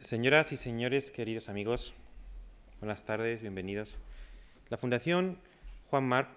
Señoras 0.00 0.50
y 0.52 0.56
señores, 0.56 1.10
queridos 1.10 1.50
amigos, 1.50 1.92
buenas 2.80 3.04
tardes, 3.04 3.42
bienvenidos. 3.42 3.98
La 4.70 4.78
Fundación 4.78 5.38
Juan 5.90 6.04
Marc 6.04 6.30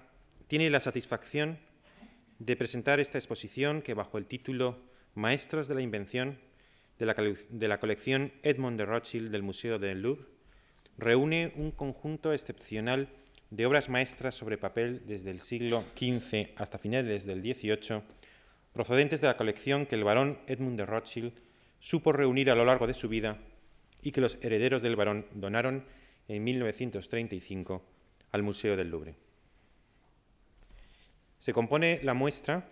tiene 0.47 0.69
la 0.69 0.81
satisfacción 0.81 1.57
de 2.39 2.57
presentar 2.57 2.99
esta 2.99 3.17
exposición 3.17 3.81
que 3.81 3.93
bajo 3.93 4.17
el 4.17 4.25
título 4.25 4.81
Maestros 5.15 5.69
de 5.69 5.75
la 5.75 5.81
Invención 5.81 6.39
de 6.99 7.05
la, 7.05 7.79
colección 7.79 8.33
Edmond 8.43 8.77
de 8.77 8.85
Rothschild 8.85 9.31
del 9.31 9.43
Museo 9.43 9.79
del 9.79 10.01
Louvre 10.01 10.25
reúne 10.97 11.53
un 11.55 11.71
conjunto 11.71 12.33
excepcional 12.33 13.07
de 13.49 13.65
obras 13.65 13.87
maestras 13.87 14.35
sobre 14.35 14.57
papel 14.57 15.03
desde 15.07 15.31
el 15.31 15.39
siglo 15.39 15.85
XV 15.97 16.49
hasta 16.57 16.79
finales 16.79 17.25
del 17.25 17.41
XVIII, 17.41 18.01
procedentes 18.73 19.21
de 19.21 19.27
la 19.27 19.37
colección 19.37 19.85
que 19.85 19.95
el 19.95 20.03
barón 20.03 20.39
Edmund 20.47 20.77
de 20.77 20.85
Rothschild 20.85 21.31
supo 21.79 22.11
reunir 22.11 22.51
a 22.51 22.55
lo 22.55 22.65
largo 22.65 22.87
de 22.87 22.93
su 22.93 23.07
vida 23.07 23.39
y 24.03 24.11
que 24.11 24.21
los 24.21 24.37
herederos 24.43 24.81
del 24.81 24.95
barón 24.95 25.25
donaron 25.33 25.85
en 26.27 26.43
1935 26.43 27.81
al 28.31 28.43
Museo 28.43 28.75
del 28.75 28.89
Louvre. 28.89 29.15
Se 31.39 31.53
compone 31.53 31.99
la 32.03 32.13
muestra 32.13 32.69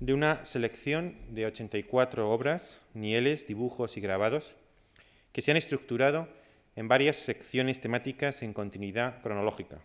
de 0.00 0.12
una 0.12 0.44
selección 0.44 1.16
de 1.30 1.46
84 1.46 2.30
obras, 2.30 2.80
nieles, 2.94 3.46
dibujos 3.46 3.96
y 3.96 4.00
grabados 4.00 4.56
que 5.32 5.42
se 5.42 5.50
han 5.50 5.56
estructurado 5.56 6.28
en 6.76 6.88
varias 6.88 7.16
secciones 7.16 7.80
temáticas 7.80 8.42
en 8.42 8.52
continuidad 8.52 9.22
cronológica. 9.22 9.80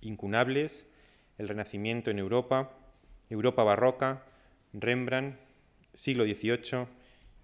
Incunables, 0.00 0.86
el 1.38 1.48
Renacimiento 1.48 2.10
en 2.10 2.18
Europa, 2.18 2.72
Europa 3.28 3.64
barroca, 3.64 4.24
Rembrandt, 4.72 5.38
siglo 5.94 6.24
XVIII 6.24 6.86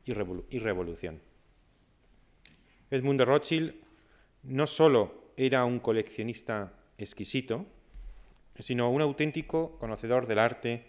y, 0.04 0.12
Revolución. 0.58 1.20
Edmund 2.90 3.18
de 3.18 3.24
Rothschild 3.24 3.74
no 4.44 4.66
solo 4.66 5.32
era 5.36 5.64
un 5.64 5.80
coleccionista 5.80 6.72
exquisito, 6.98 7.66
sino 8.58 8.90
un 8.90 9.02
auténtico 9.02 9.78
conocedor 9.78 10.26
del 10.26 10.38
arte 10.38 10.86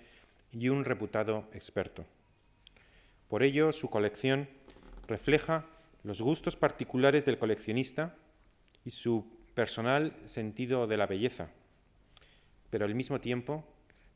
y 0.52 0.70
un 0.70 0.86
reputado 0.86 1.46
experto. 1.54 2.06
Por 3.28 3.44
ello, 3.44 3.72
su 3.72 3.90
colección 3.90 4.48
refleja 5.08 5.66
los 6.04 6.22
gustos 6.22 6.56
particulares 6.56 7.26
del 7.26 7.40
coleccionista 7.40 8.16
y 8.86 8.92
su 8.92 9.26
personal 9.54 10.14
sentido 10.26 10.88
de 10.88 10.98
la 10.98 11.08
belleza, 11.08 11.50
pero 12.70 12.86
al 12.86 12.96
mismo 12.96 13.20
tiempo 13.20 13.66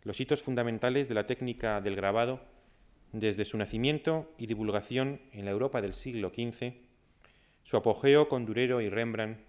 los 0.04 0.20
hitos 0.20 0.44
fundamentales 0.44 1.10
de 1.10 1.16
la 1.16 1.26
técnica 1.26 1.82
del 1.82 1.96
grabado 1.96 2.42
desde 3.12 3.44
su 3.44 3.58
nacimiento 3.58 4.32
y 4.38 4.46
divulgación 4.46 5.20
en 5.34 5.46
la 5.46 5.52
Europa 5.52 5.82
del 5.82 5.94
siglo 5.94 6.30
XV, 6.30 6.74
su 7.64 7.78
apogeo 7.78 8.28
con 8.28 8.46
Durero 8.46 8.82
y 8.82 8.90
Rembrandt, 8.90 9.40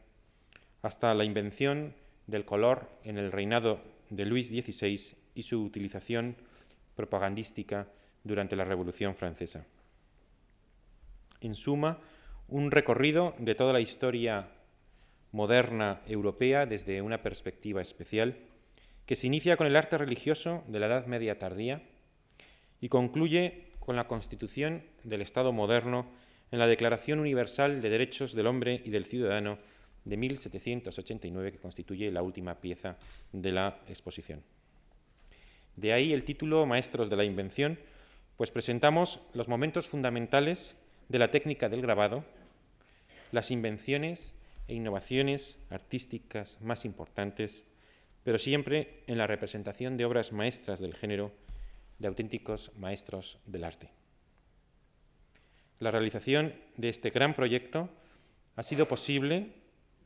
hasta 0.83 1.15
la 1.15 1.25
invención 1.25 1.95
del 2.27 2.45
color 2.45 2.89
en 3.05 3.19
el 3.19 3.33
reinado 3.33 3.81
de 4.11 4.27
Luis 4.27 4.49
XVI 4.49 5.17
y 5.35 5.43
su 5.43 5.63
utilización 5.65 6.37
propagandística 6.95 7.89
durante 8.25 8.57
la 8.57 8.65
Revolución 8.65 9.15
Francesa. 9.15 9.67
En 11.41 11.55
suma, 11.55 12.01
un 12.49 12.71
recorrido 12.71 13.35
de 13.39 13.55
toda 13.55 13.73
la 13.73 13.81
historia 13.81 14.49
moderna 15.33 16.03
europea 16.07 16.67
desde 16.67 17.03
una 17.03 17.23
perspectiva 17.23 17.81
especial, 17.81 18.37
que 19.07 19.17
se 19.17 19.27
inicia 19.27 19.57
con 19.57 19.67
el 19.67 19.77
arte 19.77 19.99
religioso 19.99 20.63
de 20.69 20.79
la 20.79 20.87
Edad 20.87 21.07
Media 21.07 21.39
tardía 21.39 21.83
y 22.81 22.89
concluye 22.89 23.65
con 23.81 23.97
la 23.97 24.07
constitución 24.07 24.85
del 25.03 25.23
Estado 25.23 25.53
moderno 25.53 26.07
en 26.53 26.59
la 26.59 26.67
Declaración 26.67 27.19
Universal 27.19 27.81
de 27.81 27.91
Derechos 27.91 28.35
del 28.35 28.47
Hombre 28.47 28.83
y 28.85 28.91
del 28.91 29.07
Ciudadano 29.07 29.59
de 30.05 30.17
1789, 30.19 31.53
que 31.53 31.59
constituye 31.59 32.13
la 32.13 32.23
última 32.23 32.61
pieza 32.61 32.99
de 33.33 33.53
la 33.53 33.81
exposición. 33.89 34.43
De 35.77 35.95
ahí 35.95 36.13
el 36.13 36.25
título 36.25 36.67
Maestros 36.67 37.09
de 37.09 37.17
la 37.17 37.25
Invención, 37.25 37.79
pues 38.37 38.51
presentamos 38.51 39.21
los 39.33 39.49
momentos 39.49 39.89
fundamentales 39.89 40.77
de 41.09 41.19
la 41.19 41.31
técnica 41.31 41.71
del 41.71 41.81
grabado, 41.81 42.25
las 43.31 43.51
invenciones 43.51 44.35
e 44.69 44.75
innovaciones 44.75 45.59
artísticas 45.71 46.61
más 46.61 46.85
importantes, 46.85 47.65
pero 48.25 48.37
siempre 48.37 49.03
en 49.07 49.17
la 49.17 49.27
representación 49.27 49.97
de 49.97 50.05
obras 50.05 50.33
maestras 50.33 50.81
del 50.81 50.95
género, 50.95 51.33
de 51.99 52.09
auténticos 52.09 52.73
maestros 52.77 53.39
del 53.47 53.65
arte. 53.65 54.02
La 55.83 55.91
realización 55.91 56.55
de 56.77 56.91
este 56.91 57.11
gran 57.11 57.35
proyecto 57.35 57.89
ha 58.55 58.63
sido 58.63 58.87
posible, 58.87 59.49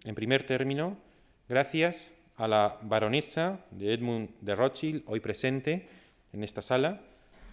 en 0.04 0.14
primer 0.14 0.42
término, 0.42 0.96
gracias 1.50 2.14
a 2.36 2.48
la 2.48 2.78
baronesa 2.80 3.60
de 3.72 3.92
Edmund 3.92 4.30
de 4.40 4.54
Rothschild, 4.54 5.02
hoy 5.04 5.20
presente 5.20 5.86
en 6.32 6.42
esta 6.42 6.62
sala, 6.62 7.02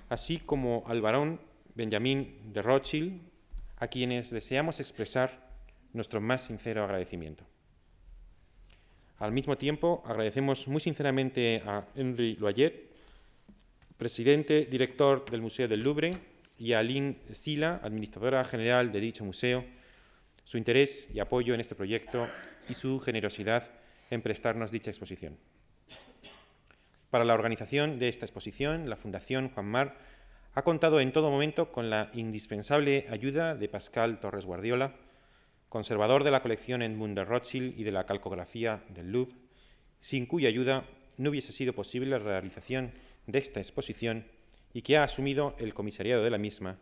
así 0.08 0.40
como 0.40 0.86
al 0.88 1.02
barón 1.02 1.42
Benjamin 1.76 2.54
de 2.54 2.62
Rothschild, 2.62 3.22
a 3.76 3.88
quienes 3.88 4.32
deseamos 4.32 4.80
expresar 4.80 5.50
nuestro 5.92 6.22
más 6.22 6.46
sincero 6.46 6.86
agradecimiento. 6.86 7.44
Al 9.18 9.34
mismo 9.34 9.58
tiempo, 9.58 10.02
agradecemos 10.06 10.70
muy 10.70 10.80
sinceramente 10.80 11.62
a 11.66 11.86
Henri 11.94 12.38
Loyer, 12.38 12.88
presidente 13.98 14.66
director 14.66 15.30
del 15.30 15.42
Museo 15.42 15.68
del 15.68 15.84
Louvre, 15.84 16.33
y 16.58 16.74
a 16.74 16.80
Aline 16.80 17.18
Sila, 17.32 17.80
administradora 17.84 18.44
general 18.44 18.92
de 18.92 19.00
dicho 19.00 19.26
museo, 19.26 19.66
su 20.44 20.58
interés 20.58 21.10
y 21.14 21.20
apoyo 21.20 21.54
en 21.54 21.62
este 21.62 21.76
proyecto 21.76 22.28
y 22.70 22.74
su 22.74 23.00
generosidad 23.00 23.72
en 24.10 24.22
prestarnos 24.22 24.72
dicha 24.72 24.92
exposición. 24.92 25.38
Para 27.10 27.26
la 27.26 27.34
organización 27.34 28.00
de 28.00 28.08
esta 28.08 28.26
exposición, 28.26 28.90
la 28.90 28.96
Fundación 28.96 29.50
Juan 29.50 29.68
Mar 29.68 29.98
ha 30.56 30.64
contado 30.64 31.00
en 31.00 31.12
todo 31.12 31.32
momento 31.32 31.72
con 31.72 31.90
la 31.90 32.10
indispensable 32.14 33.06
ayuda 33.10 33.56
de 33.56 33.70
Pascal 33.70 34.20
Torres 34.20 34.46
Guardiola, 34.46 34.96
conservador 35.70 36.24
de 36.24 36.32
la 36.32 36.42
colección 36.42 36.82
Edmund 36.82 37.18
de 37.18 37.26
Rothschild 37.26 37.80
y 37.80 37.84
de 37.84 37.92
la 37.92 38.06
calcografía 38.06 38.84
del 38.90 39.12
Louvre, 39.12 39.36
sin 40.00 40.26
cuya 40.26 40.50
ayuda 40.50 40.86
no 41.18 41.30
hubiese 41.30 41.52
sido 41.52 41.74
posible 41.74 42.10
la 42.10 42.20
realización 42.20 42.92
de 43.26 43.40
esta 43.40 43.60
exposición 43.60 44.26
y 44.74 44.82
que 44.82 44.98
ha 44.98 45.04
asumido 45.04 45.56
el 45.60 45.74
comisariado 45.74 46.24
de 46.24 46.32
la 46.32 46.38
misma, 46.38 46.80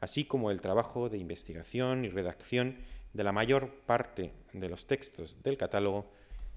así 0.00 0.24
como 0.24 0.50
el 0.50 0.60
trabajo 0.60 1.08
de 1.08 1.18
investigación 1.18 2.04
y 2.04 2.08
redacción 2.08 2.76
de 3.12 3.24
la 3.24 3.32
mayor 3.32 3.70
parte 3.86 4.32
de 4.52 4.68
los 4.68 4.86
textos 4.86 5.42
del 5.42 5.56
catálogo 5.56 6.10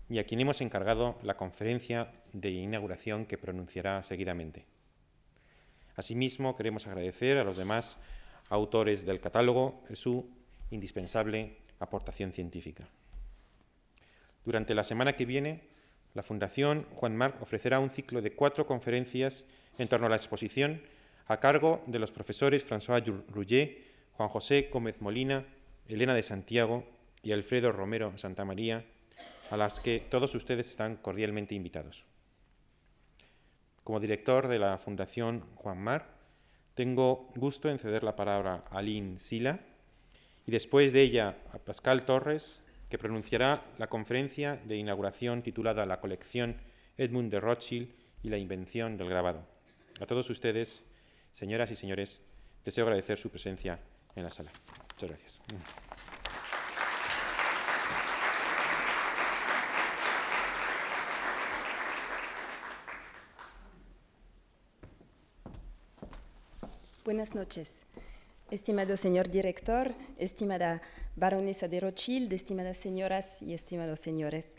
y 0.10 0.20
a 0.20 0.26
quien 0.26 0.42
hemos 0.42 0.62
encargado 0.62 1.18
la 1.24 1.38
conferencia 1.38 2.12
de 2.34 2.52
inauguración 2.52 3.26
que 3.26 3.38
pronunciará 3.38 4.04
seguidamente. 4.04 4.66
Asimismo, 5.96 6.58
queremos 6.58 6.88
agradecer 6.88 7.38
a 7.38 7.44
los 7.44 7.58
demás 7.58 7.98
autores 8.50 9.06
del 9.06 9.22
catálogo 9.22 9.84
su 9.94 10.30
indispensable 10.72 11.58
aportación 11.80 12.32
científica. 12.32 12.88
Durante 14.44 14.76
la 14.76 14.84
semana 14.84 15.16
que 15.16 15.26
viene, 15.26 15.64
la 16.14 16.24
Fundación 16.24 16.86
Juan 16.94 17.16
Marc 17.16 17.42
ofrecerá 17.42 17.80
un 17.80 17.90
ciclo 17.90 18.22
de 18.22 18.34
cuatro 18.34 18.66
conferencias 18.66 19.46
en 19.78 19.88
torno 19.88 20.08
a 20.08 20.10
la 20.10 20.18
exposición 20.18 20.82
a 21.28 21.40
cargo 21.40 21.84
de 21.88 22.00
los 22.00 22.12
profesores 22.12 22.70
François 22.70 23.02
Rouget, 23.30 23.78
Juan 24.14 24.30
José 24.30 24.70
Gómez 24.72 25.00
Molina, 25.00 25.46
Elena 25.88 26.14
de 26.14 26.24
Santiago 26.24 26.86
y 27.24 27.32
Alfredo 27.32 27.72
Romero 27.72 28.18
Santamaría, 28.18 28.86
a 29.50 29.58
las 29.58 29.80
que 29.80 30.00
todos 30.00 30.36
ustedes 30.36 30.70
están 30.70 30.98
cordialmente 30.98 31.56
invitados. 31.56 32.06
Como 33.84 34.00
director 34.00 34.48
de 34.48 34.60
la 34.60 34.78
Fundación 34.78 35.46
Juan 35.56 35.78
Mar, 35.78 36.22
tengo 36.76 37.30
gusto 37.36 37.70
en 37.70 37.80
ceder 37.80 38.04
la 38.04 38.16
palabra 38.16 38.66
a 38.70 38.80
Aline 38.80 39.18
Sila, 39.18 39.60
y 40.46 40.52
después 40.52 40.94
de 40.94 41.02
ella 41.02 41.38
a 41.54 41.60
Pascal 41.60 42.04
Torres, 42.04 42.64
que 42.92 42.98
pronunciará 42.98 43.64
la 43.78 43.88
conferencia 43.88 44.58
de 44.66 44.76
inauguración 44.76 45.42
titulada 45.44 45.86
La 45.86 46.02
colección 46.02 46.58
Edmund 46.98 47.32
de 47.32 47.40
Rothschild 47.40 47.90
y 48.22 48.30
la 48.30 48.38
invención 48.38 48.98
del 48.98 49.08
grabado. 49.08 49.48
A 50.02 50.06
todos 50.06 50.30
ustedes, 50.30 50.84
señoras 51.32 51.72
y 51.72 51.78
señores, 51.78 52.22
deseo 52.66 52.84
agradecer 52.84 53.18
su 53.18 53.30
presencia 53.30 53.80
en 54.14 54.24
la 54.26 54.30
sala. 54.30 54.52
Muchas 54.92 55.10
gracias. 55.10 55.42
Buenas 67.06 67.36
noches. 67.36 67.86
Estimado 68.52 68.98
señor 68.98 69.30
director, 69.30 69.94
estimada 70.18 70.82
baronesa 71.16 71.70
de 71.70 71.80
Rothschild, 71.80 72.34
estimadas 72.34 72.76
señoras 72.76 73.42
y 73.42 73.54
estimados 73.54 74.02
señores. 74.02 74.58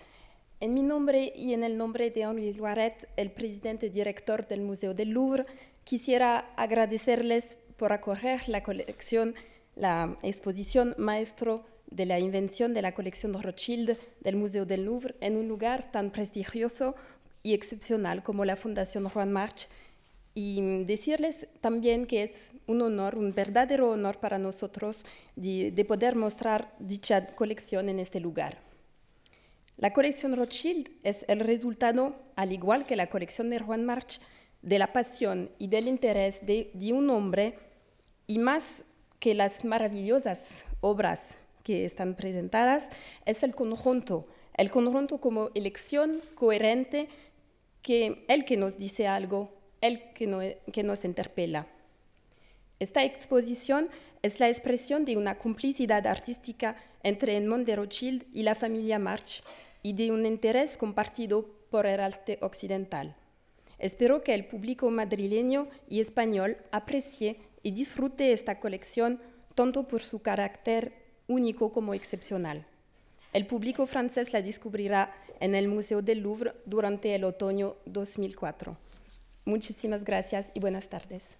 En 0.61 0.73
mi 0.73 0.83
nombre 0.83 1.31
y 1.37 1.53
en 1.53 1.63
el 1.63 1.77
nombre 1.77 2.11
de 2.11 2.23
Henri 2.23 2.55
Loiret, 2.55 3.07
el 3.19 3.31
presidente 3.31 3.91
director 3.91 4.49
del 4.49 4.63
Museo 4.63 4.95
del 4.95 5.11
Louvre, 5.11 5.45
quisiera 5.85 6.55
agradecerles 6.57 7.59
por 7.77 7.93
acoger 7.93 8.49
la 8.49 8.63
colección 8.63 9.35
la 9.77 10.17
exposición 10.23 10.95
Maestro 10.97 11.63
de 11.91 12.07
la 12.07 12.19
invención 12.19 12.73
de 12.73 12.81
la 12.81 12.95
colección 12.95 13.35
Rothschild 13.35 13.99
del 14.21 14.37
Museo 14.37 14.65
del 14.65 14.87
Louvre 14.87 15.17
en 15.21 15.37
un 15.37 15.49
lugar 15.49 15.93
tan 15.93 16.11
prestigioso 16.11 16.95
y 17.43 17.53
excepcional 17.53 18.23
como 18.23 18.47
la 18.47 18.57
Fundación 18.57 19.07
Juan 19.11 19.33
March 19.33 19.69
y 20.35 20.85
decirles 20.85 21.49
también 21.61 22.07
que 22.07 22.23
es 22.23 22.55
un 22.67 22.81
honor, 22.81 23.19
un 23.19 23.35
verdadero 23.35 23.91
honor 23.91 24.19
para 24.19 24.39
nosotros 24.39 25.05
de, 25.37 25.85
poder 25.87 26.17
mostrar 26.17 26.75
dicha 26.79 27.27
colección 27.35 27.89
en 27.89 27.99
este 27.99 28.19
lugar. 28.21 28.59
La 29.77 29.93
colección 29.93 30.37
Rothschild 30.37 30.91
es 31.03 31.25
el 31.29 31.41
resultado, 31.41 32.17
al 32.37 32.53
igual 32.53 32.87
que 32.87 32.97
la 32.97 33.11
colección 33.11 33.51
de 33.51 33.59
Juan 33.59 33.85
March, 33.85 34.21
de 34.63 34.79
la 34.79 34.93
pasión 34.93 35.51
y 35.59 35.67
del 35.67 35.89
interés 35.89 36.47
de, 36.47 36.71
de 36.73 36.93
un 36.93 37.11
hombre 37.11 37.59
y 38.27 38.39
más 38.39 38.87
que 39.19 39.35
las 39.35 39.65
maravillosas 39.65 40.65
obras 40.81 41.37
que 41.63 41.85
están 41.85 42.15
presentadas, 42.15 42.91
es 43.27 43.43
el 43.43 43.55
conjunto, 43.55 44.27
el 44.55 44.71
conjunto 44.71 45.19
como 45.19 45.51
elección 45.55 46.19
coherente 46.35 47.09
que 47.83 48.25
el 48.29 48.45
que 48.45 48.57
nos 48.57 48.79
dice 48.79 49.09
algo, 49.09 49.62
el 49.83 50.13
que, 50.15 50.59
que 50.73 50.83
nos 50.83 51.05
interpela. 51.05 51.67
Esta 52.81 53.05
exposición 53.05 53.91
es 54.23 54.41
la 54.41 54.49
expresión 54.49 55.05
de 55.05 55.17
una 55.17 55.37
complicidad 55.37 56.07
artística 56.07 56.77
entre 57.03 57.37
Edmond 57.37 57.67
de 57.67 57.77
Rothschild 57.77 58.25
y 58.33 58.45
la 58.45 58.55
familia 58.55 58.99
March 58.99 59.43
y 59.83 59.93
de 59.93 60.11
un 60.11 60.25
interés 60.25 60.77
compartido 60.77 61.47
por 61.71 61.87
el 61.87 62.01
arte 62.01 62.39
occidental. 62.41 63.15
Espero 63.79 64.23
que 64.23 64.35
el 64.35 64.47
público 64.47 64.91
madrileño 64.91 65.69
y 65.89 66.01
español 66.01 66.57
aprecie 66.71 67.37
y 67.63 67.73
disfrute 67.73 68.33
esta 68.33 68.61
colección 68.61 69.21
tanto 69.55 69.89
por 69.89 70.03
su 70.03 70.23
carácter 70.23 70.93
único 71.29 71.73
como 71.73 71.95
excepcional. 71.95 72.65
El 73.33 73.47
público 73.47 73.87
francés 73.87 74.33
la 74.33 74.43
descubrirá 74.43 75.15
en 75.41 75.55
el 75.55 75.67
Museo 75.67 76.03
del 76.03 76.21
Louvre 76.21 76.53
durante 76.67 77.15
el 77.15 77.25
otoño 77.25 77.77
2004. 77.87 78.77
Muchísimas 79.45 80.05
gracias 80.05 80.53
y 80.55 80.61
buenas 80.61 80.89
tardes. 80.89 81.37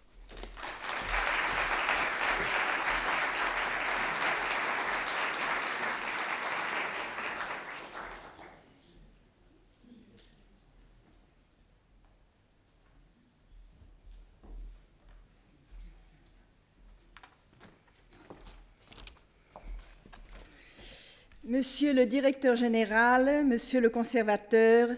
Monsieur 21.45 21.93
le 21.93 22.07
directeur 22.07 22.57
général, 22.57 23.45
Monsieur 23.45 23.81
le 23.81 23.91
conservateur, 23.91 24.89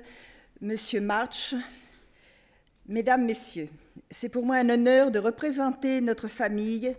Monsieur 0.61 1.01
March, 1.01 1.55
Mesdames, 2.87 3.25
Messieurs, 3.25 3.71
c'est 4.11 4.29
pour 4.29 4.45
moi 4.45 4.57
un 4.57 4.69
honneur 4.69 5.11
de 5.11 5.19
représenter 5.19 6.03
notre 6.03 6.29
famille 6.29 6.95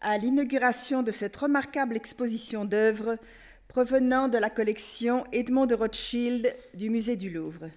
à 0.00 0.16
l'inauguration 0.16 1.02
de 1.02 1.10
cette 1.10 1.36
remarquable 1.36 1.94
exposition 1.94 2.64
d'œuvres 2.64 3.18
provenant 3.68 4.28
de 4.28 4.38
la 4.38 4.48
collection 4.48 5.24
Edmond 5.32 5.66
de 5.66 5.74
Rothschild 5.74 6.50
du 6.72 6.88
Musée 6.88 7.16
du 7.16 7.28
Louvre. 7.28 7.68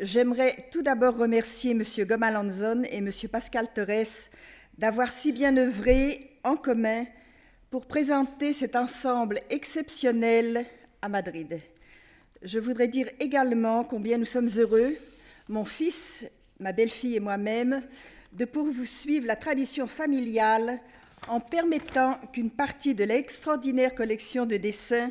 J'aimerais 0.00 0.56
tout 0.72 0.82
d'abord 0.82 1.16
remercier 1.16 1.70
M. 1.70 1.84
Gomalanzon 1.98 2.82
et 2.90 2.96
M. 2.96 3.10
Pascal 3.30 3.72
Torres 3.72 4.28
d'avoir 4.76 5.12
si 5.12 5.30
bien 5.30 5.56
œuvré 5.56 6.32
en 6.42 6.56
commun 6.56 7.04
pour 7.70 7.86
présenter 7.86 8.52
cet 8.52 8.74
ensemble 8.74 9.38
exceptionnel 9.50 10.66
à 11.00 11.08
Madrid. 11.08 11.60
Je 12.42 12.58
voudrais 12.58 12.88
dire 12.88 13.06
également 13.20 13.84
combien 13.84 14.18
nous 14.18 14.24
sommes 14.24 14.50
heureux, 14.58 14.96
mon 15.48 15.64
fils 15.64 16.26
ma 16.62 16.72
belle-fille 16.72 17.16
et 17.16 17.20
moi-même, 17.20 17.82
de 18.32 18.46
vous 18.54 18.84
suivre 18.86 19.26
la 19.26 19.36
tradition 19.36 19.86
familiale 19.86 20.80
en 21.28 21.40
permettant 21.40 22.18
qu'une 22.32 22.50
partie 22.50 22.94
de 22.94 23.04
l'extraordinaire 23.04 23.94
collection 23.94 24.46
de 24.46 24.56
dessins 24.56 25.10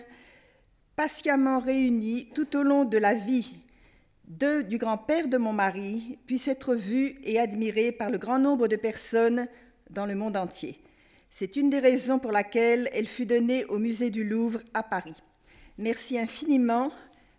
patiemment 0.96 1.60
réunis 1.60 2.30
tout 2.34 2.58
au 2.58 2.64
long 2.64 2.86
de 2.86 2.98
la 2.98 3.14
vie 3.14 3.56
de, 4.28 4.62
du 4.62 4.78
grand-père 4.78 5.28
de 5.28 5.38
mon 5.38 5.54
mari 5.54 6.18
puisse 6.26 6.48
être 6.48 6.74
vue 6.76 7.16
et 7.24 7.40
admirée 7.40 7.92
par 7.92 8.10
le 8.10 8.18
grand 8.18 8.40
nombre 8.40 8.68
de 8.68 8.76
personnes 8.76 9.48
dans 9.90 10.06
le 10.06 10.16
monde 10.16 10.38
entier. 10.38 10.82
C'est 11.30 11.56
une 11.56 11.70
des 11.70 11.80
raisons 11.80 12.20
pour 12.20 12.32
laquelle 12.32 12.90
elle 12.94 13.08
fut 13.08 13.26
donnée 13.26 13.66
au 13.66 13.78
musée 13.78 14.10
du 14.10 14.24
Louvre 14.24 14.62
à 14.74 14.84
Paris. 14.84 15.16
Merci 15.78 16.18
infiniment, 16.18 16.90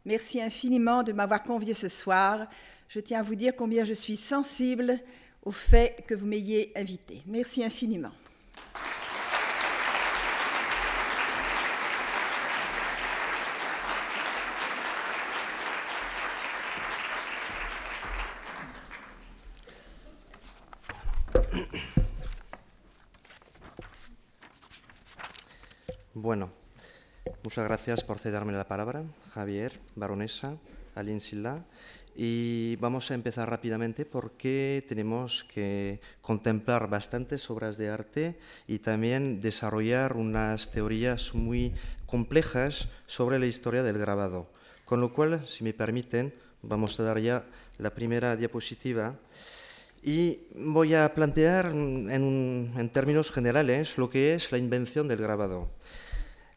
merci 0.05 0.41
infiniment 0.41 1.03
de 1.03 1.13
m'avoir 1.13 1.43
convié 1.45 1.75
ce 1.75 1.89
soir 1.89 2.49
je 2.93 3.01
tiens 3.01 3.21
à 3.21 3.23
vous 3.23 3.37
dire 3.37 3.57
combien 3.57 3.87
je 3.87 3.95
suis 3.95 4.19
sensible 4.19 4.99
au 5.45 5.51
fait 5.51 6.05
que 6.07 6.15
vous 6.15 6.27
m'ayez 6.27 6.73
invité. 6.77 7.23
Merci 7.27 7.65
infiniment. 7.65 8.11
Bueno, 26.15 26.51
muchas 27.43 27.65
gracias 27.65 28.05
por 28.05 28.19
cederme 28.19 28.53
la 28.53 28.69
palabra, 28.69 29.03
Javier, 29.35 29.73
baronesa, 29.97 30.59
Aline 30.95 31.21
Silla. 31.21 31.65
Y 32.15 32.77
vamos 32.77 33.11
a 33.11 33.15
empezar 33.15 33.49
rápidamente 33.49 34.05
porque 34.05 34.85
tenemos 34.87 35.45
que 35.45 36.01
contemplar 36.21 36.89
bastantes 36.91 37.49
obras 37.51 37.79
de 37.79 37.89
arte 37.89 38.39
y 38.67 38.81
también 38.81 39.41
desarrollar 39.41 40.17
unas 40.17 40.71
teorías 40.71 41.35
muy 41.35 41.73
complejas 42.07 42.89
sobre 43.07 43.39
la 43.39 43.47
historia 43.47 43.83
del 43.83 43.99
grabado. 43.99 44.51
Con 44.85 45.01
lo 45.01 45.13
cual, 45.13 45.47
si 45.47 45.65
me 45.65 45.73
permiten, 45.73 46.35
vamos 46.61 47.01
a 47.01 47.03
dar 47.03 47.19
ya 47.19 47.47
la 47.79 47.95
primera 47.95 48.37
diapositiva. 48.37 49.17
Y 50.03 50.41
voy 50.57 50.95
a 50.95 51.15
plantear 51.15 51.67
en, 51.67 52.73
en 52.77 52.89
términos 52.91 53.31
generales 53.31 53.97
lo 53.97 54.11
que 54.11 54.35
es 54.35 54.53
la 54.53 54.59
invención 54.59 55.09
del 55.09 55.23
grabado. 55.23 55.71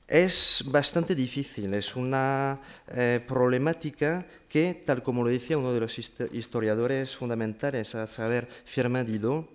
Es 0.07 0.63
bastante 0.68 1.16
difícil, 1.16 1.74
es 1.74 1.95
una 1.95 2.62
eh, 2.90 3.19
problemática 3.28 4.24
que, 4.47 4.83
tal 4.85 5.02
como 5.02 5.24
lo 5.24 5.30
decía 5.30 5.57
uno 5.57 5.74
de 5.74 5.80
los 5.80 5.97
historiadores 5.97 7.16
fundamentales, 7.16 7.95
a 7.95 8.06
saber, 8.06 8.47
Firmin 8.66 9.04
Didot, 9.04 9.50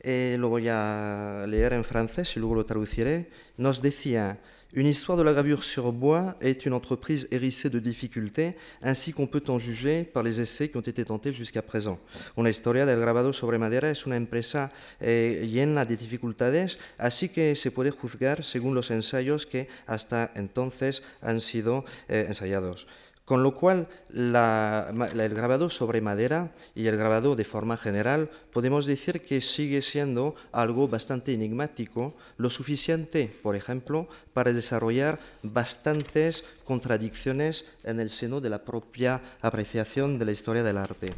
eh, 0.00 0.36
lo 0.38 0.48
voy 0.48 0.68
a 0.70 1.44
leer 1.46 1.74
en 1.74 1.84
francés 1.84 2.34
y 2.36 2.40
luego 2.40 2.54
lo 2.54 2.64
traduciré, 2.64 3.28
nos 3.58 3.82
decía 3.82 4.40
Une 4.74 4.86
histoire 4.86 5.18
de 5.18 5.22
la 5.22 5.34
gravure 5.34 5.64
sur 5.64 5.92
bois 5.92 6.34
est 6.40 6.64
une 6.64 6.72
entreprise 6.72 7.28
hérissée 7.30 7.68
de 7.68 7.78
difficultés, 7.78 8.56
ainsi 8.80 9.12
qu'on 9.12 9.26
peut 9.26 9.42
en 9.48 9.58
juger 9.58 10.02
par 10.02 10.22
les 10.22 10.40
essais 10.40 10.70
qui 10.70 10.78
ont 10.78 10.80
été 10.80 11.04
tentés 11.04 11.34
jusqu'à 11.34 11.60
présent. 11.60 11.98
Una 12.38 12.48
historia 12.48 12.86
del 12.86 12.98
grabado 12.98 13.34
sobre 13.34 13.58
madera 13.58 13.90
es 13.90 14.06
una 14.06 14.16
empresa 14.16 14.72
eh, 15.02 15.46
llena 15.46 15.84
de 15.84 15.98
dificultades, 15.98 16.78
así 16.96 17.28
que 17.28 17.54
se 17.54 17.70
puede 17.70 17.90
juzgar 17.90 18.42
según 18.42 18.74
los 18.74 18.90
ensayos 18.90 19.44
que 19.44 19.68
hasta 19.86 20.32
entonces 20.36 21.02
han 21.20 21.42
sido 21.42 21.84
eh, 22.08 22.24
ensayados. 22.28 22.86
Con 23.32 23.42
lo 23.42 23.54
cual, 23.54 23.88
el 24.12 25.34
grabado 25.34 25.70
sobre 25.70 26.02
madera 26.02 26.52
y 26.74 26.86
el 26.88 26.98
grabado 26.98 27.34
de 27.34 27.46
forma 27.46 27.78
general 27.78 28.28
podemos 28.52 28.84
decir 28.84 29.22
que 29.22 29.40
sigue 29.40 29.80
siendo 29.80 30.34
algo 30.52 30.86
bastante 30.86 31.32
enigmático, 31.32 32.14
lo 32.36 32.50
suficiente, 32.50 33.34
por 33.42 33.56
ejemplo, 33.56 34.06
para 34.34 34.52
desarrollar 34.52 35.18
bastantes 35.42 36.44
contradicciones 36.64 37.64
en 37.84 38.00
el 38.00 38.10
seno 38.10 38.42
de 38.42 38.50
la 38.50 38.66
propia 38.66 39.22
apreciación 39.40 40.18
de 40.18 40.26
la 40.26 40.32
historia 40.32 40.62
del 40.62 40.76
arte. 40.76 41.08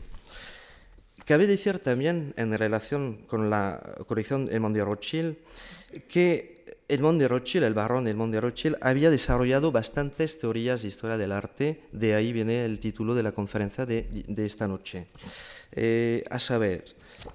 Cabe 1.25 1.49
decir 1.49 1.81
también, 1.81 2.33
en 2.37 2.57
relación 2.57 3.25
con 3.27 3.51
la 3.51 3.83
colección 4.07 4.47
de 4.47 4.85
Rothschild, 4.85 5.37
que 6.07 6.54
Edmond 6.87 7.19
de 7.19 7.29
Rothschild, 7.29 7.65
el 7.65 7.75
barón 7.75 8.07
Edmond 8.07 8.35
de 8.35 8.41
Rothschild, 8.41 8.77
había 8.81 9.11
desarrollado 9.11 9.73
bastantes 9.73 10.39
teorías 10.39 10.83
de 10.83 10.89
historia 10.89 11.17
del 11.17 11.33
arte, 11.33 11.81
de 11.93 12.15
ahí 12.15 12.33
viene 12.33 12.65
el 12.65 12.79
título 12.79 13.15
de 13.15 13.23
la 13.23 13.33
conferencia 13.33 13.87
de, 13.87 14.07
esta 14.37 14.69
noche. 14.69 15.07
Eh, 15.73 16.25
a 16.31 16.39
saber, 16.39 16.85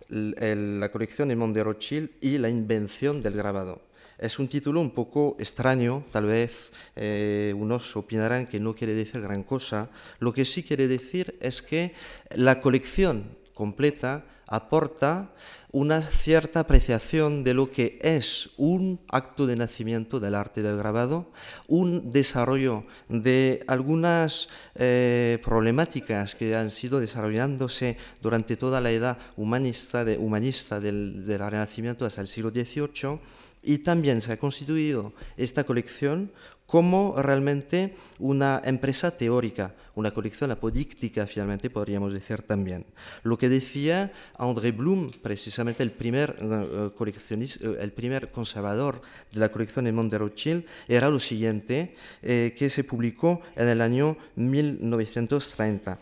la 0.09 0.89
colección 0.89 1.31
Edmond 1.31 1.55
de 1.55 1.63
Rothschild 1.63 2.09
y 2.21 2.37
la 2.37 2.49
invención 2.49 3.21
del 3.21 3.33
grabado. 3.33 3.81
Es 4.19 4.37
un 4.37 4.47
título 4.47 4.81
un 4.81 4.91
poco 4.91 5.35
extraño, 5.39 6.03
tal 6.11 6.25
vez 6.25 6.71
eh, 6.95 7.53
unos 7.57 7.95
opinarán 7.95 8.45
que 8.45 8.59
no 8.59 8.75
quiere 8.75 8.93
decir 8.93 9.21
gran 9.21 9.43
cosa. 9.43 9.89
Lo 10.19 10.33
que 10.33 10.45
sí 10.45 10.61
quiere 10.61 10.87
decir 10.87 11.37
es 11.39 11.61
que 11.61 11.93
la 12.35 12.59
colección 12.61 13.37
completa 13.53 14.25
aporta 14.49 15.33
una 15.71 16.01
cierta 16.01 16.61
apreciación 16.61 17.43
de 17.43 17.53
lo 17.53 17.69
que 17.69 17.99
es 18.01 18.49
un 18.57 18.99
acto 19.09 19.45
de 19.45 19.55
nacimiento 19.55 20.19
del 20.19 20.33
arte 20.33 20.63
del 20.63 20.77
grabado, 20.77 21.31
un 21.67 22.09
desarrollo 22.09 22.85
de 23.07 23.63
algunas 23.67 24.49
eh, 24.75 25.37
problemáticas 25.43 26.33
que 26.33 26.55
han 26.55 26.71
sido 26.71 26.99
desarrollándose 26.99 27.97
durante 28.21 28.57
toda 28.57 28.81
la 28.81 28.91
edad 28.91 29.17
humanista, 29.37 30.03
humanista 30.17 30.79
del, 30.79 31.23
del 31.25 31.39
Renacimiento 31.39 32.05
hasta 32.05 32.21
el 32.21 32.27
siglo 32.27 32.49
XVIII, 32.49 33.19
y 33.63 33.79
también 33.79 34.21
se 34.21 34.33
ha 34.33 34.37
constituido 34.37 35.13
esta 35.37 35.63
colección 35.63 36.31
como 36.69 37.15
realmente 37.17 37.95
una 38.19 38.61
empresa 38.63 39.09
teórica, 39.09 39.73
una 39.95 40.11
colección 40.11 40.51
apodíctica, 40.51 41.25
finalmente 41.25 41.71
podríamos 41.71 42.13
decir 42.13 42.43
también. 42.43 42.85
Lo 43.23 43.39
que 43.39 43.49
decía 43.49 44.11
André 44.37 44.71
Blum, 44.71 45.09
precisamente 45.09 45.81
el 45.81 45.91
primer, 45.91 46.37
uh, 46.39 46.93
coleccionista, 46.95 47.67
uh, 47.67 47.75
el 47.81 47.91
primer 47.91 48.31
conservador 48.31 49.01
de 49.31 49.39
la 49.39 49.49
colección 49.49 49.85
de 49.85 49.91
Monde 49.91 50.19
Rothschild, 50.19 50.63
era 50.87 51.09
lo 51.09 51.19
siguiente, 51.19 51.95
eh, 52.21 52.53
que 52.55 52.69
se 52.69 52.83
publicó 52.83 53.41
en 53.55 53.67
el 53.67 53.81
año 53.81 54.15
1930. 54.35 55.97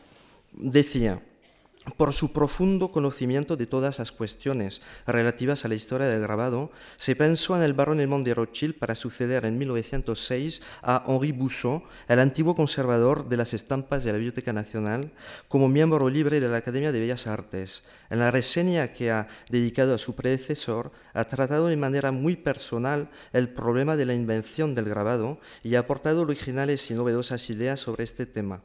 Decía, 0.51 1.21
por 1.95 2.13
su 2.13 2.33
profundo 2.33 2.91
conocimiento 2.91 3.55
de 3.55 3.65
todas 3.65 3.99
las 3.99 4.11
cuestiones 4.11 4.81
relativas 5.05 5.63
a 5.63 5.67
la 5.67 5.75
historia 5.75 6.07
del 6.07 6.21
grabado, 6.21 6.71
se 6.97 7.15
pensó 7.15 7.55
en 7.55 7.63
el 7.63 7.73
barón 7.73 7.97
de 8.23 8.33
Rothschild 8.33 8.75
para 8.77 8.95
suceder 8.95 9.45
en 9.45 9.57
1906 9.57 10.61
a 10.81 11.03
Henri 11.07 11.31
Bouchot, 11.31 11.83
el 12.07 12.19
antiguo 12.19 12.55
conservador 12.55 13.29
de 13.29 13.37
las 13.37 13.53
estampas 13.53 14.03
de 14.03 14.11
la 14.11 14.17
Biblioteca 14.17 14.53
Nacional, 14.53 15.11
como 15.47 15.69
miembro 15.69 16.09
libre 16.09 16.39
de 16.39 16.49
la 16.49 16.57
Academia 16.57 16.91
de 16.91 16.99
Bellas 16.99 17.27
Artes. 17.27 17.83
En 18.09 18.19
la 18.19 18.31
reseña 18.31 18.93
que 18.93 19.11
ha 19.11 19.27
dedicado 19.49 19.93
a 19.93 19.97
su 19.97 20.15
predecesor, 20.15 20.91
ha 21.13 21.23
tratado 21.23 21.67
de 21.67 21.77
manera 21.77 22.11
muy 22.11 22.35
personal 22.35 23.09
el 23.33 23.49
problema 23.49 23.95
de 23.95 24.05
la 24.05 24.13
invención 24.13 24.75
del 24.75 24.85
grabado 24.85 25.39
y 25.63 25.75
ha 25.75 25.79
aportado 25.79 26.21
originales 26.21 26.89
y 26.91 26.93
novedosas 26.93 27.49
ideas 27.49 27.79
sobre 27.79 28.03
este 28.03 28.25
tema 28.25 28.61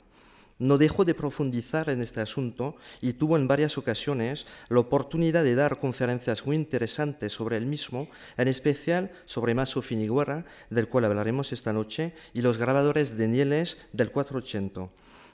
no 0.62 0.78
dejó 0.78 1.04
de 1.04 1.14
profundizar 1.14 1.90
en 1.90 2.00
este 2.00 2.21
asunto 2.21 2.76
y 3.00 3.14
tuvo 3.14 3.37
en 3.37 3.49
varias 3.49 3.78
ocasiones 3.78 4.47
la 4.69 4.78
oportunidad 4.78 5.42
de 5.42 5.57
dar 5.57 5.78
conferencias 5.78 6.47
muy 6.47 6.54
interesantes 6.54 7.33
sobre 7.33 7.57
el 7.57 7.66
mismo, 7.66 8.09
en 8.37 8.47
especial 8.47 9.11
sobre 9.25 9.54
Maso 9.54 9.83
Finiguerra, 9.83 10.45
del 10.71 10.87
cual 10.87 11.07
hablaremos 11.07 11.52
esta 11.52 11.73
noche, 11.73 12.14
y 12.33 12.42
los 12.42 12.59
grabadores 12.59 13.19
de 13.19 13.26
Nieles 13.26 13.78
del 13.92 14.12
480. 14.12 14.88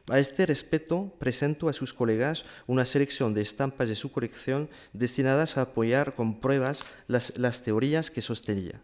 A 0.09 0.19
este 0.19 0.47
respecto, 0.47 1.13
presento 1.19 1.69
a 1.69 1.75
sus 1.75 1.93
colegas 1.93 2.47
una 2.67 2.87
selección 2.87 3.35
de 3.35 3.43
estampas 3.43 3.91
de 3.91 3.97
su 3.97 4.11
colección 4.11 4.71
destinadas 4.95 5.59
a 5.59 5.63
apoyar 5.63 6.15
con 6.15 6.41
pruebas 6.41 6.85
las, 7.07 7.37
las 7.37 7.63
teorías 7.63 8.11
que 8.11 8.23
sostenía. 8.23 8.81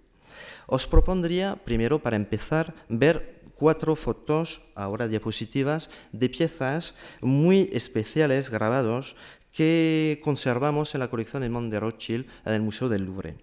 Os 0.66 0.86
propondría, 0.86 1.56
primero, 1.56 2.00
para 2.00 2.16
empezar, 2.16 2.74
ver 2.88 3.33
cuatro 3.54 3.96
fotos, 3.96 4.62
ahora 4.74 5.08
diapositivas, 5.08 5.90
de 6.12 6.28
piezas 6.28 6.94
muy 7.20 7.70
especiales 7.72 8.50
grabados 8.50 9.16
que 9.52 10.20
conservamos 10.22 10.94
en 10.94 11.00
la 11.00 11.08
colección 11.08 11.44
Edmond 11.44 11.70
de 11.72 11.80
Rothschild 11.80 12.26
en 12.44 12.54
el 12.54 12.62
Museo 12.62 12.88
del 12.88 13.04
Louvre. 13.04 13.36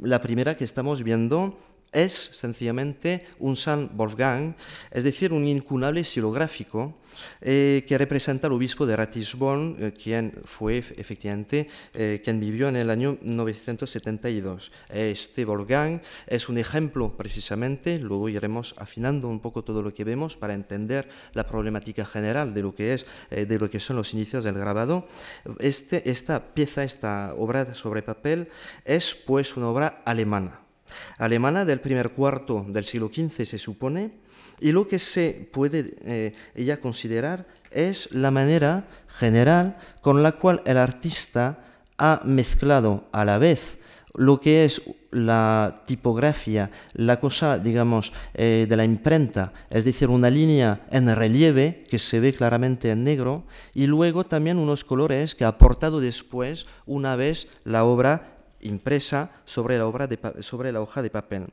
La 0.00 0.20
primera 0.20 0.56
que 0.56 0.64
estamos 0.64 1.02
viendo 1.02 1.58
es 1.94 2.12
sencillamente 2.12 3.26
un 3.38 3.56
San 3.56 3.96
Wolfgang, 3.96 4.54
es 4.90 5.04
decir, 5.04 5.32
un 5.32 5.46
incunable 5.46 6.04
silográfico 6.04 6.94
eh, 7.40 7.84
que 7.86 7.98
representa 7.98 8.46
al 8.46 8.52
obispo 8.52 8.86
de 8.86 8.96
Ratisbon, 8.96 9.76
eh, 9.78 9.92
quien 9.92 10.34
fue 10.44 10.78
efectivamente 10.78 11.68
eh, 11.94 12.20
quien 12.22 12.40
vivió 12.40 12.68
en 12.68 12.76
el 12.76 12.90
año 12.90 13.18
972. 13.22 14.72
Este 14.88 15.44
Wolfgang 15.44 16.00
es 16.26 16.48
un 16.48 16.58
ejemplo 16.58 17.16
precisamente, 17.16 17.98
luego 17.98 18.28
iremos 18.28 18.74
afinando 18.78 19.28
un 19.28 19.40
poco 19.40 19.62
todo 19.62 19.82
lo 19.82 19.94
que 19.94 20.04
vemos 20.04 20.36
para 20.36 20.54
entender 20.54 21.08
la 21.32 21.46
problemática 21.46 22.04
general 22.04 22.54
de 22.54 22.62
lo 22.62 22.74
que 22.74 22.94
es, 22.94 23.06
de 23.30 23.58
lo 23.58 23.70
que 23.70 23.80
son 23.80 23.96
los 23.96 24.12
inicios 24.14 24.44
del 24.44 24.54
grabado. 24.58 25.06
Este, 25.60 26.10
esta 26.10 26.54
pieza, 26.54 26.84
esta 26.84 27.34
obra 27.36 27.74
sobre 27.74 28.02
papel, 28.02 28.48
es 28.84 29.14
pues 29.14 29.56
una 29.56 29.68
obra 29.68 30.02
alemana 30.04 30.63
alemana 31.18 31.64
del 31.64 31.80
primer 31.80 32.10
cuarto 32.10 32.64
del 32.68 32.84
siglo 32.84 33.10
XV 33.12 33.44
se 33.44 33.58
supone, 33.58 34.12
y 34.60 34.72
lo 34.72 34.86
que 34.86 34.98
se 34.98 35.48
puede 35.52 35.90
eh, 36.04 36.32
ella 36.54 36.78
considerar 36.78 37.46
es 37.70 38.12
la 38.12 38.30
manera 38.30 38.86
general 39.08 39.76
con 40.00 40.22
la 40.22 40.32
cual 40.32 40.62
el 40.64 40.78
artista 40.78 41.58
ha 41.98 42.20
mezclado 42.24 43.08
a 43.12 43.24
la 43.24 43.38
vez 43.38 43.78
lo 44.14 44.40
que 44.40 44.64
es 44.64 44.82
la 45.10 45.82
tipografía, 45.86 46.70
la 46.94 47.18
cosa, 47.18 47.58
digamos, 47.58 48.12
eh, 48.34 48.66
de 48.68 48.76
la 48.76 48.84
imprenta, 48.84 49.52
es 49.70 49.84
decir, 49.84 50.08
una 50.08 50.30
línea 50.30 50.86
en 50.90 51.14
relieve 51.14 51.82
que 51.88 51.98
se 51.98 52.20
ve 52.20 52.32
claramente 52.32 52.90
en 52.90 53.04
negro, 53.04 53.44
y 53.74 53.86
luego 53.86 54.24
también 54.24 54.58
unos 54.58 54.84
colores 54.84 55.34
que 55.34 55.44
ha 55.44 55.48
aportado 55.48 56.00
después, 56.00 56.66
una 56.86 57.16
vez 57.16 57.48
la 57.64 57.84
obra 57.84 58.33
impresa 58.64 59.30
sobre 59.44 59.78
la, 59.78 59.86
obra 59.86 60.06
de, 60.06 60.18
sobre 60.40 60.72
la 60.72 60.80
hoja 60.80 61.00
de 61.02 61.10
papel. 61.10 61.46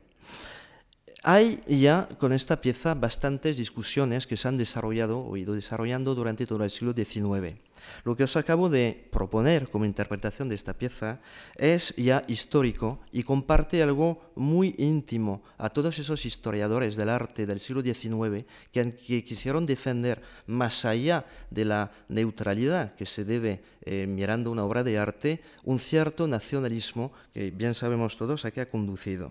Hay 1.24 1.62
ya 1.68 2.08
con 2.18 2.32
esta 2.32 2.60
pieza 2.60 2.94
bastantes 2.94 3.56
discusiones 3.56 4.26
que 4.26 4.36
se 4.36 4.48
han 4.48 4.58
desarrollado 4.58 5.20
o 5.20 5.36
ido 5.36 5.54
desarrollando 5.54 6.16
durante 6.16 6.46
todo 6.46 6.64
el 6.64 6.70
siglo 6.70 6.94
XIX. 6.94 7.60
Lo 8.02 8.16
que 8.16 8.24
os 8.24 8.34
acabo 8.34 8.68
de 8.68 9.06
proponer 9.12 9.68
como 9.68 9.84
interpretación 9.84 10.48
de 10.48 10.56
esta 10.56 10.74
pieza 10.74 11.20
es 11.54 11.94
ya 11.94 12.24
histórico 12.26 12.98
y 13.12 13.22
comparte 13.22 13.84
algo 13.84 14.32
muy 14.34 14.74
íntimo 14.78 15.44
a 15.58 15.68
todos 15.68 16.00
esos 16.00 16.26
historiadores 16.26 16.96
del 16.96 17.08
arte 17.08 17.46
del 17.46 17.60
siglo 17.60 17.82
XIX 17.82 18.44
que, 18.72 19.22
quisieron 19.22 19.64
defender 19.64 20.20
más 20.48 20.84
allá 20.84 21.24
de 21.50 21.64
la 21.66 21.92
neutralidad 22.08 22.96
que 22.96 23.06
se 23.06 23.24
debe 23.24 23.62
eh, 23.82 24.08
mirando 24.08 24.50
una 24.50 24.64
obra 24.64 24.82
de 24.82 24.98
arte, 24.98 25.40
un 25.62 25.78
cierto 25.78 26.26
nacionalismo 26.26 27.12
que 27.32 27.52
bien 27.52 27.74
sabemos 27.74 28.16
todos 28.16 28.44
a 28.44 28.50
qué 28.50 28.60
ha 28.60 28.68
conducido. 28.68 29.30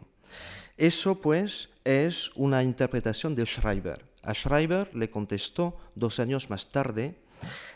Eso, 0.81 1.21
pues, 1.21 1.69
es 1.83 2.31
una 2.33 2.63
interpretación 2.63 3.35
de 3.35 3.45
Schreiber. 3.45 4.03
A 4.23 4.33
Schreiber 4.33 4.89
le 4.95 5.11
contestó 5.11 5.77
dos 5.93 6.19
años 6.19 6.49
más 6.49 6.71
tarde 6.71 7.21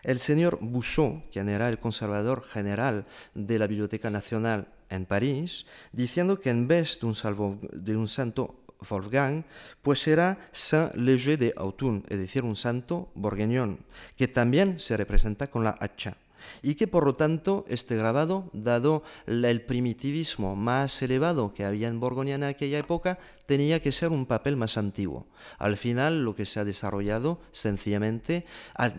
el 0.02 0.18
señor 0.18 0.58
Bouchot, 0.60 1.30
quien 1.32 1.48
era 1.50 1.70
el 1.70 1.78
conservador 1.78 2.44
general 2.44 3.06
de 3.36 3.60
la 3.60 3.68
Biblioteca 3.68 4.10
Nacional 4.10 4.70
en 4.90 5.06
París, 5.06 5.68
diciendo 5.92 6.42
que 6.42 6.50
en 6.50 6.68
vez 6.68 6.98
de 7.00 7.96
un, 7.96 8.08
santo 8.08 8.56
Wolfgang, 8.90 9.44
pues 9.84 10.08
era 10.08 10.40
Saint 10.52 10.96
Léger 10.96 11.38
de 11.38 11.54
Autun, 11.58 12.04
es 12.10 12.18
decir, 12.18 12.44
un 12.44 12.56
santo 12.56 13.12
borgueñón, 13.14 13.86
que 14.18 14.28
también 14.28 14.80
se 14.80 14.98
representa 14.98 15.46
con 15.46 15.64
la 15.64 15.78
hacha 15.80 16.18
y 16.62 16.76
que 16.76 16.88
por 16.88 17.06
lo 17.06 17.16
tanto 17.16 17.66
este 17.68 17.96
grabado, 17.96 18.50
dado 18.54 19.04
el 19.28 19.62
primitivismo 19.62 20.56
más 20.56 21.02
elevado 21.02 21.54
que 21.54 21.66
había 21.66 21.88
en 21.88 22.00
Borgoña 22.00 22.36
en 22.36 22.44
aquella 22.44 22.80
época, 22.80 23.20
tenía 23.46 23.82
que 23.82 23.92
ser 23.92 24.10
un 24.12 24.26
papel 24.26 24.58
más 24.58 24.78
antiguo. 24.78 25.28
Al 25.58 25.78
final 25.78 26.24
lo 26.24 26.36
que 26.36 26.46
se 26.46 26.60
ha 26.60 26.66
desarrollado 26.66 27.40
sencillamente 27.52 28.46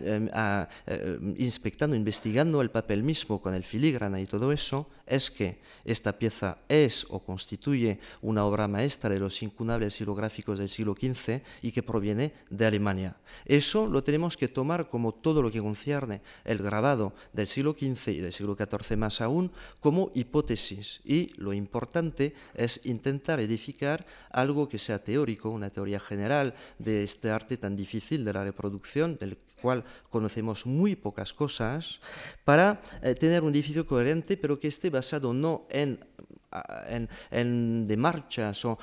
em, 0.05 0.29
eh, 0.87 1.19
inspectando, 1.37 1.97
investigando 1.97 2.61
el 2.61 2.71
papel 2.71 3.03
mismo 3.03 3.41
con 3.41 3.55
el 3.55 3.65
filigrana 3.65 4.21
y 4.21 4.26
todo 4.26 4.53
eso, 4.53 4.88
es 5.07 5.31
que 5.31 5.59
esta 5.85 6.19
pieza 6.19 6.59
es 6.69 7.07
o 7.11 7.21
constituye 7.21 8.00
una 8.23 8.45
obra 8.45 8.67
maestra 8.67 9.09
de 9.11 9.21
los 9.21 9.43
incunables 9.43 10.00
hilográficos 10.00 10.59
del 10.59 10.69
siglo 10.69 10.97
XV 11.00 11.43
y 11.62 11.71
que 11.71 11.83
proviene 11.83 12.33
de 12.50 12.67
Alemania. 12.67 13.17
Eso 13.45 13.87
lo 13.87 14.03
tenemos 14.03 14.37
que 14.37 14.49
tomar 14.49 14.88
como 14.88 15.12
todo 15.12 15.43
lo 15.43 15.50
que 15.50 15.61
concierne 15.61 16.23
el 16.45 16.59
grabado 16.59 17.15
del 17.33 17.47
siglo 17.47 17.76
XV 17.79 18.09
y 18.09 18.21
del 18.21 18.33
siglo 18.33 18.57
XIV 18.57 18.97
más 18.97 19.21
aún 19.21 19.53
como 19.81 20.11
hipótesis. 20.15 21.00
Y 21.05 21.33
lo 21.37 21.53
importante 21.53 22.35
es 22.55 22.85
intentar 22.85 23.38
edificar 23.38 24.05
algo 24.37 24.69
que 24.69 24.78
sea 24.78 25.02
teórico, 25.02 25.50
una 25.50 25.71
teoría 25.71 25.99
general 25.99 26.55
de 26.78 27.02
este 27.02 27.31
arte 27.31 27.57
tan 27.57 27.75
difícil 27.75 28.25
de 28.25 28.33
la 28.33 28.45
reproducción, 28.45 29.16
del 29.16 29.38
cual 29.61 29.83
conocemos 30.11 30.66
muy 30.66 30.95
pocas 30.95 31.33
cosas, 31.33 32.00
para 32.45 32.81
eh, 33.02 33.14
tener 33.14 33.43
un 33.43 33.55
edificio 33.55 33.87
coherente, 33.87 34.37
pero 34.37 34.61
que 34.61 34.69
esté 34.69 34.90
basado 34.90 35.33
no 35.33 35.66
en 35.71 35.99
en, 37.31 37.85
de 37.85 37.97
marchas 37.99 38.64
o, 38.64 38.78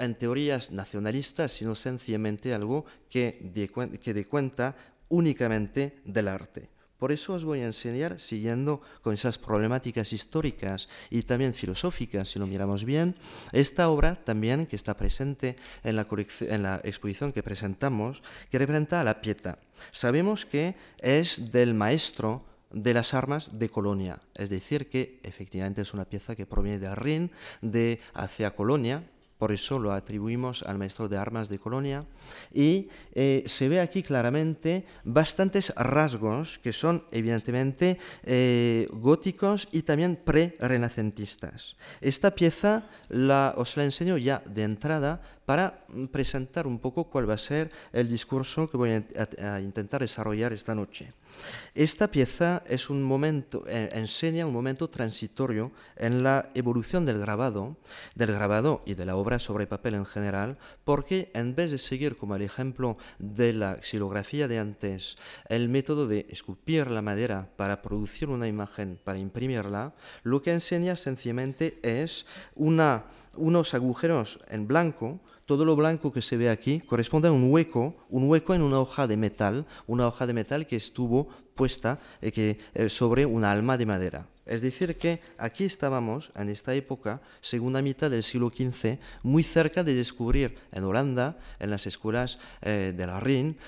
en 0.00 0.14
teorías 0.14 0.70
nacionalistas, 0.70 1.52
sino 1.52 1.74
sencillamente 1.74 2.54
algo 2.54 2.86
que 3.10 3.52
que 4.00 4.14
dé 4.14 4.24
cuenta 4.24 4.76
únicamente 5.08 6.00
del 6.04 6.28
arte. 6.28 6.77
Por 6.98 7.12
eso 7.12 7.34
os 7.34 7.44
voy 7.44 7.60
a 7.60 7.66
enseñar, 7.66 8.20
siguiendo 8.20 8.82
con 9.02 9.14
esas 9.14 9.38
problemáticas 9.38 10.12
históricas 10.12 10.88
y 11.10 11.22
también 11.22 11.54
filosóficas, 11.54 12.30
si 12.30 12.40
lo 12.40 12.46
miramos 12.48 12.84
bien, 12.84 13.14
esta 13.52 13.88
obra 13.88 14.16
también 14.16 14.66
que 14.66 14.74
está 14.74 14.96
presente 14.96 15.54
en 15.84 15.94
la, 15.94 16.80
exposición 16.82 17.32
que 17.32 17.44
presentamos, 17.44 18.24
que 18.50 18.58
representa 18.58 19.00
a 19.00 19.04
la 19.04 19.20
Pieta. 19.20 19.58
Sabemos 19.92 20.44
que 20.44 20.74
es 20.98 21.52
del 21.52 21.72
maestro 21.74 22.44
de 22.72 22.94
las 22.94 23.14
armas 23.14 23.58
de 23.60 23.68
Colonia. 23.68 24.20
Es 24.34 24.50
decir, 24.50 24.88
que 24.88 25.20
efectivamente 25.22 25.82
es 25.82 25.94
una 25.94 26.04
pieza 26.04 26.34
que 26.34 26.46
proviene 26.46 26.80
de 26.80 26.94
Rin, 26.96 27.30
de 27.62 28.00
hacia 28.12 28.50
Colonia, 28.56 29.04
por 29.38 29.52
eso 29.52 29.78
lo 29.78 29.92
atribuimos 29.92 30.62
al 30.64 30.78
maestro 30.78 31.08
de 31.08 31.16
armas 31.16 31.48
de 31.48 31.58
Colonia. 31.58 32.04
Y 32.52 32.88
eh, 33.14 33.44
se 33.46 33.68
ve 33.68 33.80
aquí 33.80 34.02
claramente 34.02 34.84
bastantes 35.04 35.72
rasgos 35.76 36.58
que 36.58 36.72
son 36.72 37.04
evidentemente 37.12 37.98
eh, 38.24 38.88
góticos 38.92 39.68
y 39.72 39.82
también 39.82 40.16
pre-renacentistas. 40.16 41.76
Esta 42.00 42.34
pieza 42.34 42.88
la, 43.08 43.54
os 43.56 43.76
la 43.76 43.84
enseño 43.84 44.18
ya 44.18 44.42
de 44.44 44.64
entrada 44.64 45.22
para 45.46 45.86
presentar 46.12 46.66
un 46.66 46.78
poco 46.78 47.08
cuál 47.08 47.30
va 47.30 47.34
a 47.34 47.38
ser 47.38 47.70
el 47.92 48.10
discurso 48.10 48.68
que 48.68 48.76
voy 48.76 48.90
a 48.90 49.60
intentar 49.60 50.02
desarrollar 50.02 50.52
esta 50.52 50.74
noche. 50.74 51.12
Esta 51.74 52.08
pieza 52.08 52.62
eh, 52.66 53.90
enseña 53.92 54.46
un 54.46 54.52
momento 54.52 54.90
transitorio 54.90 55.70
en 55.96 56.22
la 56.22 56.50
evolución 56.54 57.06
del 57.06 57.18
grabado, 57.18 57.76
y 58.84 58.94
de 58.94 59.06
la 59.06 59.16
obra 59.16 59.38
sobre 59.38 59.66
papel 59.66 59.94
en 59.94 60.04
general, 60.04 60.58
porque 60.84 61.30
en 61.34 61.54
vez 61.54 61.70
de 61.70 61.78
seguir 61.78 62.16
como 62.16 62.36
el 62.36 62.42
ejemplo 62.42 62.96
de 63.18 63.52
la 63.52 63.78
xilografía 63.82 64.48
de 64.48 64.58
antes, 64.58 65.18
el 65.48 65.68
método 65.68 66.08
de 66.08 66.26
esculpir 66.30 66.90
la 66.90 67.02
madera 67.02 67.50
para 67.56 67.82
producir 67.82 68.28
una 68.28 68.48
imagen, 68.48 68.98
para 69.04 69.18
imprimirla, 69.18 69.94
lo 70.22 70.42
que 70.42 70.52
enseña 70.52 70.96
sencillamente 70.96 71.78
es 71.82 72.26
unos 72.54 73.74
agujeros 73.74 74.40
en 74.48 74.66
blanco, 74.66 75.20
todo 75.48 75.64
lo 75.64 75.76
blanco 75.76 76.12
que 76.12 76.20
se 76.20 76.36
ve 76.36 76.50
aquí 76.50 76.78
corresponde 76.78 77.28
a 77.28 77.32
un 77.32 77.50
hueco, 77.50 77.96
un 78.10 78.28
hueco 78.28 78.54
en 78.54 78.60
una 78.60 78.80
hoja 78.80 79.06
de 79.06 79.16
metal, 79.16 79.64
una 79.86 80.06
hoja 80.06 80.26
de 80.26 80.34
metal 80.34 80.66
que 80.66 80.76
estuvo 80.76 81.30
puesta 81.58 81.98
eh, 82.22 82.32
que, 82.32 82.56
eh, 82.72 82.88
sobre 82.88 83.26
una 83.26 83.50
alma 83.50 83.76
de 83.76 83.84
madera. 83.84 84.26
Es 84.46 84.62
decir, 84.62 84.96
que 84.96 85.20
aquí 85.36 85.64
estábamos, 85.64 86.30
en 86.34 86.48
esta 86.48 86.72
época, 86.72 87.20
segunda 87.42 87.82
mitad 87.82 88.08
del 88.10 88.22
siglo 88.22 88.48
XV, 88.48 88.96
muy 89.22 89.42
cerca 89.42 89.84
de 89.84 89.92
descubrir 89.92 90.56
en 90.72 90.84
Holanda, 90.84 91.36
en 91.58 91.68
las 91.68 91.86
escuelas 91.86 92.38
eh, 92.62 92.94
de 92.96 93.06
la 93.06 93.20
Rin, 93.20 93.58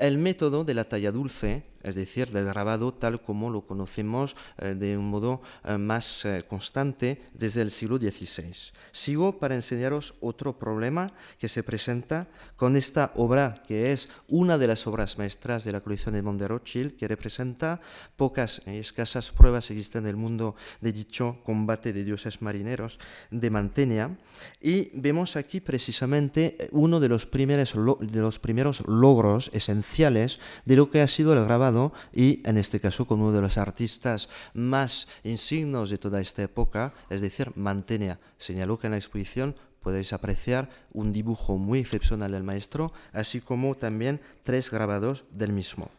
el 0.00 0.18
método 0.18 0.64
de 0.64 0.74
la 0.74 0.84
talla 0.84 1.12
dulce, 1.12 1.62
es 1.84 1.94
decir, 1.94 2.30
del 2.30 2.46
grabado 2.46 2.92
tal 2.92 3.22
como 3.22 3.48
lo 3.48 3.62
conocemos 3.62 4.34
de 4.58 4.98
un 4.98 5.08
modo 5.08 5.40
más 5.78 6.26
constante 6.48 7.22
desde 7.32 7.62
el 7.62 7.70
siglo 7.70 7.96
XVI. 7.96 8.72
Sigo 8.90 9.38
para 9.38 9.54
enseñaros 9.54 10.14
otro 10.20 10.58
problema 10.58 11.06
que 11.38 11.48
se 11.48 11.62
presenta 11.62 12.26
con 12.56 12.74
esta 12.74 13.12
obra, 13.14 13.62
que 13.68 13.92
es 13.92 14.08
una 14.26 14.58
de 14.58 14.66
las 14.66 14.88
obras 14.88 15.16
maestras 15.16 15.62
de 15.62 15.70
la 15.70 15.80
colección 15.80 16.14
de 16.16 16.22
Monderochil, 16.22 16.96
que 16.96 17.06
representa 17.12 17.80
pocas 18.16 18.62
y 18.66 18.78
escasas 18.78 19.30
pruebas 19.30 19.70
existen 19.70 20.04
en 20.04 20.08
el 20.08 20.16
mundo 20.16 20.56
de 20.80 20.92
dicho 20.92 21.38
combate 21.44 21.92
de 21.92 22.04
dioses 22.04 22.40
marineros 22.40 22.98
de 23.30 23.50
Mantenea. 23.50 24.16
Y 24.60 24.90
vemos 24.94 25.36
aquí 25.36 25.60
precisamente 25.60 26.68
uno 26.72 27.00
de 27.00 27.08
los 27.08 27.26
primeros, 27.26 27.74
de 28.00 28.20
los 28.20 28.38
primeros 28.38 28.82
logros 28.88 29.50
esenciales 29.52 30.40
de 30.64 30.76
lo 30.76 30.90
que 30.90 31.02
ha 31.02 31.08
sido 31.08 31.34
el 31.34 31.44
grabado 31.44 31.92
y 32.14 32.40
en 32.48 32.56
este 32.56 32.80
caso 32.80 33.06
con 33.06 33.20
uno 33.20 33.32
de 33.32 33.42
los 33.42 33.58
artistas 33.58 34.28
más 34.54 35.08
insignos 35.22 35.90
de 35.90 35.98
toda 35.98 36.20
esta 36.20 36.42
época, 36.42 36.94
es 37.10 37.20
decir, 37.20 37.52
Mantenea. 37.56 38.18
Señaló 38.38 38.78
que 38.78 38.86
en 38.86 38.92
la 38.92 38.98
exposición 38.98 39.54
podéis 39.82 40.12
apreciar 40.12 40.70
un 40.94 41.12
dibujo 41.12 41.58
muy 41.58 41.80
excepcional 41.80 42.32
del 42.32 42.44
maestro, 42.44 42.92
así 43.12 43.40
como 43.40 43.74
también 43.74 44.20
tres 44.42 44.70
grabados 44.70 45.24
del 45.32 45.52
mismo. 45.52 45.90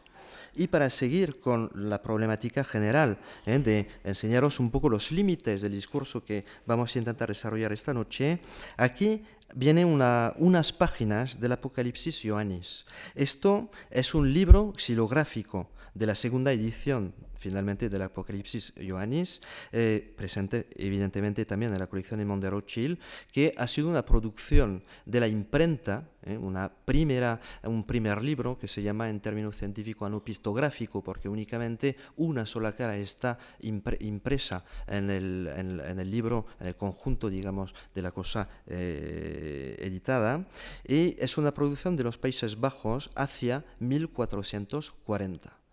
Y 0.56 0.68
para 0.68 0.90
seguir 0.90 1.40
con 1.40 1.70
la 1.74 2.02
problemática 2.02 2.62
general 2.62 3.18
¿eh? 3.46 3.58
de 3.58 3.88
enseñaros 4.04 4.60
un 4.60 4.70
poco 4.70 4.88
los 4.88 5.10
límites 5.10 5.62
del 5.62 5.72
discurso 5.72 6.24
que 6.24 6.44
vamos 6.66 6.94
a 6.94 6.98
intentar 6.98 7.28
desarrollar 7.28 7.72
esta 7.72 7.92
noche, 7.92 8.40
aquí 8.76 9.22
vienen 9.54 9.86
unas 9.86 10.72
páginas 10.72 11.40
del 11.40 11.52
Apocalipsis 11.52 12.24
Ioannis. 12.24 12.84
Esto 13.14 13.70
es 13.90 14.14
un 14.14 14.32
libro 14.32 14.72
xilográfico 14.76 15.70
de 15.94 16.06
la 16.06 16.14
segunda 16.14 16.52
edición 16.52 17.14
finalmente 17.36 17.88
del 17.88 18.02
Apocalipsis 18.02 18.72
Ioannis, 18.76 19.40
eh, 19.72 20.14
presente 20.16 20.68
evidentemente 20.76 21.44
también 21.44 21.72
en 21.72 21.78
la 21.78 21.86
colección 21.86 22.18
de 22.18 22.26
Mondero 22.26 22.60
Chill, 22.62 22.98
que 23.32 23.54
ha 23.56 23.66
sido 23.66 23.88
una 23.88 24.04
producción 24.04 24.84
de 25.06 25.20
la 25.20 25.28
imprenta, 25.28 26.08
eh, 26.22 26.38
una 26.38 26.72
primera, 26.72 27.40
un 27.64 27.84
primer 27.84 28.22
libro 28.22 28.58
que 28.58 28.68
se 28.68 28.82
llama 28.82 29.08
en 29.08 29.20
términos 29.20 29.56
científicos 29.56 30.06
anopistográfico, 30.06 31.02
porque 31.02 31.28
únicamente 31.28 31.96
una 32.16 32.46
sola 32.46 32.72
cara 32.72 32.96
está 32.96 33.38
impresa 33.60 34.64
en 34.86 35.10
el, 35.10 35.50
en, 35.56 35.98
el, 35.98 36.10
libro, 36.10 36.46
en 36.60 36.68
el 36.68 36.76
conjunto, 36.76 37.28
digamos, 37.28 37.74
de 37.94 38.02
la 38.02 38.12
cosa 38.12 38.48
eh, 38.66 39.76
editada, 39.80 40.46
y 40.86 41.16
es 41.18 41.38
una 41.38 41.52
producción 41.52 41.96
de 41.96 42.04
los 42.04 42.18
Países 42.18 42.60
Bajos 42.60 43.10
hacia 43.14 43.64
1440. 43.80 45.63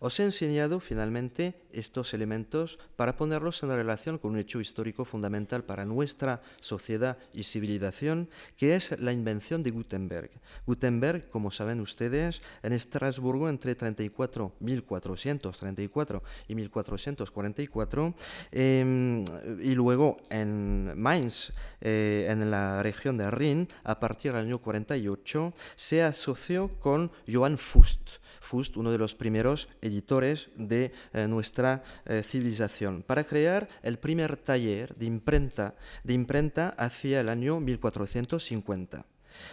Os 0.00 0.18
he 0.20 0.24
enseñado 0.24 0.80
finalmente 0.80 1.54
estos 1.72 2.14
elementos 2.14 2.78
para 2.96 3.16
ponerlos 3.16 3.62
en 3.62 3.70
relación 3.70 4.18
con 4.18 4.32
un 4.32 4.38
hecho 4.38 4.60
histórico 4.60 5.04
fundamental 5.04 5.64
para 5.64 5.84
nuestra 5.84 6.42
sociedad 6.60 7.18
y 7.32 7.44
civilización, 7.44 8.28
que 8.56 8.74
es 8.74 8.98
la 8.98 9.12
invención 9.12 9.62
de 9.62 9.70
Gutenberg. 9.70 10.30
Gutenberg, 10.66 11.28
como 11.30 11.50
saben 11.50 11.80
ustedes, 11.80 12.42
en 12.62 12.72
Estrasburgo 12.72 13.48
entre 13.48 13.74
34, 13.74 14.52
1434 14.60 16.22
y 16.48 16.54
1444, 16.54 18.14
em, 18.52 19.24
y 19.62 19.74
luego 19.74 20.18
en 20.30 20.98
Mainz, 21.00 21.52
eh, 21.80 22.26
en 22.28 22.50
la 22.50 22.82
región 22.82 23.16
de 23.16 23.30
Rin, 23.30 23.68
a 23.84 24.00
partir 24.00 24.32
del 24.32 24.46
año 24.46 24.58
48, 24.58 25.52
se 25.76 26.02
asoció 26.02 26.68
con 26.80 27.10
Johann 27.28 27.58
Fust. 27.58 28.19
Fust, 28.40 28.76
uno 28.76 28.90
de 28.90 28.98
los 28.98 29.14
primeros 29.14 29.68
editores 29.80 30.48
de 30.56 30.92
eh, 31.12 31.28
nuestra 31.28 31.82
eh, 32.06 32.22
civilización, 32.24 33.02
para 33.02 33.24
crear 33.24 33.68
el 33.82 33.98
primer 33.98 34.36
taller 34.36 34.96
de 34.96 35.06
imprenta, 35.06 35.76
de 36.02 36.14
imprenta 36.14 36.70
hacia 36.70 37.20
el 37.20 37.28
año 37.28 37.60
1450. 37.60 39.06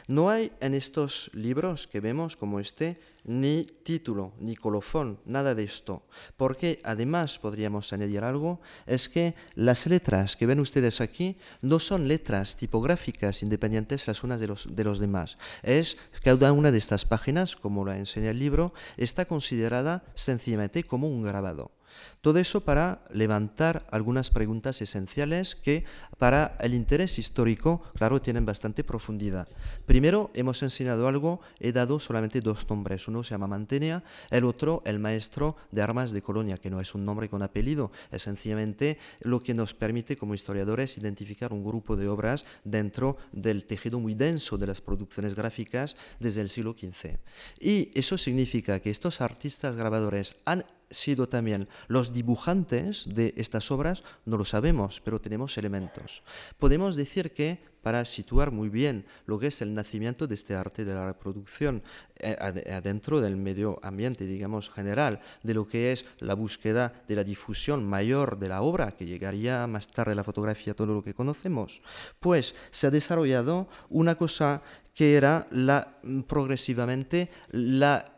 No 0.08 0.30
hay 0.30 0.52
en 0.60 0.74
estos 0.74 1.32
libros 1.34 1.88
que 1.88 2.00
vemos 2.00 2.36
como 2.36 2.60
este 2.60 2.98
ni 3.28 3.66
título, 3.84 4.34
ni 4.40 4.56
colofón, 4.56 5.20
nada 5.26 5.54
de 5.54 5.64
esto. 5.64 6.04
Porque 6.38 6.80
además 6.84 7.38
podríamos 7.40 7.92
añadir 7.94 8.24
algo, 8.24 8.62
es 8.86 9.10
que 9.10 9.36
las 9.56 9.86
letras 9.86 10.36
que 10.36 10.46
ven 10.46 10.62
ustedes 10.62 11.02
aquí 11.02 11.38
no 11.62 11.80
son 11.80 12.08
letras 12.08 12.56
tipográficas 12.56 13.44
independientes 13.44 14.08
las 14.08 14.24
unas 14.24 14.40
de 14.40 14.48
los, 14.48 14.74
de 14.74 14.84
los 14.84 15.00
demás. 15.00 15.38
Es 15.62 15.98
cada 16.24 16.54
una 16.54 16.72
de 16.72 16.78
estas 16.78 17.06
páginas, 17.06 17.56
como 17.56 17.86
la 17.86 17.98
enseña 17.98 18.32
el 18.32 18.40
libro, 18.40 18.74
está 18.96 19.26
considerada 19.26 20.06
sencillamente 20.16 20.84
como 20.84 21.10
un 21.10 21.24
grabado. 21.24 21.77
Todo 22.22 22.40
eso 22.40 22.62
para 22.62 23.06
levantar 23.12 23.86
algunas 23.92 24.30
preguntas 24.30 24.82
esenciales 24.82 25.56
que 25.56 25.86
para 26.18 26.58
el 26.62 26.74
interés 26.74 27.20
histórico, 27.20 27.84
claro, 27.96 28.22
tienen 28.22 28.46
bastante 28.46 28.84
profundidad. 28.84 29.48
Primero, 29.86 30.32
hemos 30.34 30.64
enseñado 30.64 31.08
algo, 31.08 31.42
he 31.60 31.72
dado 31.72 32.00
solamente 32.00 32.42
dos 32.42 32.70
nombres. 32.70 33.08
Uno 33.08 33.24
se 33.24 33.32
llama 33.32 33.48
Mantenea, 33.48 34.04
el 34.30 34.46
otro 34.46 34.82
el 34.86 35.00
maestro 35.00 35.56
de 35.72 35.82
armas 35.82 36.12
de 36.12 36.22
Colonia, 36.22 36.58
que 36.58 36.70
no 36.70 36.82
es 36.82 36.96
un 36.96 37.06
nombre 37.06 37.30
con 37.30 37.44
apellido, 37.44 37.92
es 38.12 38.24
sencillamente 38.24 38.98
lo 39.22 39.42
que 39.42 39.54
nos 39.54 39.74
permite 39.74 40.18
como 40.18 40.34
historiadores 40.34 40.98
identificar 40.98 41.54
un 41.54 41.64
grupo 41.64 41.96
de 41.96 42.08
obras 42.08 42.46
dentro 42.64 43.18
del 43.32 43.66
tejido 43.66 44.00
muy 44.00 44.14
denso 44.14 44.58
de 44.58 44.68
las 44.68 44.82
producciones 44.82 45.36
gráficas 45.36 45.96
desde 46.20 46.42
el 46.42 46.50
siglo 46.50 46.74
XV. 46.74 47.18
Y 47.60 47.92
eso 47.94 48.18
significa 48.18 48.80
que 48.80 48.90
estos 48.90 49.22
artistas 49.22 49.76
grabadores 49.76 50.38
han 50.46 50.66
sido 50.90 51.28
también 51.28 51.68
los 51.88 52.14
dibujantes 52.14 53.06
de 53.08 53.34
estas 53.38 53.72
obras, 53.72 54.04
no 54.26 54.38
lo 54.38 54.46
sabemos, 54.46 55.02
pero 55.04 55.22
tenemos 55.22 55.58
elementos. 55.58 56.22
Podemos 56.58 56.96
decir 56.96 57.34
que, 57.34 57.60
para 57.82 58.04
situar 58.04 58.52
muy 58.52 58.68
bien 58.68 59.06
lo 59.26 59.40
que 59.40 59.48
es 59.48 59.62
el 59.62 59.74
nacimiento 59.74 60.28
de 60.28 60.36
este 60.36 60.56
arte 60.56 60.84
de 60.84 60.94
la 60.94 61.06
reproducción 61.06 61.84
eh, 62.18 62.36
adentro 62.40 63.22
del 63.22 63.38
medio 63.38 63.80
ambiente, 63.82 64.26
digamos, 64.26 64.70
general, 64.70 65.22
de 65.44 65.54
lo 65.54 65.68
que 65.68 65.94
es 65.94 66.06
la 66.20 66.34
búsqueda 66.34 67.02
de 67.08 67.16
la 67.16 67.24
difusión 67.24 67.88
mayor 67.88 68.40
de 68.40 68.50
la 68.50 68.62
obra, 68.62 68.92
que 68.92 69.06
llegaría 69.06 69.66
más 69.68 69.88
tarde 69.88 70.16
la 70.16 70.26
fotografía, 70.26 70.74
todo 70.74 70.94
lo 70.94 71.04
que 71.04 71.14
conocemos, 71.14 71.82
pues 72.20 72.56
se 72.72 72.88
ha 72.88 72.92
desarrollado 72.92 73.70
una 73.90 74.16
cosa 74.16 74.62
que 74.94 75.16
era 75.16 75.46
la, 75.52 76.00
progresivamente 76.28 77.30
la 77.52 78.17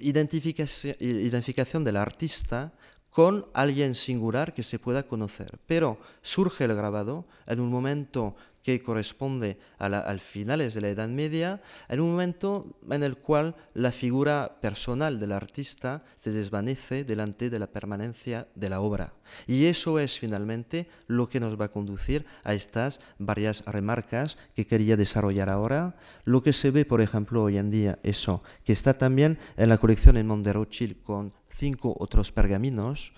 identificación 0.00 1.84
del 1.84 1.96
artista 1.96 2.72
con 3.10 3.46
alguien 3.54 3.94
singular 3.94 4.54
que 4.54 4.62
se 4.62 4.78
pueda 4.78 5.02
conocer. 5.02 5.58
Pero 5.66 5.98
surge 6.22 6.64
el 6.64 6.74
grabado 6.74 7.26
en 7.46 7.60
un 7.60 7.68
momento 7.68 8.36
que 8.62 8.82
corresponde 8.82 9.58
a, 9.78 9.88
la, 9.88 10.00
al 10.00 10.20
finales 10.20 10.74
de 10.74 10.80
la 10.80 10.88
Edad 10.88 11.08
Media, 11.08 11.60
en 11.88 12.00
un 12.00 12.10
momento 12.10 12.78
en 12.90 13.02
el 13.02 13.16
cual 13.16 13.56
la 13.74 13.92
figura 13.92 14.58
personal 14.60 15.18
del 15.18 15.32
artista 15.32 16.02
se 16.16 16.32
desvanece 16.32 17.04
delante 17.04 17.50
de 17.50 17.58
la 17.58 17.66
permanencia 17.66 18.48
de 18.54 18.68
la 18.68 18.80
obra. 18.80 19.14
Y 19.46 19.66
eso 19.66 19.98
es 19.98 20.18
finalmente 20.18 20.88
lo 21.06 21.28
que 21.28 21.40
nos 21.40 21.60
va 21.60 21.66
a 21.66 21.70
conducir 21.70 22.26
a 22.44 22.54
estas 22.54 23.00
varias 23.18 23.64
remarcas 23.66 24.36
que 24.54 24.66
quería 24.66 24.96
desarrollar 24.96 25.48
ahora. 25.48 25.96
Lo 26.24 26.42
que 26.42 26.52
se 26.52 26.70
ve, 26.70 26.84
por 26.84 27.00
ejemplo, 27.00 27.42
hoy 27.42 27.58
en 27.58 27.70
día, 27.70 27.98
eso, 28.02 28.42
que 28.64 28.72
está 28.72 28.94
también 28.94 29.38
en 29.56 29.68
la 29.68 29.78
colección 29.78 30.16
en 30.16 30.26
Monterochil 30.26 31.00
con 31.02 31.32
cinco 31.48 31.96
otros 31.98 32.32
pergaminos, 32.32 33.12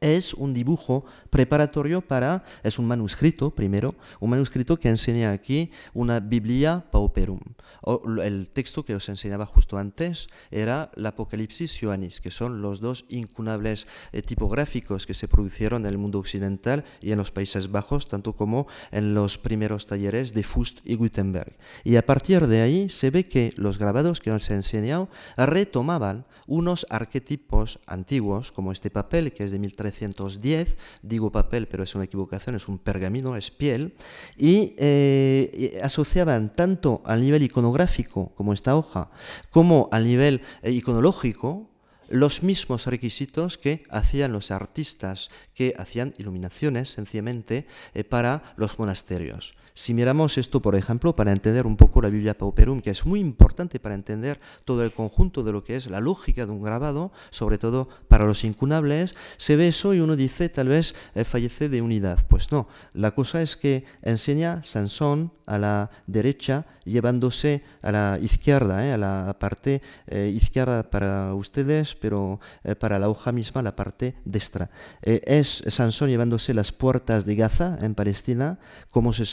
es 0.00 0.34
un 0.34 0.54
dibujo 0.54 1.04
preparatorio 1.30 2.00
para, 2.00 2.44
es 2.62 2.78
un 2.78 2.86
manuscrito 2.86 3.54
primero, 3.54 3.94
un 4.20 4.30
manuscrito 4.30 4.78
que 4.78 4.88
enseña 4.88 5.32
aquí 5.32 5.70
una 5.94 6.20
Biblia 6.20 6.84
Pauperum. 6.90 7.40
O, 7.82 8.02
el 8.22 8.50
texto 8.50 8.84
que 8.84 8.94
os 8.94 9.08
enseñaba 9.08 9.46
justo 9.46 9.78
antes 9.78 10.28
era 10.50 10.90
el 10.96 11.06
Apocalipsis 11.06 11.80
Ioannis, 11.80 12.20
que 12.20 12.30
son 12.30 12.62
los 12.62 12.80
dos 12.80 13.04
incunables 13.08 13.86
eh, 14.12 14.22
tipográficos 14.22 15.06
que 15.06 15.14
se 15.14 15.28
produjeron 15.28 15.82
en 15.84 15.90
el 15.90 15.98
mundo 15.98 16.18
occidental 16.18 16.84
y 17.00 17.12
en 17.12 17.18
los 17.18 17.30
Países 17.30 17.70
Bajos, 17.70 18.08
tanto 18.08 18.34
como 18.34 18.66
en 18.90 19.14
los 19.14 19.38
primeros 19.38 19.86
talleres 19.86 20.32
de 20.32 20.42
Fust 20.42 20.80
y 20.84 20.96
Gutenberg. 20.96 21.56
Y 21.84 21.96
a 21.96 22.06
partir 22.06 22.46
de 22.46 22.62
ahí 22.62 22.88
se 22.88 23.10
ve 23.10 23.24
que 23.24 23.52
los 23.56 23.78
grabados 23.78 24.20
que 24.20 24.32
os 24.32 24.50
he 24.50 24.54
enseñado 24.54 25.08
retomaban 25.36 26.26
unos 26.46 26.86
arquetipos 26.90 27.80
antiguos, 27.86 28.52
como 28.52 28.72
este 28.72 28.90
papel 28.90 29.32
que 29.32 29.44
es 29.44 29.52
de 29.52 29.58
1310, 29.68 30.76
digo 31.02 31.32
papel, 31.32 31.68
pero 31.68 31.82
es 31.82 31.94
una 31.94 32.04
equivocación, 32.04 32.56
es 32.56 32.68
un 32.68 32.78
pergamino, 32.78 33.36
es 33.36 33.50
piel, 33.50 33.94
y, 34.36 34.74
eh, 34.78 35.80
asociaban 35.82 36.54
tanto 36.54 37.02
al 37.04 37.20
nivel 37.22 37.42
iconográfico, 37.42 38.32
como 38.34 38.52
esta 38.52 38.76
hoja, 38.76 39.10
como 39.50 39.88
al 39.92 40.04
nivel 40.04 40.42
eh, 40.62 40.72
iconológico, 40.72 41.68
los 42.08 42.42
mismos 42.42 42.86
requisitos 42.86 43.58
que 43.58 43.84
hacían 43.90 44.32
los 44.32 44.50
artistas 44.50 45.28
que 45.54 45.74
hacían 45.76 46.14
iluminaciones 46.18 46.90
sencillamente 46.90 47.66
eh, 47.94 48.04
para 48.04 48.42
los 48.56 48.78
monasterios. 48.78 49.54
Si 49.78 49.94
miramos 49.94 50.38
esto, 50.38 50.60
por 50.60 50.74
ejemplo, 50.74 51.14
para 51.14 51.30
entender 51.30 51.64
un 51.64 51.76
poco 51.76 52.02
la 52.02 52.08
Biblia 52.08 52.36
Pauperum, 52.36 52.80
que 52.80 52.90
es 52.90 53.06
muy 53.06 53.20
importante 53.20 53.78
para 53.78 53.94
entender 53.94 54.40
todo 54.64 54.82
el 54.82 54.92
conjunto 54.92 55.44
de 55.44 55.52
lo 55.52 55.62
que 55.62 55.76
es 55.76 55.88
la 55.88 56.00
lógica 56.00 56.46
de 56.46 56.50
un 56.50 56.64
grabado, 56.64 57.12
sobre 57.30 57.58
todo 57.58 57.88
para 58.08 58.26
los 58.26 58.42
incunables, 58.42 59.14
se 59.36 59.54
ve 59.54 59.68
eso 59.68 59.94
y 59.94 60.00
uno 60.00 60.16
dice, 60.16 60.48
tal 60.48 60.66
vez 60.66 60.96
eh, 61.14 61.22
fallece 61.22 61.68
de 61.68 61.80
unidad. 61.80 62.26
Pues 62.26 62.50
no, 62.50 62.66
la 62.92 63.12
cosa 63.14 63.40
es 63.40 63.56
que 63.56 63.84
enseña 64.02 64.64
Sansón 64.64 65.30
a 65.46 65.58
la 65.58 65.90
derecha, 66.08 66.66
llevándose 66.84 67.62
a 67.80 67.92
la 67.92 68.18
izquierda, 68.20 68.84
eh, 68.84 68.92
a 68.92 68.98
la 68.98 69.36
parte 69.38 69.80
eh, 70.08 70.32
izquierda 70.34 70.90
para 70.90 71.32
ustedes, 71.34 71.94
pero 71.94 72.40
para 72.80 72.98
la 72.98 73.08
hoja 73.08 73.30
misma 73.30 73.62
la 73.62 73.76
parte 73.76 74.16
destra. 74.24 74.70
es 75.02 75.62
Sansón 75.68 76.10
llevándose 76.10 76.52
las 76.52 76.72
puertas 76.72 77.26
de 77.26 77.36
Gaza 77.36 77.78
en 77.80 77.94
Palestina, 77.94 78.58
como 78.90 79.12
se 79.12 79.24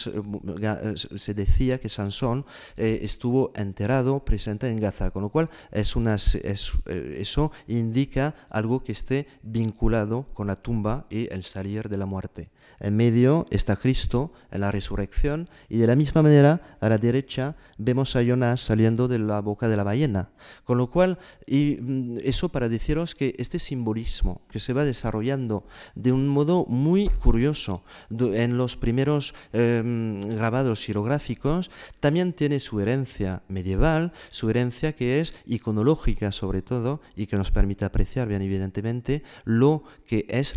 se 0.96 1.34
decía 1.34 1.80
que 1.80 1.90
Sansón 1.90 2.46
eh, 2.78 3.00
estuvo 3.02 3.52
enterrado 3.56 4.24
presente 4.24 4.70
en 4.70 4.80
Gaza, 4.80 5.12
con 5.12 5.24
lo 5.24 5.30
cual 5.30 5.50
es 5.72 5.96
una, 5.96 6.16
eh, 6.16 7.18
eso 7.20 7.52
indica 7.68 8.36
algo 8.50 8.84
que 8.84 8.92
esté 8.92 9.28
vinculado 9.44 10.28
con 10.34 10.48
la 10.48 10.56
tumba 10.56 11.06
y 11.10 11.32
el 11.34 11.44
salir 11.44 11.90
de 11.90 11.98
la 11.98 12.06
muerte. 12.06 12.50
En 12.80 12.96
medio 12.96 13.46
está 13.50 13.76
Cristo 13.76 14.34
en 14.52 14.62
la 14.62 14.72
resurrección 14.72 15.50
y 15.70 15.78
de 15.78 15.88
la 15.88 15.96
misma 15.96 16.22
manera 16.22 16.78
a 16.82 16.90
la 16.90 16.98
derecha 16.98 17.56
vemos 17.78 18.16
a 18.16 18.24
Jonás 18.26 18.62
saliendo 18.62 19.08
de 19.08 19.20
la 19.20 19.40
boca 19.42 19.68
de 19.68 19.78
la 19.78 19.84
ballena. 19.84 20.30
Con 20.64 20.78
lo 20.78 20.90
cual, 20.90 21.18
y 21.46 21.78
mm, 21.80 22.18
eso 22.24 22.50
para 22.50 22.70
deciros 22.70 23.16
que 23.16 23.34
este 23.38 23.60
simbolismo 23.60 24.42
que 24.50 24.60
se 24.60 24.74
va 24.74 24.86
desarrollando 24.86 25.66
de 25.96 26.12
un 26.12 26.28
modo 26.28 26.66
muy 26.68 27.08
curioso 27.08 27.84
en 28.10 28.58
los 28.58 28.76
primeros 28.76 29.34
em, 29.54 30.22
grabados 30.36 30.86
hierográficos 30.86 31.72
también 32.00 32.34
tiene 32.34 32.60
su 32.60 32.80
herencia 32.80 33.44
medieval, 33.48 34.12
su 34.30 34.50
herencia 34.50 34.94
que 34.94 35.20
es 35.20 35.34
iconológica 35.46 36.32
sobre 36.32 36.62
todo 36.62 37.02
y 37.16 37.28
que 37.28 37.38
nos 37.38 37.52
permite 37.52 37.86
apreciar 37.86 38.28
bien 38.28 38.42
evidentemente 38.42 39.24
lo 39.46 39.84
que 40.06 40.26
es 40.30 40.56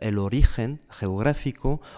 el 0.00 0.18
origen 0.18 0.80
geográfico 0.90 1.35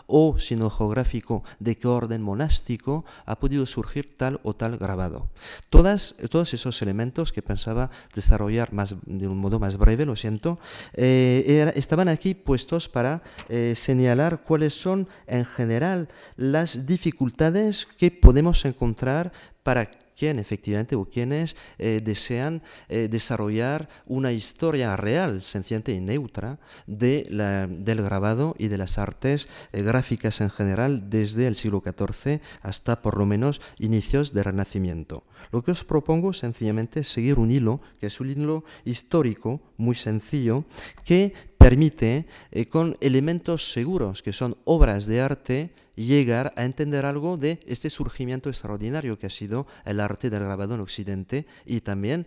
o 0.07 0.39
sino 0.39 0.71
geográfico 0.71 1.43
de 1.59 1.77
qué 1.77 1.89
orden 1.89 2.23
monástico 2.23 3.05
ha 3.27 3.39
podido 3.39 3.67
surgir 3.67 4.17
tal 4.17 4.41
o 4.43 4.55
tal 4.55 4.77
grabado. 4.77 5.29
Todas, 5.71 6.17
todos 6.31 6.55
esos 6.55 6.83
elementos 6.83 7.33
que 7.33 7.43
pensaba 7.43 7.91
desarrollar 8.15 8.73
más, 8.73 8.97
de 9.07 9.29
un 9.29 9.39
modo 9.39 9.59
más 9.59 9.77
breve, 9.77 10.05
lo 10.05 10.17
siento, 10.17 10.59
eh, 10.95 11.73
estaban 11.77 12.09
aquí 12.09 12.35
puestos 12.35 12.89
para 12.89 13.23
eh, 13.49 13.75
señalar 13.75 14.43
cuáles 14.43 14.75
son 14.75 15.09
en 15.27 15.45
general 15.45 16.09
las 16.37 16.87
dificultades 16.87 17.87
que 17.87 18.11
podemos 18.11 18.65
encontrar 18.65 19.33
para 19.63 19.91
quien 20.19 20.39
efectivamente 20.39 20.97
o 20.97 21.05
quienes 21.05 21.55
eh, 21.79 22.01
desean 22.03 22.63
eh, 22.89 23.09
desarrollar 23.09 23.89
una 24.07 24.33
historia 24.33 24.97
real, 24.97 25.43
sencillamente 25.43 25.93
y 25.93 26.01
neutra 26.01 26.59
de 26.87 27.29
del 27.69 28.03
grabado 28.03 28.55
y 28.59 28.69
de 28.69 28.79
las 28.79 28.99
artes 28.99 29.49
eh, 29.73 29.83
gráficas 29.83 30.41
en 30.41 30.51
general 30.51 31.09
desde 31.09 31.47
el 31.47 31.55
siglo 31.55 31.83
XIV 31.85 32.41
hasta 32.63 33.01
por 33.01 33.17
lo 33.17 33.27
menos 33.27 33.61
inicios 33.79 34.33
del 34.33 34.45
Renacimiento. 34.45 35.23
Lo 35.53 35.63
que 35.63 35.71
os 35.71 35.85
propongo 35.85 36.33
sencillamente 36.33 37.01
es 37.01 37.09
seguir 37.09 37.39
un 37.39 37.51
hilo, 37.51 37.81
que 38.01 38.07
es 38.07 38.21
un 38.21 38.31
hilo 38.31 38.65
histórico 38.85 39.61
muy 39.77 39.95
sencillo, 39.95 40.65
que 41.05 41.33
permite 41.59 42.27
con 42.71 42.97
elementos 43.01 43.71
seguros, 43.71 44.23
que 44.23 44.33
son 44.33 44.57
obras 44.65 45.07
de 45.07 45.21
arte, 45.21 45.71
llegar 46.05 46.53
a 46.57 46.65
entender 46.65 47.05
algo 47.05 47.37
de 47.37 47.61
este 47.67 47.91
surgimiento 47.91 48.49
extraordinario 48.49 49.19
que 49.19 49.27
ha 49.27 49.31
sido 49.31 49.67
el 49.85 50.01
arte 50.01 50.31
del 50.31 50.45
grabado 50.45 50.75
en 50.75 50.81
Occidente 50.81 51.47
y 51.67 51.81
también 51.81 52.27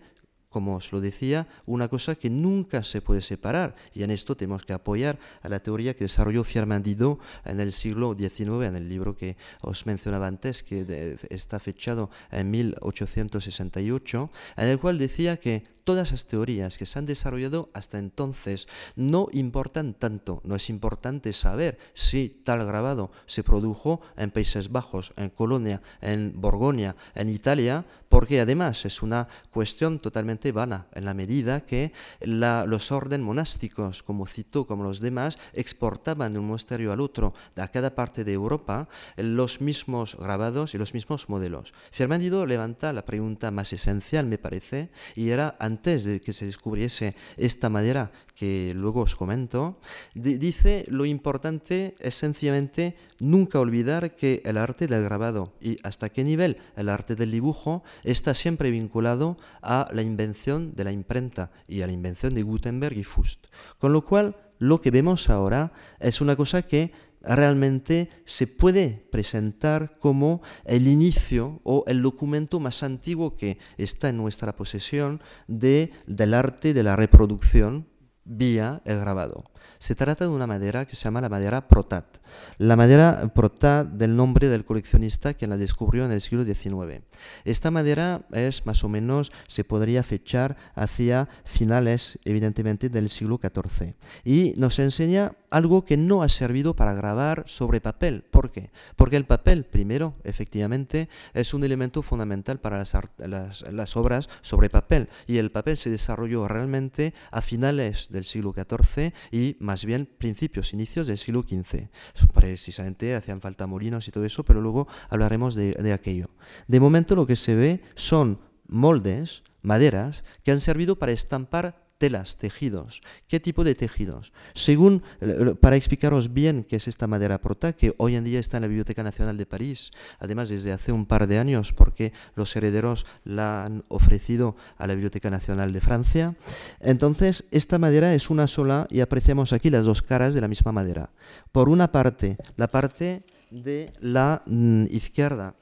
como 0.52 0.76
os 0.76 0.92
lo 0.92 1.00
decía, 1.00 1.48
una 1.66 1.88
cosa 1.88 2.14
que 2.14 2.30
nunca 2.30 2.84
se 2.84 3.00
puede 3.00 3.22
separar. 3.22 3.74
Y 3.94 4.04
en 4.04 4.10
esto 4.10 4.36
tenemos 4.36 4.64
que 4.64 4.74
apoyar 4.74 5.18
a 5.40 5.48
la 5.48 5.60
teoría 5.60 5.94
que 5.94 6.04
desarrolló 6.04 6.44
Firmin 6.44 6.82
Didot 6.82 7.18
en 7.44 7.58
el 7.58 7.72
siglo 7.72 8.14
XIX, 8.16 8.66
en 8.68 8.76
el 8.76 8.88
libro 8.88 9.16
que 9.16 9.36
os 9.62 9.86
mencionaba 9.86 10.26
antes, 10.26 10.62
que 10.62 11.16
está 11.30 11.58
fechado 11.58 12.10
en 12.30 12.50
1868, 12.50 14.30
en 14.58 14.68
el 14.68 14.78
cual 14.78 14.98
decía 14.98 15.38
que 15.38 15.64
todas 15.84 16.12
las 16.12 16.26
teorías 16.26 16.78
que 16.78 16.86
se 16.86 16.98
han 16.98 17.06
desarrollado 17.06 17.70
hasta 17.74 17.98
entonces 17.98 18.68
no 18.96 19.28
importan 19.32 19.94
tanto. 19.94 20.40
No 20.44 20.56
es 20.56 20.70
importante 20.70 21.32
saber 21.32 21.78
si 21.94 22.28
tal 22.28 22.64
grabado 22.64 23.10
se 23.26 23.42
produjo 23.42 24.00
en 24.16 24.30
Países 24.30 24.70
Bajos, 24.70 25.12
en 25.16 25.30
Colonia, 25.30 25.82
en 26.00 26.32
Borgoña, 26.36 26.96
en 27.14 27.28
Italia, 27.28 27.84
porque 28.08 28.42
además 28.42 28.84
es 28.84 29.02
una 29.02 29.26
cuestión 29.50 29.98
totalmente 29.98 30.52
vana, 30.52 30.86
en 30.92 31.06
la 31.06 31.14
medida 31.14 31.62
que 31.62 31.92
los 32.20 32.92
órdenes 32.92 33.24
monásticos, 33.24 34.02
como 34.02 34.26
citó, 34.26 34.66
como 34.66 34.84
los 34.84 35.00
demás, 35.00 35.38
exportaban 35.54 36.34
de 36.34 36.38
un 36.38 36.46
monasterio 36.46 36.92
al 36.92 37.00
otro, 37.00 37.32
a 37.56 37.68
cada 37.68 37.94
parte 37.94 38.22
de 38.24 38.34
Europa, 38.34 38.88
los 39.16 39.62
mismos 39.62 40.16
grabados 40.18 40.74
y 40.74 40.78
los 40.78 40.92
mismos 40.92 41.30
modelos. 41.30 41.72
Fermandido 41.90 42.44
levanta 42.44 42.92
la 42.92 43.06
pregunta 43.06 43.50
más 43.50 43.72
esencial, 43.72 44.26
me 44.26 44.36
parece, 44.36 44.90
y 45.14 45.30
era 45.30 45.56
antes 45.72 46.04
de 46.04 46.20
que 46.20 46.32
se 46.32 46.44
descubriese 46.44 47.14
esta 47.36 47.68
madera 47.68 48.12
que 48.34 48.72
luego 48.76 49.00
os 49.00 49.16
comento, 49.16 49.80
dice 50.14 50.84
lo 50.88 51.04
importante 51.04 51.94
es 51.98 52.14
sencillamente 52.14 52.94
nunca 53.20 53.58
olvidar 53.58 54.14
que 54.14 54.42
el 54.44 54.58
arte 54.58 54.86
del 54.86 55.02
grabado 55.02 55.52
y 55.60 55.78
hasta 55.82 56.10
qué 56.10 56.24
nivel 56.24 56.58
el 56.76 56.88
arte 56.88 57.14
del 57.14 57.30
dibujo 57.30 57.82
está 58.04 58.34
siempre 58.34 58.70
vinculado 58.70 59.38
a 59.62 59.88
la 59.92 60.02
invención 60.02 60.72
de 60.72 60.84
la 60.84 60.92
imprenta 60.92 61.50
y 61.66 61.80
a 61.80 61.86
la 61.86 61.92
invención 61.92 62.34
de 62.34 62.42
Gutenberg 62.42 62.96
y 62.98 63.04
Fust. 63.04 63.46
Con 63.78 63.92
lo 63.92 64.04
cual, 64.04 64.36
lo 64.58 64.80
que 64.80 64.90
vemos 64.90 65.30
ahora 65.30 65.72
es 65.98 66.20
una 66.20 66.36
cosa 66.36 66.62
que 66.62 66.92
realmente 67.24 68.08
se 68.24 68.46
puede 68.46 69.06
presentar 69.10 69.98
como 69.98 70.42
el 70.64 70.86
inicio 70.86 71.60
o 71.64 71.84
el 71.86 72.02
documento 72.02 72.60
más 72.60 72.82
antiguo 72.82 73.36
que 73.36 73.58
está 73.78 74.08
en 74.08 74.16
nuestra 74.16 74.54
posesión 74.54 75.22
de, 75.46 75.92
del 76.06 76.34
arte 76.34 76.74
de 76.74 76.82
la 76.82 76.96
reproducción 76.96 77.88
vía 78.24 78.82
el 78.84 78.98
grabado. 78.98 79.51
Se 79.78 79.94
trata 79.94 80.24
de 80.24 80.30
una 80.30 80.46
madera 80.46 80.86
que 80.86 80.96
se 80.96 81.04
llama 81.04 81.20
la 81.20 81.28
madera 81.28 81.68
Protat. 81.68 82.18
La 82.58 82.76
madera 82.76 83.32
Protat 83.34 83.88
del 83.88 84.16
nombre 84.16 84.48
del 84.48 84.64
coleccionista 84.64 85.34
que 85.34 85.46
la 85.46 85.56
descubrió 85.56 86.04
en 86.04 86.12
el 86.12 86.20
siglo 86.20 86.44
XIX. 86.44 87.02
Esta 87.44 87.70
madera 87.70 88.22
es 88.32 88.66
más 88.66 88.84
o 88.84 88.88
menos, 88.88 89.32
se 89.48 89.64
podría 89.64 90.02
fechar 90.02 90.56
hacia 90.74 91.28
finales, 91.44 92.18
evidentemente, 92.24 92.88
del 92.88 93.08
siglo 93.08 93.40
XIV. 93.42 93.94
Y 94.24 94.54
nos 94.56 94.78
enseña 94.78 95.32
algo 95.50 95.84
que 95.84 95.96
no 95.96 96.22
ha 96.22 96.28
servido 96.28 96.74
para 96.74 96.94
grabar 96.94 97.44
sobre 97.46 97.80
papel. 97.80 98.24
¿Por 98.30 98.50
qué? 98.50 98.70
Porque 98.96 99.16
el 99.16 99.26
papel, 99.26 99.64
primero, 99.64 100.14
efectivamente, 100.24 101.08
es 101.34 101.54
un 101.54 101.62
elemento 101.62 102.02
fundamental 102.02 102.58
para 102.58 102.78
las, 102.78 103.96
obras 103.96 104.28
sobre 104.40 104.70
papel. 104.70 105.08
Y 105.26 105.38
el 105.38 105.50
papel 105.50 105.76
se 105.76 105.90
desarrolló 105.90 106.48
realmente 106.48 107.14
a 107.30 107.42
finales 107.42 108.08
del 108.10 108.24
siglo 108.24 108.54
XIV 108.54 109.12
más 109.60 109.84
bien 109.84 110.06
principios, 110.06 110.72
inicios 110.72 111.06
del 111.06 111.18
siglo 111.18 111.42
XV. 111.42 111.88
Precisamente 112.34 113.14
hacían 113.14 113.40
falta 113.40 113.66
molinos 113.66 114.08
y 114.08 114.10
todo 114.10 114.24
eso, 114.24 114.44
pero 114.44 114.60
luego 114.60 114.88
hablaremos 115.08 115.54
de, 115.54 115.72
de 115.72 115.92
aquello. 115.92 116.30
De 116.68 116.80
momento 116.80 117.14
lo 117.14 117.26
que 117.26 117.36
se 117.36 117.54
ve 117.54 117.82
son 117.94 118.40
moldes, 118.66 119.42
maderas, 119.62 120.24
que 120.42 120.52
han 120.52 120.60
servido 120.60 120.96
para 120.98 121.12
estampar 121.12 121.81
telas, 122.02 122.36
tejidos. 122.36 123.00
¿Qué 123.28 123.38
tipo 123.38 123.62
de 123.62 123.76
tejidos? 123.76 124.32
Según, 124.56 125.04
eh, 125.20 125.54
para 125.60 125.76
explicaros 125.76 126.34
bien 126.34 126.64
qué 126.64 126.74
es 126.74 126.88
esta 126.88 127.06
madera 127.06 127.38
prota, 127.38 127.74
que 127.74 127.94
hoy 127.96 128.16
en 128.16 128.24
día 128.24 128.40
está 128.40 128.56
en 128.56 128.62
la 128.62 128.66
Biblioteca 128.66 129.04
Nacional 129.04 129.36
de 129.36 129.46
París, 129.46 129.92
además 130.18 130.48
desde 130.48 130.72
hace 130.72 130.90
un 130.90 131.06
par 131.06 131.28
de 131.28 131.38
años, 131.38 131.72
porque 131.72 132.12
los 132.34 132.56
herederos 132.56 133.06
la 133.22 133.64
han 133.64 133.84
ofrecido 133.86 134.56
a 134.78 134.88
la 134.88 134.94
Biblioteca 134.94 135.30
Nacional 135.30 135.72
de 135.72 135.80
Francia. 135.80 136.34
Entonces, 136.80 137.44
esta 137.52 137.78
madera 137.78 138.16
es 138.16 138.30
una 138.30 138.48
sola 138.48 138.88
y 138.90 138.98
apreciamos 138.98 139.52
aquí 139.52 139.70
las 139.70 139.84
dos 139.84 140.02
caras 140.02 140.34
de 140.34 140.40
la 140.40 140.48
misma 140.48 140.72
madera. 140.72 141.10
Por 141.52 141.68
una 141.68 141.92
parte, 141.92 142.36
la 142.56 142.66
parte 142.66 143.22
de 143.52 143.92
la 144.00 144.42
mm, 144.46 144.86
izquierda. 144.90 145.54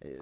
Eh, 0.00 0.18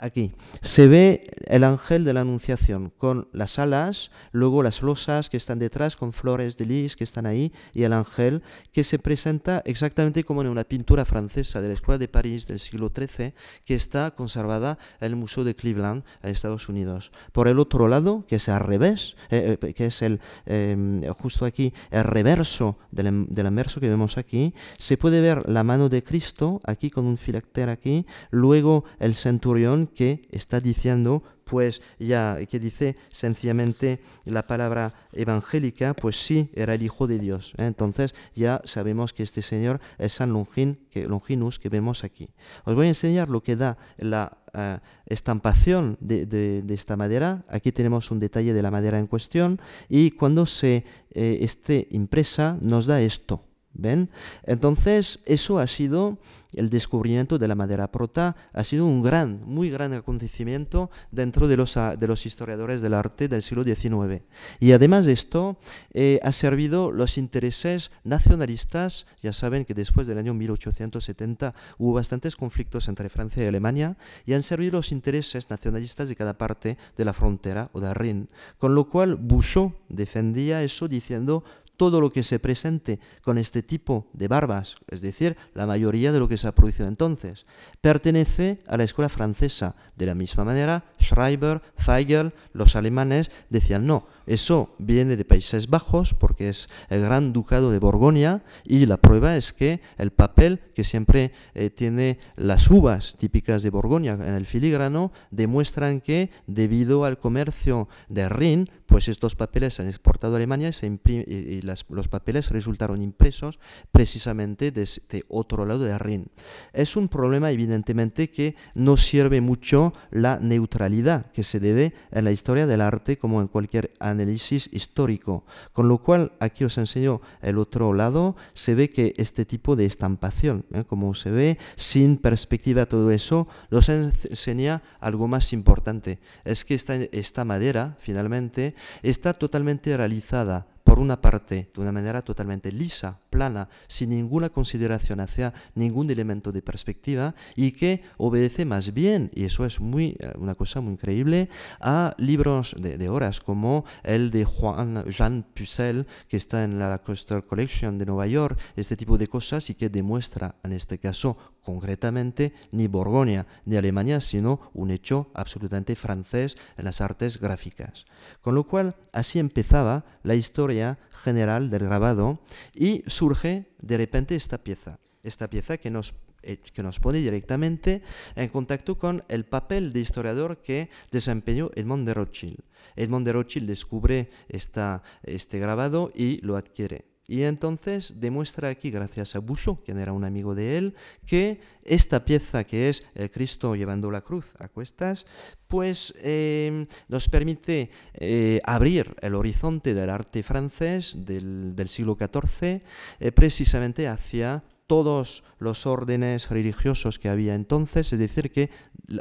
aquí, 0.00 0.32
se 0.62 0.88
ve 0.88 1.20
el 1.46 1.64
ángel 1.64 2.04
de 2.04 2.12
la 2.12 2.22
Anunciación 2.22 2.92
con 2.96 3.28
las 3.32 3.58
alas, 3.58 4.10
luego 4.32 4.62
las 4.62 4.82
losas 4.82 5.28
que 5.30 5.36
están 5.36 5.58
detrás 5.58 5.96
con 5.96 6.12
flores 6.12 6.56
de 6.56 6.66
lis 6.66 6.96
que 6.96 7.04
están 7.04 7.26
ahí 7.26 7.52
y 7.74 7.82
el 7.82 7.92
ángel 7.92 8.42
que 8.72 8.84
se 8.84 8.98
presenta 8.98 9.62
exactamente 9.66 10.24
como 10.24 10.40
en 10.40 10.48
una 10.48 10.64
pintura 10.64 11.04
francesa 11.04 11.60
de 11.60 11.68
la 11.68 11.74
Escuela 11.74 11.98
de 11.98 12.08
París 12.08 12.46
del 12.46 12.60
siglo 12.60 12.90
XIII 12.94 13.34
que 13.64 13.74
está 13.74 14.12
conservada 14.12 14.78
en 15.00 15.06
el 15.06 15.16
Museo 15.16 15.44
de 15.44 15.54
Cleveland 15.54 16.04
en 16.22 16.30
Estados 16.30 16.68
Unidos. 16.68 17.12
Por 17.32 17.48
el 17.48 17.58
otro 17.58 17.88
lado, 17.88 18.24
que 18.26 18.36
es 18.36 18.48
al 18.48 18.60
revés, 18.60 19.16
eh, 19.30 19.58
eh, 19.60 19.74
que 19.74 19.86
es 19.86 20.02
el 20.02 20.20
em, 20.46 21.02
justo 21.12 21.44
aquí 21.44 21.72
el 21.90 22.04
reverso 22.04 22.78
del, 22.90 23.26
del 23.28 23.46
anverso 23.46 23.80
que 23.80 23.88
vemos 23.88 24.16
aquí, 24.18 24.54
se 24.78 24.96
puede 24.96 25.20
ver 25.20 25.48
la 25.48 25.64
mano 25.64 25.88
de 25.88 26.02
Cristo 26.02 26.60
aquí 26.64 26.90
con 26.90 27.06
un 27.06 27.18
filacter 27.18 27.68
aquí, 27.68 28.06
luego 28.30 28.84
el 28.98 29.14
centurión 29.14 29.89
que 29.92 30.28
está 30.30 30.60
diciendo, 30.60 31.22
pues 31.44 31.82
ya 31.98 32.38
que 32.46 32.60
dice 32.60 32.96
sencillamente 33.10 34.00
la 34.24 34.46
palabra 34.46 34.92
evangélica, 35.12 35.94
pues 35.94 36.16
sí, 36.16 36.50
era 36.54 36.74
el 36.74 36.82
Hijo 36.82 37.06
de 37.06 37.18
Dios. 37.18 37.54
¿eh? 37.58 37.66
Entonces 37.66 38.14
ya 38.34 38.62
sabemos 38.64 39.12
que 39.12 39.24
este 39.24 39.42
Señor 39.42 39.80
es 39.98 40.12
San 40.12 40.32
Longin, 40.32 40.78
que, 40.90 41.06
Longinus 41.06 41.58
que 41.58 41.68
vemos 41.68 42.04
aquí. 42.04 42.30
Os 42.64 42.74
voy 42.74 42.86
a 42.86 42.90
enseñar 42.90 43.28
lo 43.28 43.42
que 43.42 43.56
da 43.56 43.78
la 43.98 44.38
eh, 44.54 44.78
estampación 45.06 45.96
de, 46.00 46.62
esta 46.68 46.96
madera. 46.96 47.44
Aquí 47.48 47.72
tenemos 47.72 48.10
un 48.10 48.20
detalle 48.20 48.52
de 48.52 48.62
la 48.62 48.70
madera 48.70 48.98
en 48.98 49.08
cuestión 49.08 49.60
y 49.88 50.12
cuando 50.12 50.46
se 50.46 50.84
eh, 51.10 51.38
esté 51.42 51.88
impresa 51.90 52.58
nos 52.62 52.86
da 52.86 53.00
esto. 53.02 53.49
¿Ven? 53.72 54.10
Entonces, 54.42 55.20
eso 55.26 55.58
ha 55.60 55.66
sido 55.66 56.18
el 56.54 56.70
descubrimiento 56.70 57.38
de 57.38 57.46
la 57.46 57.54
madera 57.54 57.92
prota, 57.92 58.36
ha 58.52 58.64
sido 58.64 58.84
un 58.84 59.02
gran, 59.02 59.42
muy 59.44 59.70
gran 59.70 59.92
acontecimiento 59.92 60.90
dentro 61.12 61.46
de 61.46 61.56
los, 61.56 61.74
de 61.74 62.06
los 62.08 62.26
historiadores 62.26 62.82
del 62.82 62.94
arte 62.94 63.28
del 63.28 63.42
siglo 63.42 63.62
XIX. 63.62 64.22
Y 64.58 64.72
además 64.72 65.06
de 65.06 65.12
esto, 65.12 65.58
eh, 65.92 66.18
ha 66.22 66.32
servido 66.32 66.90
los 66.90 67.16
intereses 67.16 67.92
nacionalistas, 68.02 69.06
ya 69.22 69.32
saben 69.32 69.64
que 69.64 69.74
después 69.74 70.08
del 70.08 70.18
año 70.18 70.34
1870 70.34 71.54
hubo 71.78 71.92
bastantes 71.92 72.34
conflictos 72.34 72.88
entre 72.88 73.08
Francia 73.08 73.44
y 73.44 73.46
Alemania, 73.46 73.96
y 74.26 74.32
han 74.32 74.42
servido 74.42 74.72
los 74.72 74.92
intereses 74.92 75.48
nacionalistas 75.48 76.08
de 76.08 76.16
cada 76.16 76.36
parte 76.36 76.76
de 76.96 77.04
la 77.04 77.12
frontera 77.12 77.70
o 77.72 77.80
del 77.80 77.94
Rin, 77.94 78.28
con 78.58 78.74
lo 78.74 78.88
cual 78.88 79.16
Bouchot 79.16 79.74
defendía 79.88 80.64
eso 80.64 80.88
diciendo 80.88 81.44
todo 81.80 82.02
lo 82.02 82.12
que 82.12 82.22
se 82.22 82.38
presente 82.38 83.00
con 83.22 83.38
este 83.38 83.62
tipo 83.62 84.06
de 84.12 84.28
barbas, 84.28 84.74
es 84.88 85.00
decir, 85.00 85.38
la 85.54 85.64
mayoría 85.64 86.12
de 86.12 86.18
lo 86.18 86.28
que 86.28 86.36
se 86.36 86.46
ha 86.46 86.54
producido 86.54 86.86
entonces, 86.86 87.46
pertenece 87.80 88.58
a 88.66 88.76
la 88.76 88.84
escuela 88.84 89.08
francesa. 89.08 89.76
De 89.96 90.04
la 90.04 90.14
misma 90.14 90.44
manera, 90.44 90.84
Schreiber, 91.00 91.62
Feigl, 91.78 92.34
los 92.52 92.76
alemanes 92.76 93.30
decían 93.48 93.86
no, 93.86 94.06
eso 94.30 94.76
viene 94.78 95.16
de 95.16 95.24
Países 95.24 95.68
Bajos 95.68 96.14
porque 96.14 96.50
es 96.50 96.68
el 96.88 97.00
Gran 97.00 97.32
Ducado 97.32 97.72
de 97.72 97.80
Borgoña 97.80 98.44
y 98.64 98.86
la 98.86 98.96
prueba 98.96 99.36
es 99.36 99.52
que 99.52 99.80
el 99.98 100.12
papel 100.12 100.60
que 100.72 100.84
siempre 100.84 101.32
eh, 101.54 101.68
tiene 101.70 102.20
las 102.36 102.70
uvas 102.70 103.16
típicas 103.18 103.64
de 103.64 103.70
Borgoña 103.70 104.14
en 104.14 104.34
el 104.34 104.46
filigrano 104.46 105.10
demuestran 105.32 106.00
que 106.00 106.30
debido 106.46 107.04
al 107.04 107.18
comercio 107.18 107.88
de 108.08 108.28
Rin, 108.28 108.70
pues 108.86 109.08
estos 109.08 109.34
papeles 109.36 109.74
se 109.74 109.82
han 109.82 109.88
exportado 109.88 110.34
a 110.34 110.36
Alemania 110.36 110.70
y, 110.70 111.60
los 111.62 112.08
papeles 112.08 112.50
resultaron 112.50 113.02
impresos 113.02 113.58
precisamente 113.92 114.70
desde 114.70 115.00
este 115.00 115.24
otro 115.28 115.64
lado 115.64 115.84
de 115.84 115.96
Rin. 115.98 116.26
Es 116.72 116.96
un 116.96 117.08
problema 117.08 117.50
evidentemente 117.50 118.30
que 118.30 118.56
no 118.74 118.96
sirve 118.96 119.40
mucho 119.40 119.92
la 120.10 120.38
neutralidad 120.38 121.30
que 121.32 121.44
se 121.44 121.60
debe 121.60 121.94
en 122.10 122.24
la 122.24 122.32
historia 122.32 122.66
del 122.66 122.80
arte 122.80 123.16
como 123.16 123.40
en 123.40 123.48
cualquier 123.48 123.92
análisis 124.20 124.68
histórico. 124.72 125.44
Con 125.72 125.88
lo 125.88 125.98
cual, 125.98 126.32
aquí 126.40 126.64
os 126.64 126.78
enseño 126.78 127.20
el 127.42 127.58
otro 127.58 127.92
lado, 127.92 128.36
se 128.54 128.74
ve 128.74 128.90
que 128.90 129.14
este 129.16 129.44
tipo 129.44 129.76
de 129.76 129.86
estampación, 129.86 130.64
¿eh? 130.72 130.84
como 130.86 131.14
se 131.14 131.30
ve, 131.30 131.58
sin 131.76 132.16
perspectiva 132.16 132.86
todo 132.86 133.10
eso, 133.10 133.48
nos 133.70 133.88
enseña 133.88 134.82
algo 135.00 135.28
más 135.28 135.52
importante. 135.52 136.18
Es 136.44 136.64
que 136.64 136.74
esta, 136.74 136.94
esta 136.96 137.44
madera, 137.44 137.96
finalmente, 138.00 138.74
está 139.02 139.32
totalmente 139.32 139.96
realizada 139.96 140.66
por 140.84 140.98
una 140.98 141.20
parte, 141.20 141.70
de 141.72 141.80
una 141.80 141.92
manera 141.92 142.22
totalmente 142.22 142.72
lisa, 142.72 143.20
plana, 143.30 143.68
sin 143.88 144.10
ninguna 144.10 144.50
consideración 144.50 145.20
hacia 145.20 145.54
ningún 145.74 146.10
elemento 146.10 146.52
de 146.52 146.62
perspectiva 146.62 147.34
y 147.56 147.72
que 147.72 148.02
obedece 148.18 148.64
más 148.64 148.92
bien, 148.92 149.30
y 149.34 149.44
eso 149.44 149.64
es 149.64 149.80
muy, 149.80 150.16
eh, 150.18 150.32
una 150.36 150.54
cosa 150.54 150.80
muy 150.80 150.92
increíble, 150.92 151.48
a 151.80 152.14
libros 152.18 152.76
de, 152.78 153.08
horas 153.08 153.40
como 153.40 153.84
el 154.02 154.30
de 154.30 154.44
Juan 154.44 155.04
Jean 155.06 155.44
Pucel, 155.54 156.06
que 156.28 156.36
está 156.36 156.64
en 156.64 156.78
la 156.78 156.98
Cluster 156.98 157.42
Collection 157.44 157.98
de 157.98 158.06
Nueva 158.06 158.26
York, 158.26 158.58
este 158.76 158.96
tipo 158.96 159.16
de 159.16 159.28
cosas 159.28 159.70
y 159.70 159.74
que 159.74 159.88
demuestra 159.88 160.56
en 160.62 160.72
este 160.72 160.98
caso 160.98 161.36
concretamente 161.62 162.52
ni 162.72 162.86
Borgoña 162.86 163.46
ni 163.64 163.76
Alemania, 163.76 164.20
sino 164.20 164.60
un 164.74 164.90
hecho 164.90 165.30
absolutamente 165.34 165.96
francés 165.96 166.56
en 166.76 166.84
las 166.84 167.00
artes 167.00 167.40
gráficas. 167.40 168.06
Con 168.40 168.54
lo 168.54 168.64
cual, 168.64 168.96
así 169.12 169.38
empezaba 169.38 170.04
la 170.22 170.34
historia 170.34 170.98
general 171.22 171.70
del 171.70 171.84
grabado 171.84 172.40
y 172.74 173.02
surge 173.20 173.66
de 173.82 173.98
repente 173.98 174.34
esta 174.34 174.56
pieza, 174.56 174.98
esta 175.22 175.50
pieza 175.50 175.76
que 175.76 175.90
nos 175.90 176.14
eh, 176.42 176.56
que 176.56 176.82
nos 176.82 176.98
pone 177.00 177.18
directamente 177.18 178.00
en 178.34 178.48
contacto 178.48 178.96
con 178.96 179.24
el 179.28 179.44
papel 179.44 179.92
de 179.92 180.00
historiador 180.00 180.62
que 180.62 180.88
desempeñó 181.10 181.70
Edmond 181.74 182.06
de 182.06 182.14
Rothschild. 182.14 182.64
Edmond 182.96 183.26
de 183.26 183.32
Rothschild 183.34 183.68
descubre 183.68 184.30
esta, 184.48 185.02
este 185.22 185.58
grabado 185.58 186.10
y 186.14 186.38
lo 186.40 186.56
adquiere. 186.56 187.09
Y 187.30 187.44
entonces 187.44 188.14
demuestra 188.18 188.70
aquí, 188.70 188.90
gracias 188.90 189.36
a 189.36 189.38
Bouchot, 189.38 189.84
quien 189.84 189.98
era 189.98 190.12
un 190.12 190.24
amigo 190.24 190.56
de 190.56 190.76
él, 190.76 190.96
que 191.24 191.60
esta 191.84 192.24
pieza 192.24 192.64
que 192.64 192.88
es 192.88 193.04
el 193.14 193.30
Cristo 193.30 193.76
llevando 193.76 194.10
la 194.10 194.22
cruz 194.22 194.52
a 194.58 194.66
cuestas, 194.66 195.26
pues 195.68 196.12
em, 196.24 196.88
nos 197.06 197.28
permite 197.28 197.92
eh, 198.14 198.58
abrir 198.64 199.14
el 199.22 199.36
horizonte 199.36 199.94
del 199.94 200.10
arte 200.10 200.42
francés 200.42 201.24
del, 201.24 201.88
siglo 201.88 202.18
XIV 202.18 202.82
eh, 203.20 203.30
precisamente 203.30 204.08
hacia 204.08 204.64
todos 204.90 205.44
los 205.60 205.86
órdenes 205.86 206.50
religiosos 206.50 207.20
que 207.20 207.28
había 207.28 207.54
entonces, 207.54 208.12
es 208.12 208.18
decir, 208.18 208.50
que 208.50 208.70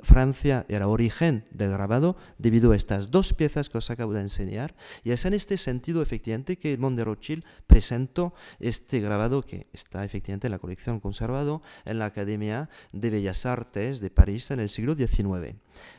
Francia 0.01 0.65
era 0.67 0.87
origen 0.87 1.45
del 1.51 1.69
grabado 1.69 2.17
debido 2.39 2.71
a 2.71 2.75
estas 2.75 3.11
dos 3.11 3.35
piezas 3.35 3.69
que 3.69 3.77
os 3.77 3.91
acabo 3.91 4.13
de 4.13 4.21
enseñar, 4.21 4.73
y 5.03 5.11
es 5.11 5.25
en 5.25 5.35
este 5.35 5.57
sentido 5.57 6.01
efectivamente 6.01 6.57
que 6.57 6.73
Edmond 6.73 6.97
de 6.97 7.03
Rothschild 7.03 7.43
presentó 7.67 8.33
este 8.59 8.99
grabado 8.99 9.43
que 9.43 9.67
está 9.71 10.03
efectivamente 10.03 10.47
en 10.47 10.53
la 10.53 10.57
colección 10.57 10.99
conservado 10.99 11.61
en 11.85 11.99
la 11.99 12.05
Academia 12.05 12.67
de 12.91 13.11
Bellas 13.11 13.45
Artes 13.45 14.01
de 14.01 14.09
París 14.09 14.49
en 14.49 14.61
el 14.61 14.69
siglo 14.69 14.95
XIX. 14.95 15.53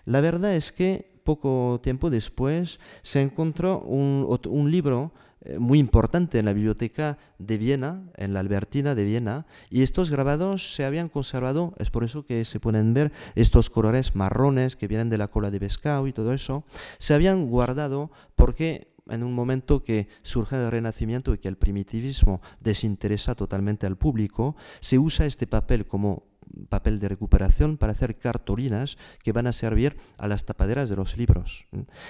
La 0.05 0.21
verdad 0.21 0.57
es 0.57 0.73
que 0.73 1.21
poco 1.23 1.79
tiempo 1.81 2.11
después 2.11 2.81
se 3.03 3.23
encontró 3.23 3.79
un, 3.83 4.27
un 4.49 4.71
libro 4.73 5.13
muy 5.59 5.79
importante 5.79 6.39
en 6.39 6.45
la 6.45 6.53
biblioteca 6.53 7.19
de 7.39 7.57
Viena, 7.57 8.03
en 8.17 8.35
la 8.35 8.41
Albertina 8.41 8.95
de 8.95 9.05
Viena, 9.05 9.47
y 9.71 9.83
estos 9.83 10.11
grabados 10.11 10.75
se 10.75 10.85
habían 10.85 11.09
conservado, 11.09 11.75
es 11.79 11.91
por 11.91 12.05
eso 12.05 12.27
que 12.27 12.45
se 12.45 12.61
pueden 12.61 12.93
ver 12.93 13.13
estos 13.35 13.71
colores 13.71 14.15
marrones 14.15 14.77
que 14.77 14.89
vienen 14.89 15.09
de 15.09 15.19
la 15.19 15.29
cola 15.29 15.51
de 15.51 15.61
pescado 15.61 16.07
y 16.07 16.13
todo 16.13 16.35
eso, 16.35 16.65
se 16.99 17.15
habían 17.15 17.47
guardado 17.47 18.11
porque 18.37 18.91
en 19.09 19.25
un 19.25 19.35
momento 19.35 19.83
que 19.83 20.09
surge 20.23 20.57
el 20.57 20.71
Renacimiento 20.71 21.35
y 21.35 21.39
que 21.39 21.49
el 21.49 21.57
primitivismo 21.57 22.41
desinteresa 22.61 23.35
totalmente 23.35 23.87
al 23.87 23.97
público, 23.97 24.57
se 24.81 24.99
usa 24.99 25.27
este 25.27 25.47
papel 25.47 25.87
como 25.87 26.30
papel 26.69 26.99
de 26.99 27.09
recuperación 27.09 27.77
para 27.77 27.93
hacer 27.93 28.17
cartulinas 28.17 28.97
que 29.23 29.33
van 29.33 29.47
a 29.47 29.53
servir 29.53 29.97
a 30.19 30.29
las 30.29 30.45
tapaderas 30.45 30.89
de 30.89 30.97
los 30.97 31.17
libros. 31.17 31.67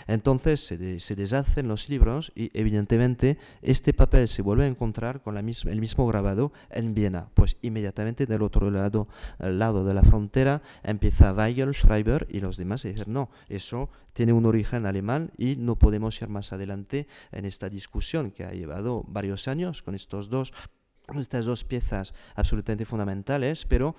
Entonces 0.06 0.60
se, 0.60 1.16
deshacen 1.16 1.68
los 1.68 1.88
libros 1.88 2.32
y 2.34 2.50
evidentemente 2.58 3.38
este 3.62 3.92
papel 3.92 4.28
se 4.28 4.42
vuelve 4.42 4.64
a 4.64 4.68
encontrar 4.68 5.22
con 5.22 5.34
la 5.34 5.40
el 5.40 5.80
mismo 5.80 6.06
grabado 6.06 6.52
en 6.70 6.94
Viena. 6.94 7.30
Pues 7.34 7.56
inmediatamente 7.62 8.26
del 8.26 8.42
otro 8.42 8.70
lado, 8.70 9.08
al 9.38 9.58
lado 9.58 9.84
de 9.84 9.94
la 9.94 10.02
frontera 10.02 10.62
empieza 10.82 11.32
Weigel, 11.32 11.74
Schreiber 11.74 12.26
y 12.30 12.40
los 12.40 12.56
demás 12.56 12.84
a 12.84 12.88
decir 12.88 13.08
no, 13.08 13.30
eso 13.48 13.90
tiene 14.12 14.32
un 14.32 14.46
origen 14.46 14.86
alemán 14.86 15.32
y 15.38 15.56
no 15.56 15.76
podemos 15.76 16.20
ir 16.20 16.28
más 16.28 16.52
adelante 16.52 17.08
en 17.32 17.44
esta 17.46 17.68
discusión 17.68 18.30
que 18.30 18.44
ha 18.44 18.52
llevado 18.52 19.04
varios 19.08 19.48
años 19.48 19.82
con 19.82 19.94
estos 19.94 20.28
dos 20.28 20.52
estas 21.18 21.46
dos 21.46 21.64
piezas 21.64 22.14
absolutamente 22.36 22.84
fundamentales, 22.84 23.64
pero 23.66 23.96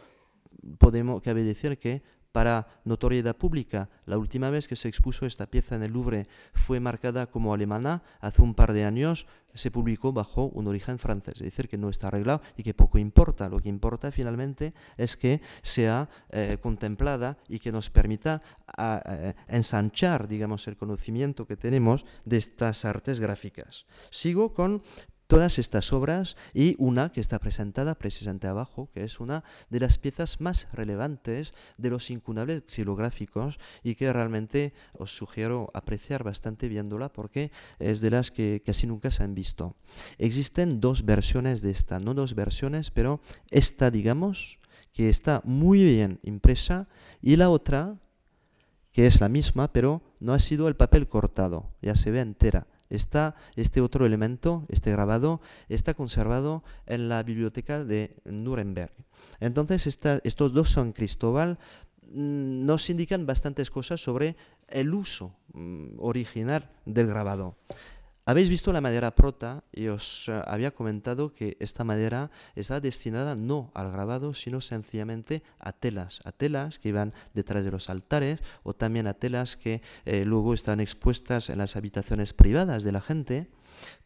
podemos, 0.78 1.21
cabe 1.21 1.43
decir 1.43 1.78
que 1.78 2.02
para 2.32 2.67
notoriedad 2.86 3.36
pública, 3.36 3.89
la 4.06 4.17
última 4.17 4.50
vez 4.50 4.67
que 4.67 4.78
se 4.78 4.88
expuso 4.88 5.26
esta 5.26 5.47
pieza 5.47 5.76
en 5.76 5.84
el 5.84 5.91
Louvre 5.91 6.28
fue 6.54 6.80
marcada 6.80 7.28
como 7.28 7.54
alemana, 7.54 8.04
hace 8.21 8.41
un 8.41 8.54
par 8.54 8.71
de 8.71 8.86
años 8.86 9.28
se 9.54 9.69
publicó 9.69 10.13
bajo 10.13 10.45
un 10.45 10.67
origen 10.67 10.97
francés, 10.97 11.36
es 11.36 11.41
decir, 11.41 11.67
que 11.67 11.78
no 11.78 11.89
está 11.89 12.08
arreglado 12.08 12.41
y 12.56 12.63
que 12.63 12.74
poco 12.74 12.97
importa. 13.00 13.50
Lo 13.50 13.60
que 13.60 13.67
importa 13.67 14.12
finalmente 14.12 14.74
es 14.95 15.17
que 15.17 15.41
sea 15.62 16.10
eh, 16.30 16.58
contemplada 16.62 17.38
y 17.50 17.60
que 17.60 17.74
nos 17.74 17.89
permita 17.89 18.41
eh, 18.78 19.34
ensanchar, 19.50 20.30
digamos, 20.30 20.67
el 20.67 20.78
conocimiento 20.78 21.45
que 21.45 21.58
tenemos 21.58 22.06
de 22.24 22.38
estas 22.38 22.86
artes 22.86 23.19
gráficas. 23.19 23.86
Sigo 24.10 24.54
con 24.54 24.84
todas 25.31 25.59
estas 25.59 25.93
obras 25.93 26.35
y 26.53 26.75
una 26.77 27.13
que 27.13 27.21
está 27.21 27.39
presentada 27.39 27.95
precisamente 27.95 28.47
abajo, 28.47 28.89
que 28.93 29.05
es 29.05 29.21
una 29.21 29.45
de 29.69 29.79
las 29.79 29.97
piezas 29.97 30.41
más 30.41 30.67
relevantes 30.73 31.53
de 31.77 31.89
los 31.89 32.09
incunables 32.09 32.63
xilográficos 32.67 33.57
y 33.81 33.95
que 33.95 34.11
realmente 34.11 34.73
os 34.91 35.15
sugiero 35.15 35.71
apreciar 35.73 36.25
bastante 36.25 36.67
viéndola 36.67 37.13
porque 37.13 37.49
es 37.79 38.01
de 38.01 38.09
las 38.09 38.29
que 38.29 38.61
casi 38.65 38.87
nunca 38.87 39.09
se 39.09 39.23
han 39.23 39.33
visto. 39.33 39.77
Existen 40.17 40.81
dos 40.81 41.05
versiones 41.05 41.61
de 41.61 41.71
esta, 41.71 42.01
no 42.01 42.13
dos 42.13 42.35
versiones, 42.35 42.91
pero 42.91 43.21
esta, 43.51 43.89
digamos, 43.89 44.59
que 44.91 45.07
está 45.07 45.39
muy 45.45 45.81
bien 45.81 46.19
impresa 46.23 46.89
y 47.21 47.37
la 47.37 47.49
otra 47.51 47.95
que 48.91 49.07
es 49.07 49.21
la 49.21 49.29
misma, 49.29 49.71
pero 49.71 50.01
no 50.19 50.33
ha 50.33 50.39
sido 50.39 50.67
el 50.67 50.75
papel 50.75 51.07
cortado, 51.07 51.71
ya 51.81 51.95
se 51.95 52.11
ve 52.11 52.19
entera 52.19 52.67
está 52.91 53.36
este 53.56 53.82
otro 53.82 54.06
elemento, 54.06 54.65
este 54.69 54.91
grabado, 54.91 55.41
está 55.69 55.93
conservado 55.93 56.63
en 56.86 57.10
la 57.10 57.23
biblioteca 57.23 57.84
de 57.84 58.15
Nuremberg. 58.25 58.91
Entonces, 59.39 59.88
estos 60.23 60.54
dos 60.54 60.69
San 60.69 60.91
Cristóbal 60.91 61.58
mm, 62.04 62.65
nos 62.65 62.89
indican 62.89 63.25
bastantes 63.25 63.71
cosas 63.71 64.01
sobre 64.01 64.36
el 64.67 64.93
uso 64.93 65.34
mm, 65.54 65.99
original 65.99 66.69
del 66.86 67.08
grabado. 67.08 67.56
Habéis 68.23 68.49
visto 68.49 68.71
la 68.71 68.81
madera 68.81 69.15
prota 69.15 69.63
y 69.73 69.88
os 69.88 70.29
eh, 70.29 70.41
había 70.45 70.75
comentado 70.75 71.34
que 71.34 71.57
esta 71.60 71.84
madera 71.84 72.29
está 72.55 72.79
destinada 72.79 73.36
no 73.36 73.71
al 73.73 73.91
grabado, 73.91 74.36
sino 74.36 74.62
sencillamente 74.62 75.41
a 75.57 75.71
telas, 75.71 76.19
a 76.23 76.31
telas 76.31 76.77
que 76.77 76.93
van 76.93 77.13
detrás 77.34 77.65
de 77.65 77.71
los 77.71 77.89
altares 77.89 78.39
o 78.62 78.73
también 78.73 79.07
a 79.07 79.15
telas 79.15 79.57
que 79.57 79.81
eh, 80.05 80.23
luego 80.23 80.53
están 80.53 80.79
expuestas 80.79 81.49
en 81.49 81.57
las 81.57 81.75
habitaciones 81.75 82.34
privadas 82.34 82.84
de 82.84 82.91
la 82.91 83.01
gente 83.01 83.49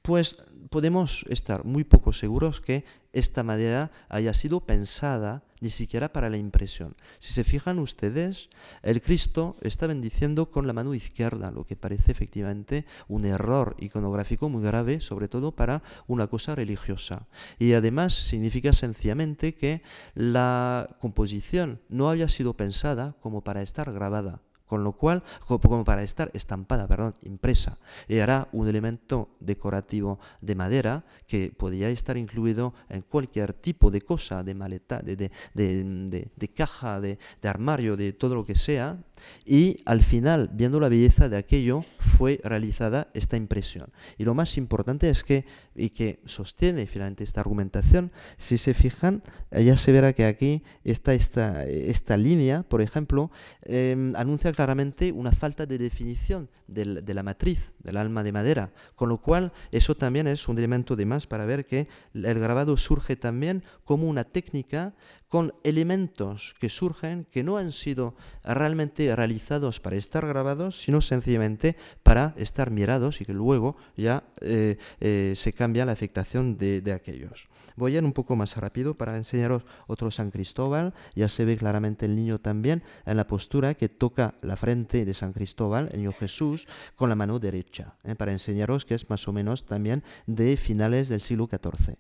pues 0.02 0.38
podemos 0.70 1.26
estar 1.30 1.66
muy 1.66 1.84
poco 1.84 2.14
seguros 2.14 2.62
que 2.62 2.86
esta 3.14 3.44
madera 3.44 3.92
haya 4.10 4.34
sido 4.34 4.62
pensada 4.62 5.44
ni 5.62 5.70
siquiera 5.70 6.12
para 6.12 6.30
la 6.30 6.38
impresión. 6.38 6.96
Si 7.18 7.34
se 7.34 7.44
fijan 7.44 7.80
ustedes, 7.80 8.50
el 8.84 9.02
Cristo 9.02 9.56
está 9.62 9.88
bendiciendo 9.88 10.52
con 10.52 10.68
la 10.68 10.74
mano 10.74 10.94
izquierda, 10.94 11.50
lo 11.50 11.66
que 11.66 11.76
parece 11.76 12.12
efectivamente 12.12 12.86
un 13.08 13.26
error 13.26 13.76
iconográfico 13.80 14.50
muy 14.50 14.64
grave, 14.64 15.02
sobre 15.02 15.28
todo 15.28 15.56
para 15.56 15.82
una 16.08 16.28
cosa 16.28 16.56
religiosa. 16.56 17.28
Y 17.58 17.74
además 17.74 18.14
significa 18.14 18.74
sencillamente 18.74 19.56
que 19.56 19.82
la 20.14 20.98
composición 21.00 21.82
no 21.90 22.10
había 22.10 22.30
sido 22.30 22.54
pensada 22.56 23.16
como 23.22 23.44
para 23.44 23.62
estar 23.62 23.92
grabada 23.92 24.42
con 24.66 24.84
lo 24.84 24.94
cual, 24.94 25.24
como 25.48 25.84
para 25.84 26.04
estar 26.04 26.32
estampada, 26.34 26.88
perdón, 26.88 27.14
impresa, 27.24 27.78
era 28.08 28.48
un 28.52 28.68
elemento 28.68 29.30
decorativo 29.40 30.20
de 30.42 30.56
madera 30.56 31.06
que 31.28 31.52
podía 31.56 31.90
estar 31.90 32.18
incluido 32.18 32.74
en 32.90 33.02
cualquier 33.02 33.54
tipo 33.54 33.92
de 33.92 34.02
cosa, 34.02 34.44
de 34.44 34.56
maleta, 34.56 35.00
de, 35.00 35.16
de, 35.16 35.32
de, 35.54 36.48
caja, 36.50 37.00
de, 37.00 37.18
armario, 37.44 37.96
de 37.96 38.14
todo 38.14 38.36
lo 38.36 38.44
que 38.44 38.56
sea, 38.56 38.98
y 39.46 39.78
al 39.86 40.02
final, 40.02 40.50
viendo 40.54 40.80
la 40.80 40.90
belleza 40.90 41.30
de 41.30 41.38
aquello, 41.38 41.84
fue 42.00 42.42
realizada 42.44 43.10
esta 43.14 43.38
impresión. 43.38 43.92
Y 44.18 44.24
lo 44.24 44.34
más 44.34 44.58
importante 44.58 45.10
es 45.10 45.24
que, 45.24 45.46
y 45.76 45.90
que 45.90 46.20
sostiene 46.26 46.86
finalmente 46.86 47.24
esta 47.24 47.42
argumentación, 47.42 48.12
si 48.38 48.58
se 48.58 48.74
fijan, 48.74 49.24
ya 49.52 49.78
se 49.78 49.92
verá 49.92 50.14
que 50.14 50.26
aquí 50.26 50.64
está 50.84 51.14
esta, 51.14 51.66
esta 51.66 52.18
línea, 52.18 52.64
por 52.64 52.82
ejemplo, 52.82 53.32
eh, 53.64 54.14
anuncia 54.16 54.52
claramente 54.56 55.12
una 55.12 55.32
falta 55.32 55.66
de 55.66 55.78
definición 55.78 56.50
de 56.68 57.14
la 57.14 57.24
matriz, 57.24 57.76
del 57.80 57.98
alma 57.98 58.24
de 58.24 58.32
madera, 58.32 58.72
con 58.96 59.10
lo 59.10 59.20
cual 59.20 59.52
eso 59.72 59.96
también 59.96 60.28
es 60.28 60.48
un 60.48 60.58
elemento 60.58 60.96
de 60.96 61.06
más 61.06 61.28
para 61.28 61.46
ver 61.46 61.66
que 61.66 61.88
el 62.14 62.40
grabado 62.40 62.78
surge 62.78 63.16
también 63.16 63.64
como 63.84 64.08
una 64.08 64.24
técnica 64.24 64.96
con 65.36 65.54
elementos 65.66 66.56
que 66.62 66.70
surgen 66.70 67.26
que 67.30 67.44
no 67.44 67.58
han 67.58 67.74
sido 67.74 68.16
realmente 68.42 69.14
realizados 69.14 69.82
para 69.82 69.98
estar 69.98 70.26
grabados, 70.26 70.80
sino 70.80 71.02
sencillamente 71.02 71.76
para 72.04 72.34
estar 72.38 72.72
mirados 72.72 73.20
y 73.20 73.26
que 73.26 73.34
luego 73.34 73.76
ya 73.98 74.24
eh, 74.40 74.78
eh, 75.02 75.34
se 75.36 75.52
cambia 75.52 75.84
la 75.84 75.92
afectación 75.92 76.58
de, 76.58 76.80
de, 76.80 76.94
aquellos. 76.94 77.50
Voy 77.76 77.96
a 77.96 77.98
ir 77.98 78.06
un 78.06 78.14
poco 78.14 78.38
más 78.38 78.56
rápido 78.56 78.94
para 78.94 79.18
enseñaros 79.18 79.64
otro 79.88 80.10
San 80.10 80.32
Cristóbal. 80.32 80.94
Ya 81.16 81.28
se 81.28 81.44
ve 81.44 81.58
claramente 81.58 82.06
el 82.06 82.16
niño 82.16 82.40
también 82.40 82.82
en 83.06 83.18
la 83.18 83.28
postura 83.28 83.74
que 83.74 83.90
toca 83.90 84.36
la 84.42 84.56
frente 84.56 85.04
de 85.04 85.14
San 85.14 85.34
Cristóbal, 85.34 85.90
el 85.92 85.98
niño 85.98 86.14
Jesús, 86.14 86.66
con 86.96 87.10
la 87.10 87.16
mano 87.16 87.40
derecha, 87.40 87.98
¿eh? 88.06 88.16
para 88.16 88.32
enseñaros 88.32 88.86
que 88.86 88.96
es 88.96 89.10
más 89.10 89.28
o 89.28 89.34
menos 89.34 89.66
también 89.66 90.02
de 90.28 90.56
finales 90.56 91.10
del 91.10 91.20
siglo 91.20 91.50
XIV. 91.52 91.98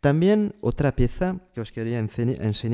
También 0.00 0.54
otra 0.60 0.96
pieza 0.96 1.36
que 1.52 1.60
os 1.60 1.72
quería 1.72 1.98
enseñar 1.98 2.69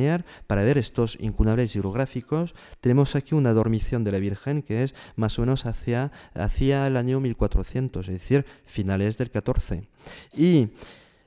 para 0.46 0.62
ver 0.62 0.78
estos 0.78 1.16
incunables 1.20 1.72
hierográficos, 1.72 2.54
tenemos 2.80 3.16
aquí 3.16 3.34
una 3.34 3.52
dormición 3.52 4.04
de 4.04 4.12
la 4.12 4.18
Virgen 4.18 4.62
que 4.62 4.82
es 4.82 4.94
más 5.16 5.38
o 5.38 5.42
menos 5.42 5.66
hacia, 5.66 6.12
hacia 6.34 6.86
el 6.86 6.96
año 6.96 7.20
1400, 7.20 8.08
es 8.08 8.14
decir, 8.14 8.46
finales 8.64 9.18
del 9.18 9.30
14. 9.30 9.88
Y 10.36 10.68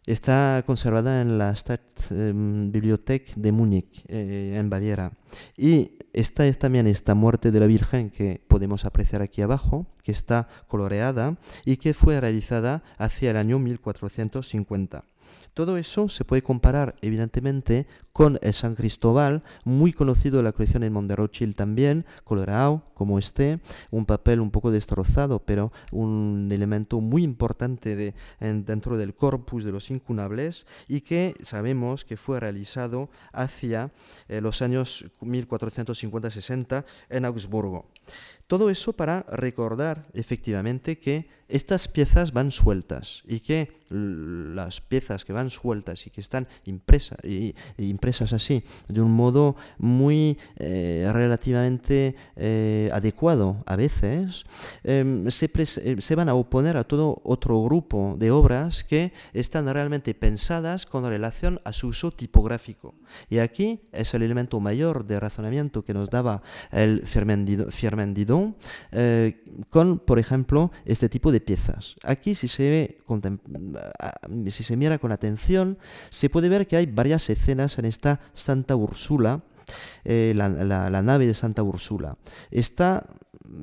está 0.05 0.63
conservada 0.65 1.21
en 1.21 1.37
la 1.37 1.55
Stadtbibliothek 1.55 3.35
de 3.35 3.51
Múnich, 3.51 4.03
eh, 4.07 4.55
en 4.57 4.69
Baviera. 4.69 5.11
Y 5.57 5.91
esta 6.13 6.47
es 6.47 6.57
también 6.57 6.87
esta 6.87 7.13
muerte 7.13 7.51
de 7.51 7.59
la 7.59 7.67
Virgen 7.67 8.09
que 8.09 8.41
podemos 8.47 8.85
apreciar 8.85 9.21
aquí 9.21 9.41
abajo, 9.41 9.85
que 10.03 10.11
está 10.11 10.47
coloreada 10.67 11.37
y 11.65 11.77
que 11.77 11.93
fue 11.93 12.19
realizada 12.19 12.83
hacia 12.97 13.31
el 13.31 13.37
año 13.37 13.59
1450. 13.59 15.05
Todo 15.53 15.77
eso 15.77 16.09
se 16.09 16.25
puede 16.25 16.41
comparar 16.41 16.95
evidentemente 17.01 17.87
con 18.13 18.39
el 18.41 18.53
San 18.53 18.75
Cristóbal, 18.75 19.43
muy 19.63 19.93
conocido 19.93 20.39
en 20.39 20.45
la 20.45 20.51
colección 20.51 20.83
en 20.83 20.93
Monterochil 20.93 21.55
también, 21.55 22.05
colorado 22.23 22.83
como 22.93 23.17
este, 23.17 23.59
un 23.91 24.05
papel 24.05 24.41
un 24.41 24.51
poco 24.51 24.71
destrozado, 24.71 25.39
pero 25.39 25.71
un 25.91 26.49
elemento 26.51 26.99
muy 26.99 27.23
importante 27.23 27.95
de, 27.95 28.13
dentro 28.39 28.97
del 28.97 29.15
corpus 29.15 29.63
de 29.63 29.71
los 29.71 29.89
incunables 29.89 30.65
y 30.87 31.01
que 31.01 31.35
sabemos 31.41 32.03
que 32.03 32.17
fue 32.17 32.39
realizado 32.39 33.09
hacia 33.31 33.91
eh, 34.27 34.41
los 34.41 34.61
años 34.61 35.05
1450-60 35.21 36.85
en 37.09 37.25
Augsburgo. 37.25 37.87
Todo 38.47 38.69
eso 38.69 38.93
para 38.93 39.23
recordar 39.29 40.07
efectivamente 40.13 40.99
que 40.99 41.27
estas 41.49 41.87
piezas 41.87 42.31
van 42.31 42.51
sueltas 42.51 43.23
y 43.27 43.39
que 43.39 43.79
las 43.89 44.81
piezas 44.81 45.25
que 45.25 45.33
van 45.33 45.49
sueltas 45.49 46.05
y 46.05 46.11
que 46.11 46.21
están 46.21 46.47
impresas, 46.65 47.17
y, 47.23 47.55
impresas 47.77 48.33
así, 48.33 48.63
de 48.87 49.01
un 49.01 49.11
modo 49.11 49.55
muy 49.79 50.37
eh, 50.57 51.09
relativamente 51.11 52.15
eh, 52.35 52.89
adecuado 52.93 53.63
a 53.65 53.75
veces, 53.75 54.45
em, 54.83 55.29
se, 55.31 55.49
eh, 55.55 55.95
se, 55.99 56.15
van 56.15 56.29
a 56.29 56.35
oponer 56.35 56.77
a 56.77 56.83
todo 56.83 57.19
otro 57.23 57.61
grupo 57.63 58.15
de 58.19 58.29
obras 58.29 58.83
que 58.83 59.11
están 59.33 59.67
realmente 59.67 60.13
pensadas 60.13 60.85
con 60.85 61.03
relación 61.03 61.59
a 61.65 61.73
su 61.73 61.87
uso 61.87 62.11
tipográfico. 62.11 62.93
Y 63.27 63.39
aquí 63.39 63.81
es 63.91 64.13
el 64.13 64.21
elemento 64.21 64.59
mayor 64.59 65.05
de 65.05 65.19
razonamiento 65.19 65.83
que 65.83 65.95
nos 65.95 66.11
daba 66.11 66.43
el 66.71 67.01
Firmendido 67.07 67.71
eh, 68.91 69.43
con, 69.69 69.99
por 69.99 70.19
ejemplo, 70.19 70.71
este 70.85 71.09
tipo 71.09 71.31
de 71.31 71.41
piezas. 71.41 71.95
Aquí, 72.03 72.35
si 72.35 72.47
se, 72.47 72.63
ve, 72.69 74.49
si 74.49 74.63
se 74.63 74.77
mira 74.77 74.97
con 74.99 75.11
atención, 75.11 75.77
se 76.09 76.29
puede 76.29 76.49
ver 76.49 76.67
que 76.67 76.77
hay 76.77 76.85
varias 76.85 77.29
escenas 77.29 77.77
en 77.77 77.85
esta 77.85 78.19
Santa 78.33 78.75
Úrsula, 78.75 79.43
eh, 80.03 80.33
la, 80.35 80.49
la, 80.49 81.01
nave 81.01 81.27
de 81.27 81.33
Santa 81.33 81.63
Úrsula. 81.63 82.17
Esta 82.51 83.05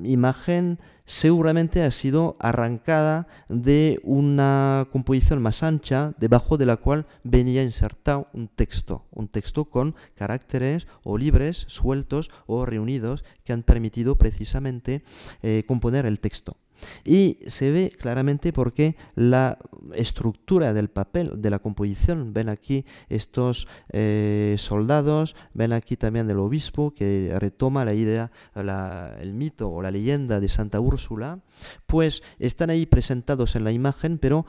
imagen 0.03 0.79
seguramente 1.07 1.81
ha 1.81 1.89
sido 1.89 2.35
arrancada 2.39 3.27
de 3.49 3.99
una 4.03 4.87
composición 4.91 5.41
más 5.41 5.63
ancha, 5.63 6.13
debajo 6.19 6.57
de 6.57 6.67
la 6.67 6.77
cual 6.77 7.07
venía 7.23 7.63
insertado 7.63 8.27
un 8.33 8.47
texto, 8.49 9.07
un 9.11 9.27
texto 9.27 9.65
con 9.65 9.95
caracteres 10.13 10.85
o 11.03 11.17
libres, 11.17 11.65
sueltos 11.67 12.29
o 12.45 12.65
reunidos, 12.65 13.23
que 13.43 13.53
han 13.53 13.63
permitido 13.63 14.17
precisamente 14.17 15.03
eh, 15.41 15.63
componer 15.65 16.05
el 16.05 16.19
texto. 16.19 16.57
Y 17.03 17.39
se 17.47 17.71
ve 17.71 17.91
claramente 17.97 18.53
porque 18.53 18.95
la 19.15 19.57
estructura 19.95 20.73
del 20.73 20.89
papel, 20.89 21.41
de 21.41 21.49
la 21.49 21.59
composición, 21.59 22.33
ven 22.33 22.49
aquí 22.49 22.85
estos 23.09 23.67
eh, 23.89 24.55
soldados, 24.57 25.35
ven 25.53 25.73
aquí 25.73 25.97
también 25.97 26.29
el 26.29 26.39
obispo 26.39 26.93
que 26.93 27.33
retoma 27.39 27.85
la 27.85 27.93
idea, 27.93 28.31
el 28.55 29.33
mito 29.33 29.69
o 29.69 29.81
la 29.81 29.91
leyenda 29.91 30.39
de 30.39 30.47
Santa 30.47 30.79
Úrsula, 30.79 31.39
pues 31.85 32.23
están 32.39 32.69
ahí 32.69 32.85
presentados 32.85 33.55
en 33.55 33.63
la 33.63 33.71
imagen, 33.71 34.17
pero 34.17 34.45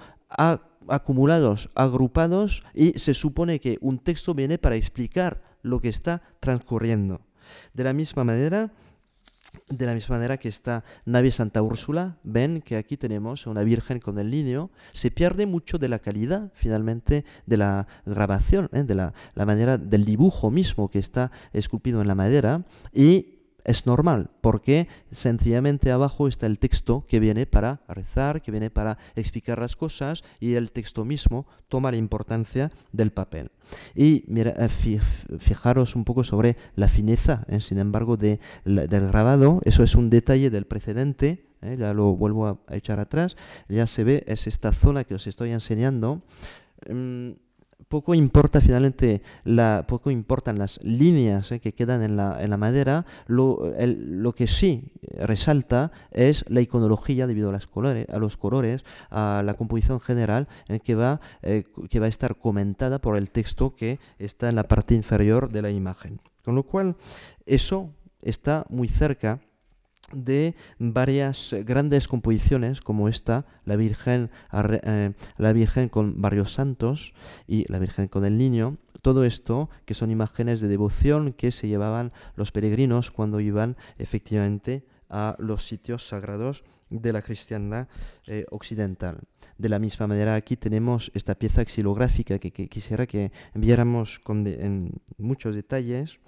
acumulados, 0.89 1.71
agrupados, 1.75 2.63
y 2.75 2.99
se 2.99 3.15
supone 3.15 3.61
que 3.61 3.79
un 3.81 3.99
texto 3.99 4.35
viene 4.35 4.59
para 4.59 4.77
explicar 4.77 5.43
lo 5.63 5.81
que 5.81 5.89
está 5.89 6.23
transcurriendo. 6.41 7.21
De 7.73 7.85
la 7.85 7.93
misma 7.93 8.25
manera, 8.25 8.73
de 9.69 9.87
la 9.87 9.95
misma 9.95 10.17
manera 10.17 10.39
que 10.39 10.49
esta 10.49 10.85
nave 11.05 11.31
Santa 11.31 11.63
Úrsula, 11.63 12.19
ven 12.23 12.61
que 12.63 12.77
aquí 12.77 12.97
tenemos 12.97 13.47
a 13.47 13.51
una 13.51 13.63
Virgen 13.63 14.01
con 14.01 14.19
el 14.19 14.31
niño, 14.31 14.71
se 14.93 15.11
pierde 15.11 15.47
mucho 15.47 15.79
de 15.79 15.89
la 15.89 15.99
calidad 15.99 16.53
finalmente 16.55 17.25
de 17.47 17.57
la 17.57 17.87
grabación, 18.07 18.69
¿eh? 18.73 18.83
de 18.83 18.95
la, 18.95 19.15
la 19.35 19.47
manera 19.47 19.79
del 19.79 20.05
dibujo 20.05 20.51
mismo 20.51 20.91
que 20.91 20.99
está 20.99 21.31
esculpido 21.53 22.01
en 22.01 22.09
la 22.09 22.15
madera 22.15 22.65
y 22.93 23.38
es 23.69 23.87
normal, 23.87 24.31
porque 24.41 24.89
sencillamente 25.11 25.93
abajo 25.93 26.27
está 26.27 26.47
el 26.47 26.59
texto 26.59 27.05
que 27.07 27.21
viene 27.21 27.47
para 27.47 27.83
rezar, 27.87 28.41
que 28.41 28.51
viene 28.51 28.71
para 28.71 28.97
explicar 29.15 29.59
las 29.59 29.77
cosas 29.77 30.25
y 30.41 30.55
el 30.55 30.73
texto 30.73 31.05
mismo 31.05 31.47
toma 31.69 31.91
la 31.91 31.99
importancia 31.99 32.73
del 32.93 33.11
papel. 33.11 33.51
Y 33.95 34.25
mira, 34.27 34.55
eh, 34.57 34.69
fijaros 35.39 35.97
un 35.97 36.05
poco 36.05 36.25
sobre 36.25 36.57
la 36.77 36.89
fineza, 36.89 37.45
eh, 37.49 37.61
sin 37.61 37.79
embargo, 37.79 38.17
de, 38.17 38.41
del 38.65 39.09
grabado, 39.09 39.61
eso 39.65 39.83
es 39.83 39.95
un 39.95 40.09
detalle 40.09 40.49
del 40.49 40.67
precedente, 40.67 41.45
eh, 41.61 41.77
ya 41.79 41.93
lo 41.93 42.15
vuelvo 42.15 42.47
a, 42.47 42.59
echar 42.71 43.01
atrás, 43.01 43.37
ya 43.69 43.87
se 43.87 44.03
ve, 44.03 44.25
es 44.27 44.47
esta 44.47 44.73
zona 44.73 45.05
que 45.05 45.15
os 45.15 45.27
estoy 45.27 45.53
enseñando. 45.53 46.21
Mm, 46.89 47.33
poco 47.89 48.15
importa 48.15 48.61
finalmente 48.61 49.23
la, 49.45 49.85
poco 49.89 50.11
importan 50.11 50.59
las 50.59 50.79
líneas 50.83 51.51
eh, 51.53 51.61
que 51.61 51.73
quedan 51.73 52.03
en 52.03 52.17
la, 52.17 52.57
madera, 52.57 53.07
lo, 53.27 53.73
lo, 53.79 54.35
que 54.35 54.47
sí 54.47 54.93
resalta 55.17 55.91
es 56.11 56.45
la 56.49 56.61
iconología 56.61 57.27
debido 57.27 57.49
a, 57.49 57.53
las 57.53 57.67
colores, 57.67 58.09
a 58.11 58.19
los 58.19 58.37
colores, 58.37 58.85
a 59.11 59.43
la 59.45 59.55
composición 59.55 60.01
general 60.01 60.49
eh, 60.69 60.81
que, 60.81 60.95
va, 60.95 61.21
eh, 61.43 61.65
que 61.89 62.01
va 62.01 62.07
a 62.07 62.11
estar 62.11 62.37
comentada 62.37 63.01
por 63.01 63.17
el 63.17 63.31
texto 63.31 63.75
que 63.75 63.99
está 64.19 64.49
en 64.49 64.57
la 64.57 64.65
parte 64.65 64.95
inferior 64.95 65.51
de 65.51 65.63
la 65.63 65.71
imagen. 65.71 66.21
Con 66.45 66.55
lo 66.55 66.63
cual, 66.63 66.97
eso 67.47 67.91
está 68.23 68.65
muy 68.69 68.89
cerca 68.89 69.41
de 70.13 70.55
varias 70.79 71.55
grandes 71.65 72.09
composiciones 72.09 72.81
como 72.81 73.09
esta, 73.09 73.47
la 73.65 73.77
Virgen, 73.77 74.31
eh, 74.53 75.13
la 75.37 75.53
Virgen 75.53 75.89
con 75.89 76.21
varios 76.21 76.53
santos 76.53 77.15
y 77.47 77.71
la 77.71 77.79
Virgen 77.79 78.09
con 78.09 78.25
el 78.25 78.39
niño. 78.39 78.75
Todo 79.03 79.25
esto 79.25 79.71
que 79.85 79.95
son 79.95 80.11
imágenes 80.11 80.61
de 80.61 80.69
devoción 80.69 81.33
que 81.33 81.53
se 81.53 81.69
llevaban 81.69 82.13
los 82.35 82.53
peregrinos 82.53 83.11
cuando 83.11 83.41
iban 83.41 83.77
efectivamente 83.99 84.85
a 85.09 85.37
los 85.39 85.65
sitios 85.65 86.07
sagrados 86.07 86.65
de 86.91 87.13
la 87.13 87.23
cristiandad 87.23 87.89
eh, 88.27 88.47
occidental. 88.51 89.21
De 89.59 89.69
la 89.69 89.79
misma 89.79 90.07
manera 90.07 90.35
aquí 90.35 90.57
tenemos 90.57 91.11
esta 91.15 91.35
pieza 91.35 91.65
xilográfica 91.65 92.39
que, 92.39 92.51
quisiera 92.51 93.07
que 93.07 93.31
viéramos 93.55 94.19
con 94.21 94.47
en 94.47 94.93
muchos 95.19 95.55
detalles 95.55 96.19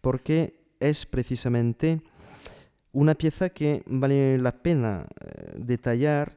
porque 0.00 0.60
es 0.78 1.06
precisamente 1.06 2.02
una 2.92 3.14
pieza 3.14 3.50
que 3.50 3.82
vale 3.86 4.38
la 4.38 4.52
pena 4.52 5.06
eh, 5.20 5.54
detallar 5.56 6.36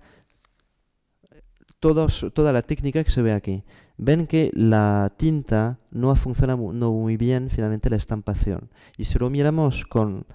toda 1.80 2.54
la 2.54 2.62
técnica 2.62 3.04
que 3.04 3.12
se 3.12 3.22
ve 3.22 3.34
aquí. 3.34 3.64
Ven 3.98 4.26
que 4.26 4.52
la 4.54 5.14
tinta 5.18 5.80
no 5.92 6.12
ha 6.12 6.16
funcionado 6.16 6.62
muy 6.62 7.18
bien 7.18 7.50
finalmente 7.50 7.90
la 7.90 7.98
estampación. 7.98 8.70
Y 8.98 9.06
si 9.06 9.20
lo 9.20 9.30
miramos 9.30 9.86
con 9.86 10.26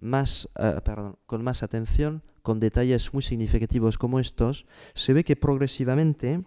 más, 0.00 0.48
eh, 0.58 0.80
con 1.26 1.42
más 1.42 1.62
atención, 1.62 2.22
con 2.42 2.60
detalles 2.60 3.12
muy 3.14 3.22
significativos 3.22 3.98
como 3.98 4.20
estos, 4.20 4.66
se 4.94 5.12
ve 5.12 5.24
que 5.24 5.36
progresivamente 5.36 6.42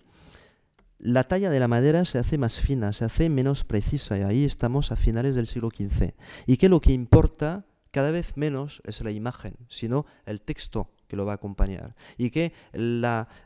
la 1.00 1.24
talla 1.24 1.50
de 1.50 1.60
la 1.60 1.68
madera 1.68 2.06
se 2.06 2.20
hace 2.20 2.38
más 2.38 2.62
fina, 2.62 2.94
se 2.94 3.06
hace 3.06 3.30
menos 3.30 3.64
precisa, 3.64 4.20
y 4.20 4.22
ahí 4.22 4.46
estamos 4.46 4.92
a 4.92 4.96
finales 4.96 5.36
del 5.36 5.48
siglo 5.48 5.70
XV. 5.70 6.14
Y 6.46 6.58
que 6.58 6.70
lo 6.70 6.80
que 6.80 6.92
importa 6.92 7.66
cada 7.92 8.12
vez 8.12 8.38
menos 8.38 8.82
es 8.86 9.02
la 9.02 9.12
imagen, 9.12 9.56
sino 9.68 10.06
el 10.26 10.42
texto 10.42 10.90
que 11.12 11.18
lo 11.18 11.26
va 11.26 11.34
a 11.34 11.36
acompañar. 11.36 11.94
Y 12.18 12.30
que 12.30 12.54
eh, 12.72 13.02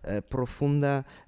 eh, 0.05 0.21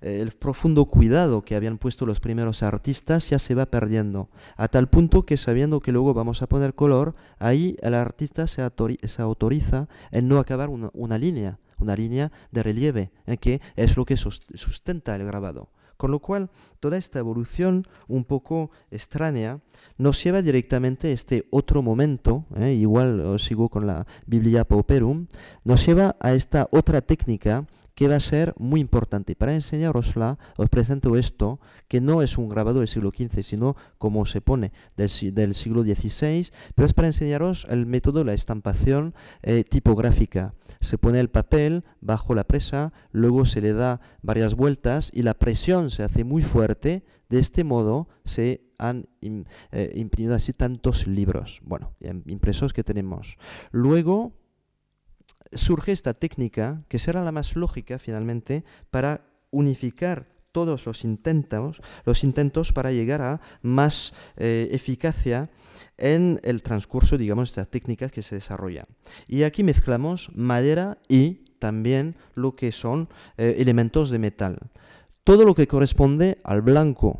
el 0.01 0.31
profundo 0.31 0.85
cuidado 0.85 1.41
que 1.43 1.55
habían 1.55 1.79
puesto 1.79 2.05
los 2.05 2.19
primeros 2.19 2.61
artistas 2.61 3.31
ya 3.31 3.39
se 3.39 3.55
va 3.55 3.65
perdiendo, 3.65 4.29
a 4.55 4.67
tal 4.67 4.87
punto 4.87 5.25
que 5.25 5.35
sabiendo 5.35 5.79
que 5.79 5.91
luego 5.91 6.13
vamos 6.13 6.43
a 6.43 6.47
poner 6.47 6.75
color, 6.75 7.15
ahí 7.39 7.75
el 7.81 7.95
artista 7.95 8.45
se, 8.45 8.61
autoriza 8.61 9.87
en 10.11 10.27
no 10.27 10.37
acabar 10.37 10.69
una, 10.69 11.17
línea, 11.17 11.57
una 11.79 11.95
línea 11.95 12.31
de 12.51 12.61
relieve, 12.61 13.11
eh, 13.25 13.37
que 13.37 13.59
es 13.75 13.97
lo 13.97 14.05
que 14.05 14.15
sustenta 14.15 15.15
el 15.15 15.25
grabado. 15.25 15.71
Con 15.97 16.11
lo 16.11 16.19
cual, 16.19 16.49
toda 16.79 16.97
esta 16.97 17.19
evolución 17.19 17.83
un 18.07 18.23
poco 18.23 18.71
extraña 18.91 19.61
nos 19.97 20.23
lleva 20.23 20.41
directamente 20.41 21.07
a 21.07 21.11
este 21.11 21.47
otro 21.49 21.81
momento, 21.81 22.45
¿eh? 22.55 22.73
igual 22.73 23.39
sigo 23.39 23.69
con 23.69 23.87
la 23.87 24.05
Biblia 24.25 24.63
Pauperum, 24.65 25.27
nos 25.63 25.85
lleva 25.85 26.15
a 26.19 26.33
esta 26.33 26.67
otra 26.71 27.01
técnica 27.01 27.65
que 27.97 28.07
va 28.07 28.17
a 28.17 28.19
ser 28.19 28.53
muy 28.59 28.79
importante. 28.79 29.35
Para 29.35 29.55
enseñarosla, 29.55 30.37
os 30.55 30.69
presento 30.69 31.17
esto, 31.17 31.59
que 31.87 31.99
no 31.99 32.21
es 32.21 32.37
un 32.37 32.47
grabado 32.47 32.77
del 32.77 32.87
siglo 32.87 33.09
XV, 33.09 33.41
sino 33.41 33.75
como 33.97 34.27
se 34.27 34.39
pone 34.39 34.71
del, 34.95 35.09
siglo 35.09 35.81
XVI, 35.81 36.47
pero 36.75 36.85
es 36.85 36.93
para 36.93 37.07
enseñaros 37.07 37.65
el 37.71 37.87
método 37.87 38.19
de 38.19 38.25
la 38.25 38.35
estampación 38.35 39.15
eh, 39.41 39.63
tipográfica. 39.63 40.53
Se 40.79 40.99
pone 40.99 41.19
el 41.19 41.31
papel 41.31 41.85
bajo 41.99 42.35
la 42.35 42.43
presa, 42.43 42.93
luego 43.09 43.45
se 43.45 43.61
le 43.61 43.73
da 43.73 43.99
varias 44.21 44.53
vueltas 44.53 45.09
y 45.11 45.23
la 45.23 45.33
presión 45.33 45.89
se 45.89 46.03
hace 46.03 46.23
muy 46.23 46.43
fuerte. 46.43 47.03
De 47.29 47.39
este 47.39 47.63
modo 47.63 48.09
se 48.25 48.61
han 48.77 49.07
eh, 49.71 49.91
imprimido 49.95 50.35
así 50.35 50.53
tantos 50.53 51.07
libros, 51.07 51.61
bueno, 51.65 51.95
impresos 52.27 52.73
que 52.73 52.83
tenemos. 52.83 53.39
Luego 53.71 54.33
surge 55.53 55.91
esta 55.91 56.13
técnica, 56.13 56.83
que 56.87 56.99
será 56.99 57.23
la 57.23 57.31
más 57.31 57.55
lógica 57.55 57.99
finalmente, 57.99 58.63
para 58.91 59.21
unificar 59.51 60.27
todos 60.51 60.85
los 60.87 61.03
intentos, 61.03 61.81
los 62.05 62.23
intentos 62.23 62.73
para 62.73 62.91
llegar 62.91 63.21
a 63.21 63.41
más 63.61 64.13
eh, 64.37 64.69
eficacia 64.71 65.49
en 65.97 66.39
el 66.43 66.63
transcurso, 66.63 67.17
digamos, 67.17 67.49
de 67.49 67.61
esta 67.61 67.69
técnica 67.69 68.09
que 68.09 68.23
se 68.23 68.35
desarrolla. 68.35 68.87
Y 69.27 69.43
aquí 69.43 69.63
mezclamos 69.63 70.31
madera 70.33 70.97
y 71.07 71.45
también 71.59 72.15
lo 72.33 72.55
que 72.55 72.71
son 72.71 73.09
eh, 73.37 73.57
elementos 73.59 74.09
de 74.09 74.19
metal. 74.19 74.57
Todo 75.23 75.45
lo 75.45 75.53
que 75.53 75.67
corresponde 75.67 76.39
al 76.43 76.61
blanco, 76.61 77.19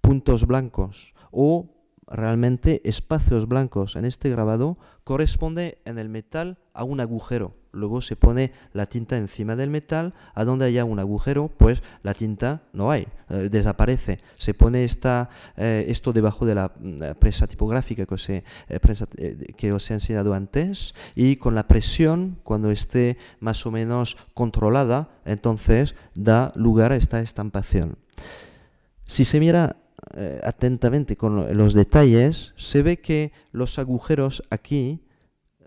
puntos 0.00 0.46
blancos 0.46 1.14
o 1.30 1.73
realmente 2.14 2.80
espacios 2.84 3.48
blancos 3.48 3.96
en 3.96 4.04
este 4.04 4.30
grabado 4.30 4.78
corresponde 5.02 5.78
en 5.84 5.98
el 5.98 6.08
metal 6.08 6.58
a 6.72 6.84
un 6.84 7.00
agujero. 7.00 7.54
Luego 7.72 8.00
se 8.00 8.14
pone 8.14 8.52
la 8.72 8.86
tinta 8.86 9.16
encima 9.16 9.56
del 9.56 9.68
metal, 9.68 10.14
a 10.34 10.44
donde 10.44 10.64
haya 10.64 10.84
un 10.84 11.00
agujero, 11.00 11.48
pues 11.48 11.82
la 12.04 12.14
tinta 12.14 12.62
no 12.72 12.92
hay, 12.92 13.08
eh, 13.28 13.48
desaparece. 13.50 14.20
Se 14.38 14.54
pone 14.54 14.84
esta, 14.84 15.28
eh, 15.56 15.86
esto 15.88 16.12
debajo 16.12 16.46
de 16.46 16.54
la 16.54 16.72
mm, 16.78 17.18
presa 17.18 17.48
tipográfica 17.48 18.06
que 18.06 18.14
os, 18.14 18.28
eh, 18.28 18.44
que 19.56 19.72
os 19.72 19.90
he 19.90 19.94
enseñado 19.94 20.34
antes 20.34 20.94
y 21.16 21.36
con 21.36 21.56
la 21.56 21.66
presión, 21.66 22.38
cuando 22.44 22.70
esté 22.70 23.18
más 23.40 23.66
o 23.66 23.72
menos 23.72 24.16
controlada, 24.34 25.08
entonces 25.24 25.96
da 26.14 26.52
lugar 26.54 26.92
a 26.92 26.96
esta 26.96 27.20
estampación. 27.20 27.98
Si 29.06 29.24
se 29.24 29.40
mira 29.40 29.76
eh, 30.14 30.40
atentamente 30.44 31.16
con 31.16 31.56
los 31.56 31.74
detalles, 31.74 32.52
se 32.56 32.82
ve 32.82 32.98
que 32.98 33.32
los 33.52 33.78
agujeros 33.78 34.42
aquí 34.50 35.00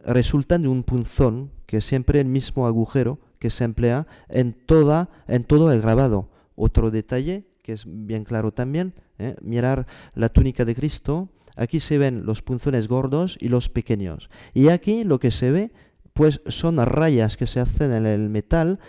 resultan 0.05 0.61
de 0.61 0.67
un 0.67 0.83
punzón, 0.83 1.51
que 1.65 1.77
es 1.77 1.85
siempre 1.85 2.19
el 2.19 2.27
mismo 2.27 2.67
agujero 2.67 3.19
que 3.39 3.49
se 3.49 3.63
emplea 3.63 4.07
en, 4.29 4.53
toda, 4.53 5.09
en 5.27 5.43
todo 5.43 5.71
el 5.71 5.81
grabado. 5.81 6.29
Otro 6.55 6.91
detalle 6.91 7.45
que 7.67 7.73
es 7.73 7.83
bien 7.85 8.23
claro 8.23 8.53
también, 8.53 8.93
¿eh? 9.19 9.35
mirar 9.41 9.87
la 10.15 10.29
túnica 10.29 10.63
de 10.63 10.73
Cristo, 10.73 11.27
aquí 11.57 11.81
se 11.81 11.97
ven 11.97 12.25
los 12.25 12.41
punzones 12.41 12.87
gordos 12.87 13.37
y 13.41 13.49
los 13.49 13.67
pequeños. 13.67 14.29
Y 14.53 14.69
aquí 14.69 15.03
lo 15.03 15.19
que 15.19 15.31
se 15.31 15.51
ve 15.51 15.73
pues 16.13 16.39
son 16.47 16.77
rayas 16.77 17.35
que 17.35 17.45
se 17.45 17.59
hacen 17.59 17.91
en 17.91 18.05
el 18.05 18.29
metal 18.29 18.79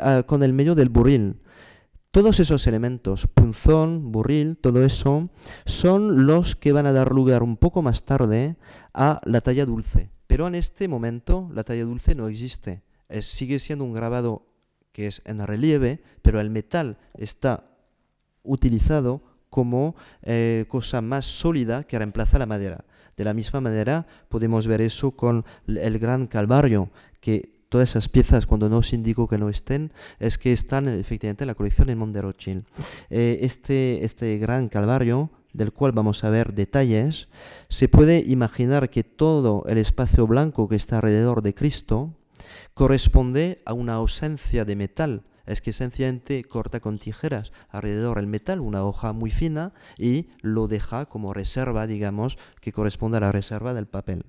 ah, 0.00 0.22
con 0.26 0.42
el 0.42 0.54
medio 0.54 0.74
del 0.74 0.88
buril. 0.88 1.36
Todos 2.10 2.40
esos 2.40 2.66
elementos, 2.66 3.26
punzón, 3.26 4.12
burril, 4.12 4.56
todo 4.56 4.82
eso, 4.82 5.28
son 5.66 6.26
los 6.26 6.56
que 6.56 6.72
van 6.72 6.86
a 6.86 6.92
dar 6.92 7.12
lugar 7.12 7.42
un 7.42 7.58
poco 7.58 7.82
más 7.82 8.04
tarde 8.04 8.56
a 8.94 9.20
la 9.24 9.42
talla 9.42 9.66
dulce. 9.66 10.10
Pero 10.26 10.46
en 10.48 10.54
este 10.54 10.88
momento 10.88 11.50
la 11.52 11.64
talla 11.64 11.84
dulce 11.84 12.14
no 12.14 12.28
existe. 12.28 12.82
sigue 13.20 13.58
siendo 13.58 13.84
un 13.84 13.92
grabado 13.92 14.46
que 14.92 15.06
es 15.06 15.20
en 15.26 15.46
relieve, 15.46 16.02
pero 16.22 16.40
el 16.40 16.48
metal 16.48 16.96
está 17.14 17.70
utilizado 18.42 19.22
como 19.50 19.94
eh, 20.22 20.64
cosa 20.68 21.02
más 21.02 21.26
sólida 21.26 21.84
que 21.84 21.98
reemplaza 21.98 22.38
la 22.38 22.46
madera. 22.46 22.84
De 23.16 23.24
la 23.24 23.34
misma 23.34 23.60
manera 23.60 24.06
podemos 24.30 24.66
ver 24.66 24.80
eso 24.80 25.10
con 25.10 25.44
el 25.66 25.98
gran 25.98 26.26
calvario, 26.26 26.90
que 27.20 27.57
todas 27.68 27.90
esas 27.90 28.08
piezas, 28.08 28.46
cuando 28.46 28.68
no 28.68 28.78
os 28.78 28.92
indico 28.92 29.28
que 29.28 29.38
no 29.38 29.48
estén, 29.48 29.92
es 30.18 30.38
que 30.38 30.52
están 30.52 30.88
efectivamente 30.88 31.44
en 31.44 31.48
la 31.48 31.54
colección 31.54 31.90
en 31.90 31.98
Monterochil. 31.98 32.64
Eh, 33.10 33.38
este, 33.42 34.04
este 34.04 34.38
gran 34.38 34.68
calvario, 34.68 35.30
del 35.52 35.72
cual 35.72 35.92
vamos 35.92 36.24
a 36.24 36.30
ver 36.30 36.54
detalles, 36.54 37.28
se 37.68 37.88
puede 37.88 38.20
imaginar 38.26 38.90
que 38.90 39.04
todo 39.04 39.64
el 39.66 39.78
espacio 39.78 40.26
blanco 40.26 40.68
que 40.68 40.76
está 40.76 40.96
alrededor 40.96 41.42
de 41.42 41.54
Cristo 41.54 42.14
corresponde 42.74 43.60
a 43.64 43.72
una 43.72 43.94
ausencia 43.94 44.64
de 44.64 44.76
metal 44.76 45.22
es 45.48 45.62
que 45.62 45.72
sencillamente 45.72 46.44
corta 46.44 46.78
con 46.78 46.98
tijeras 46.98 47.52
alrededor 47.70 48.18
el 48.18 48.26
metal, 48.26 48.60
una 48.60 48.84
hoja 48.84 49.12
muy 49.14 49.30
fina, 49.30 49.72
y 49.96 50.28
lo 50.42 50.68
deja 50.68 51.06
como 51.06 51.32
reserva, 51.32 51.86
digamos, 51.86 52.38
que 52.60 52.72
corresponde 52.72 53.16
a 53.16 53.20
la 53.20 53.32
reserva 53.32 53.72
del 53.72 53.86
papel. 53.86 54.26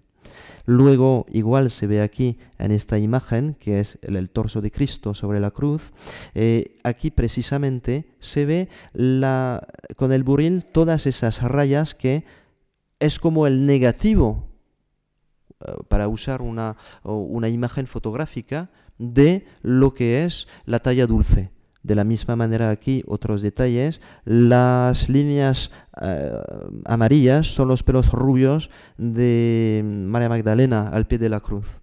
Luego, 0.65 1.25
igual 1.31 1.71
se 1.71 1.87
ve 1.87 2.01
aquí 2.01 2.37
en 2.59 2.71
esta 2.71 2.99
imagen, 2.99 3.55
que 3.55 3.79
es 3.79 3.97
el, 4.01 4.29
torso 4.29 4.61
de 4.61 4.71
Cristo 4.71 5.13
sobre 5.13 5.39
la 5.39 5.51
cruz, 5.51 5.91
eh, 6.35 6.77
aquí 6.83 7.09
precisamente 7.09 8.05
se 8.19 8.45
ve 8.45 8.69
la, 8.93 9.67
con 9.95 10.11
el 10.11 10.23
buril 10.23 10.63
todas 10.63 11.07
esas 11.07 11.41
rayas 11.41 11.95
que 11.95 12.23
es 12.99 13.17
como 13.17 13.47
el 13.47 13.65
negativo, 13.65 14.47
eh, 15.59 15.73
para 15.87 16.07
usar 16.07 16.41
una, 16.41 16.77
una 17.03 17.49
imagen 17.49 17.87
fotográfica, 17.87 18.69
de 18.99 19.47
lo 19.61 19.93
que 19.93 20.25
es 20.25 20.47
la 20.65 20.79
talla 20.79 21.07
dulce. 21.07 21.51
De 21.81 21.95
la 21.95 22.03
misma 22.03 22.35
manera 22.35 22.69
aquí 22.69 23.03
otros 23.07 23.41
detalles, 23.41 24.01
las 24.25 25.07
líneas 25.07 25.71
eh, 26.01 26.31
amarillas 26.85 27.47
son 27.47 27.69
los 27.69 27.83
pelos 27.83 28.11
rubios 28.11 28.69
de 28.97 29.83
María 29.85 30.27
Magdalena 30.27 30.89
al 30.89 31.07
pie 31.07 31.17
de 31.17 31.29
la 31.29 31.39
cruz. 31.39 31.81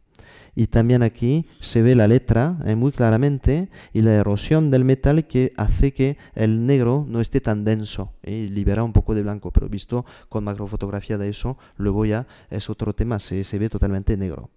Y 0.54 0.68
también 0.68 1.02
aquí 1.02 1.46
se 1.60 1.82
ve 1.82 1.94
la 1.94 2.08
letra 2.08 2.58
eh, 2.64 2.76
muy 2.76 2.90
claramente 2.90 3.68
y 3.92 4.00
la 4.00 4.14
erosión 4.14 4.70
del 4.70 4.84
metal 4.84 5.26
que 5.26 5.52
hace 5.56 5.92
que 5.92 6.16
el 6.34 6.66
negro 6.66 7.04
no 7.08 7.20
esté 7.20 7.40
tan 7.40 7.64
denso 7.64 8.14
y 8.22 8.48
libera 8.48 8.82
un 8.82 8.94
poco 8.94 9.14
de 9.14 9.22
blanco. 9.22 9.50
Pero 9.50 9.68
visto 9.68 10.06
con 10.30 10.44
macrofotografía 10.44 11.18
de 11.18 11.28
eso, 11.28 11.58
luego 11.76 12.06
ya 12.06 12.26
es 12.50 12.70
otro 12.70 12.94
tema, 12.94 13.18
se 13.18 13.58
ve 13.58 13.68
totalmente 13.68 14.16
negro. 14.16 14.50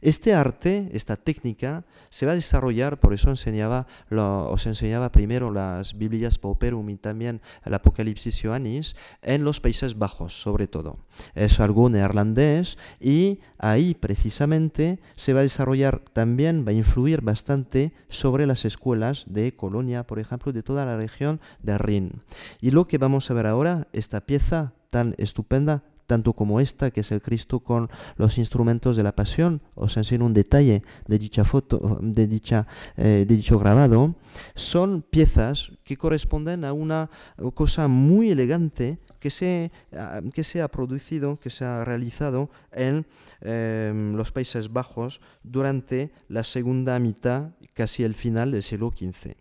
Este 0.00 0.34
arte, 0.34 0.88
esta 0.92 1.16
técnica, 1.16 1.84
se 2.10 2.26
va 2.26 2.32
a 2.32 2.36
desarrollar, 2.36 2.98
por 3.00 3.12
eso 3.12 3.30
enseñaba, 3.30 3.86
os 4.10 4.66
enseñaba 4.66 5.12
primero 5.12 5.50
las 5.50 5.96
Biblias 5.96 6.38
Pauperum 6.38 6.88
y 6.90 6.96
también 6.96 7.40
el 7.64 7.74
Apocalipsis 7.74 8.42
Ioannis, 8.42 8.96
en 9.22 9.44
los 9.44 9.60
Países 9.60 9.98
Bajos, 9.98 10.40
sobre 10.40 10.66
todo. 10.66 10.98
Es 11.34 11.60
algo 11.60 11.88
neerlandés 11.88 12.78
y 13.00 13.40
ahí 13.58 13.94
precisamente 13.94 15.00
se 15.16 15.32
va 15.32 15.40
a 15.40 15.44
desarrollar 15.44 16.02
también, 16.12 16.64
va 16.66 16.70
a 16.70 16.74
influir 16.74 17.20
bastante 17.20 17.92
sobre 18.08 18.46
las 18.46 18.64
escuelas 18.64 19.24
de 19.26 19.54
Colonia, 19.56 20.06
por 20.06 20.18
ejemplo, 20.18 20.52
de 20.52 20.62
toda 20.62 20.84
la 20.84 20.96
región 20.96 21.40
de 21.62 21.78
Rin. 21.78 22.22
Y 22.60 22.70
lo 22.70 22.86
que 22.86 22.98
vamos 22.98 23.30
a 23.30 23.34
ver 23.34 23.46
ahora, 23.46 23.88
esta 23.92 24.20
pieza 24.20 24.74
tan 24.90 25.14
estupenda, 25.18 25.82
tanto 26.06 26.32
como 26.32 26.60
esta, 26.60 26.90
que 26.90 27.00
es 27.00 27.12
el 27.12 27.20
Cristo 27.20 27.60
con 27.60 27.90
los 28.16 28.38
instrumentos 28.38 28.96
de 28.96 29.02
la 29.02 29.14
pasión. 29.14 29.62
Os 29.74 29.96
enseño 29.96 30.24
un 30.24 30.32
detalle 30.32 30.82
de 31.06 31.18
dicha 31.18 31.44
foto, 31.44 31.98
de, 32.00 32.26
dicha, 32.26 32.66
eh, 32.96 33.24
de 33.26 33.36
dicho 33.36 33.58
grabado. 33.58 34.14
Son 34.54 35.02
piezas 35.02 35.72
que 35.84 35.96
corresponden 35.96 36.64
a 36.64 36.72
una 36.72 37.10
cosa 37.54 37.88
muy 37.88 38.30
elegante 38.30 38.98
que 39.18 39.30
se, 39.30 39.72
que 40.32 40.44
se 40.44 40.62
ha 40.62 40.68
producido, 40.68 41.36
que 41.36 41.50
se 41.50 41.64
ha 41.64 41.84
realizado 41.84 42.50
en 42.72 43.06
em, 43.40 44.14
los 44.14 44.32
Países 44.32 44.72
Bajos 44.72 45.20
durante 45.42 46.12
la 46.28 46.44
segunda 46.44 46.98
mitad, 46.98 47.50
casi 47.74 48.04
el 48.04 48.14
final 48.14 48.52
del 48.52 48.62
siglo 48.62 48.92
XV. 48.96 49.34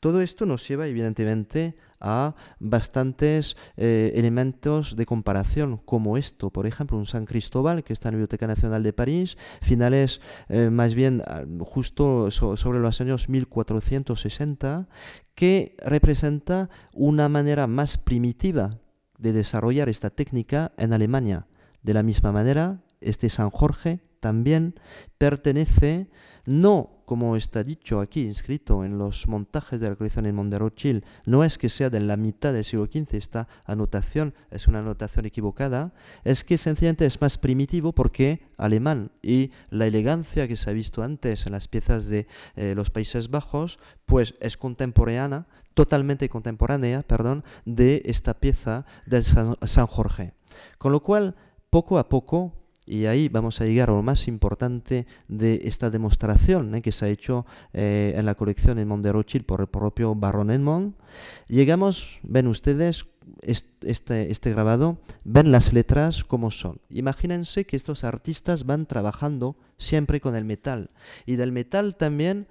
Todo 0.00 0.20
esto 0.20 0.46
nos 0.46 0.66
lleva 0.66 0.88
evidentemente 0.88 1.76
a 2.02 2.34
bastantes 2.58 3.56
eh, 3.76 4.12
elementos 4.16 4.96
de 4.96 5.06
comparación, 5.06 5.78
como 5.78 6.18
esto, 6.18 6.50
por 6.50 6.66
ejemplo, 6.66 6.98
un 6.98 7.06
San 7.06 7.24
Cristóbal 7.24 7.84
que 7.84 7.92
está 7.92 8.08
en 8.08 8.14
la 8.14 8.16
Biblioteca 8.16 8.46
Nacional 8.46 8.82
de 8.82 8.92
París, 8.92 9.38
finales 9.62 10.20
eh, 10.48 10.68
más 10.70 10.94
bien 10.94 11.22
ah, 11.26 11.44
justo 11.60 12.30
sobre 12.30 12.80
los 12.80 13.00
años 13.00 13.28
1460, 13.28 14.88
que 15.34 15.76
representa 15.78 16.68
una 16.92 17.28
manera 17.28 17.66
más 17.66 17.96
primitiva 17.96 18.78
de 19.18 19.32
desarrollar 19.32 19.88
esta 19.88 20.10
técnica 20.10 20.72
en 20.76 20.92
Alemania. 20.92 21.46
De 21.82 21.94
la 21.94 22.02
misma 22.02 22.32
manera, 22.32 22.82
este 23.00 23.28
San 23.28 23.50
Jorge 23.50 24.00
también 24.22 24.76
pertenece 25.18 26.08
no 26.46 27.02
como 27.12 27.36
está 27.36 27.62
dicho 27.62 28.00
aquí, 28.00 28.22
inscrito 28.22 28.86
en 28.86 28.96
los 28.96 29.28
montajes 29.28 29.82
de 29.82 29.90
la 29.90 29.96
colección 29.96 30.24
en 30.24 30.34
Monderochil, 30.34 31.04
no 31.26 31.44
es 31.44 31.58
que 31.58 31.68
sea 31.68 31.90
de 31.90 32.00
la 32.00 32.16
mitad 32.16 32.54
del 32.54 32.64
siglo 32.64 32.86
XV, 32.86 33.16
esta 33.16 33.48
anotación 33.66 34.32
es 34.50 34.66
una 34.66 34.78
anotación 34.78 35.26
equivocada, 35.26 35.92
es 36.24 36.42
que 36.42 36.56
sencillamente 36.56 37.04
es 37.04 37.20
más 37.20 37.36
primitivo 37.36 37.92
porque 37.92 38.48
alemán 38.56 39.12
y 39.20 39.50
la 39.68 39.86
elegancia 39.86 40.48
que 40.48 40.56
se 40.56 40.70
ha 40.70 40.72
visto 40.72 41.02
antes 41.02 41.44
en 41.44 41.52
las 41.52 41.68
piezas 41.68 42.08
de 42.08 42.26
eh, 42.56 42.72
los 42.74 42.88
Países 42.88 43.28
Bajos, 43.28 43.78
pues 44.06 44.34
es 44.40 44.56
contemporánea, 44.56 45.46
totalmente 45.74 46.30
contemporánea, 46.30 47.02
perdón, 47.02 47.44
de 47.66 48.00
esta 48.06 48.40
pieza 48.40 48.86
del 49.04 49.24
San 49.24 49.86
Jorge. 49.86 50.32
Con 50.78 50.92
lo 50.92 51.02
cual, 51.02 51.36
poco 51.68 51.98
a 51.98 52.08
poco, 52.08 52.61
y 52.84 53.06
ahí 53.06 53.28
vamos 53.28 53.60
a 53.60 53.64
llegar 53.64 53.90
a 53.90 53.92
lo 53.92 54.02
más 54.02 54.26
importante 54.26 55.06
de 55.28 55.60
esta 55.64 55.88
demostración 55.88 56.74
¿eh? 56.74 56.82
que 56.82 56.90
se 56.90 57.04
ha 57.04 57.08
hecho 57.08 57.46
eh, 57.72 58.14
en 58.16 58.26
la 58.26 58.34
colección 58.34 58.78
en 58.78 58.88
Monderochil 58.88 59.44
por 59.44 59.60
el 59.60 59.68
propio 59.68 60.14
Baron 60.14 60.50
Edmond. 60.50 60.94
Llegamos, 61.46 62.18
ven 62.22 62.48
ustedes, 62.48 63.06
este, 63.42 64.32
este 64.32 64.50
grabado, 64.50 64.98
ven 65.22 65.52
las 65.52 65.72
letras 65.72 66.24
como 66.24 66.50
son. 66.50 66.80
Imagínense 66.90 67.66
que 67.66 67.76
estos 67.76 68.02
artistas 68.02 68.66
van 68.66 68.86
trabajando 68.86 69.56
siempre 69.78 70.20
con 70.20 70.34
el 70.34 70.44
metal. 70.44 70.90
Y 71.24 71.36
del 71.36 71.52
metal 71.52 71.96
también 71.96 72.48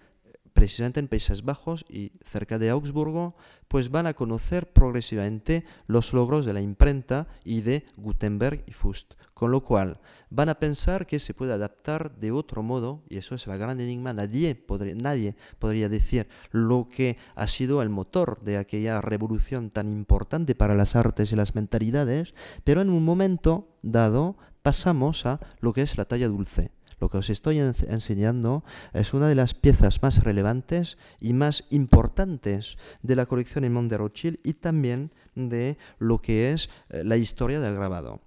precisamente 0.54 0.99
en 0.99 1.08
Países 1.08 1.43
Bajos 1.43 1.86
y 1.89 2.12
cerca 2.26 2.60
de 2.60 2.70
Augsburgo, 2.70 3.36
pues 3.68 3.89
van 3.89 4.08
a 4.08 4.14
conocer 4.14 4.72
progresivamente 4.72 5.64
los 5.88 6.14
logros 6.14 6.45
de 6.45 6.54
la 6.54 6.62
imprenta 6.62 7.28
y 7.43 7.62
de 7.62 7.86
Gutenberg 7.97 8.64
y 8.68 8.74
Fust. 8.74 9.14
Con 9.34 9.52
lo 9.52 9.64
cual, 9.64 9.99
van 10.30 10.49
a 10.49 10.60
pensar 10.60 11.08
que 11.08 11.20
se 11.20 11.34
puede 11.34 11.54
adaptar 11.54 12.16
de 12.18 12.32
otro 12.32 12.64
modo, 12.64 13.04
y 13.10 13.18
eso 13.18 13.34
es 13.34 13.47
el 13.47 13.58
gran 13.58 13.80
enigma, 13.80 14.14
nadie 14.14 14.56
podría, 14.56 14.93
nadie 14.95 15.36
podría 15.58 15.89
decir 15.89 16.28
lo 16.52 16.89
que 16.89 17.18
ha 17.36 17.47
sido 17.47 17.82
el 17.82 17.89
motor 17.89 18.39
de 18.41 18.58
aquella 18.58 19.02
revolución 19.02 19.72
tan 19.72 19.89
importante 19.89 20.54
para 20.54 20.76
las 20.76 20.95
artes 20.95 21.32
y 21.32 21.36
las 21.36 21.56
mentalidades, 21.56 22.34
pero 22.64 22.82
en 22.82 22.89
un 22.89 23.04
momento 23.04 23.78
dado 23.82 24.38
pasamos 24.62 25.26
a 25.26 25.39
lo 25.60 25.74
que 25.74 25.82
es 25.82 25.97
la 25.97 26.06
talla 26.06 26.28
dulce 26.28 26.72
lo 27.02 27.10
que 27.10 27.18
os 27.18 27.30
estoy 27.30 27.60
enseñando 27.60 28.64
es 28.93 29.14
una 29.14 29.28
de 29.28 29.36
las 29.36 29.56
piezas 29.56 30.02
más 30.04 30.24
relevantes 30.24 30.97
y 31.20 31.34
más 31.34 31.66
importantes 31.72 32.78
de 33.02 33.16
la 33.16 33.26
colección 33.26 33.66
en 33.66 33.82
de 33.89 33.97
Rothschild 33.97 34.39
y 34.43 34.54
también 34.54 35.12
de 35.34 35.78
lo 35.97 36.20
que 36.20 36.52
es 36.52 36.70
eh, 36.89 37.04
la 37.04 37.18
historia 37.18 37.60
del 37.60 37.76
grabado. 37.76 38.22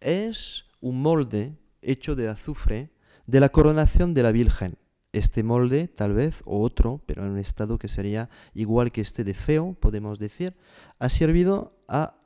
Es 0.00 0.66
un 0.80 1.00
molde 1.00 1.56
hecho 1.82 2.16
de 2.16 2.28
azufre 2.28 2.90
de 3.26 3.40
la 3.40 3.50
coronación 3.50 4.12
de 4.12 4.24
la 4.24 4.32
Virgen. 4.32 4.76
Este 5.12 5.42
molde, 5.42 5.86
tal 5.88 6.12
vez, 6.12 6.42
o 6.44 6.60
otro, 6.60 7.02
pero 7.06 7.24
en 7.24 7.30
un 7.30 7.38
estado 7.38 7.78
que 7.78 7.88
sería 7.88 8.28
igual 8.54 8.90
que 8.90 9.00
este 9.00 9.22
de 9.22 9.34
feo, 9.34 9.74
podemos 9.80 10.18
decir, 10.18 10.56
ha 10.98 11.08
servido 11.08 11.78
a 11.88 12.16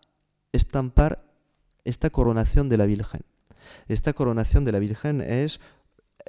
estampar 0.53 1.25
esta 1.85 2.11
coronación 2.11 2.69
de 2.69 2.79
la 2.79 2.87
Virgen. 2.87 3.23
esta 3.89 4.13
coronación 4.13 4.65
de 4.65 4.73
la 4.73 4.79
Virgen 4.79 5.21
es 5.21 5.61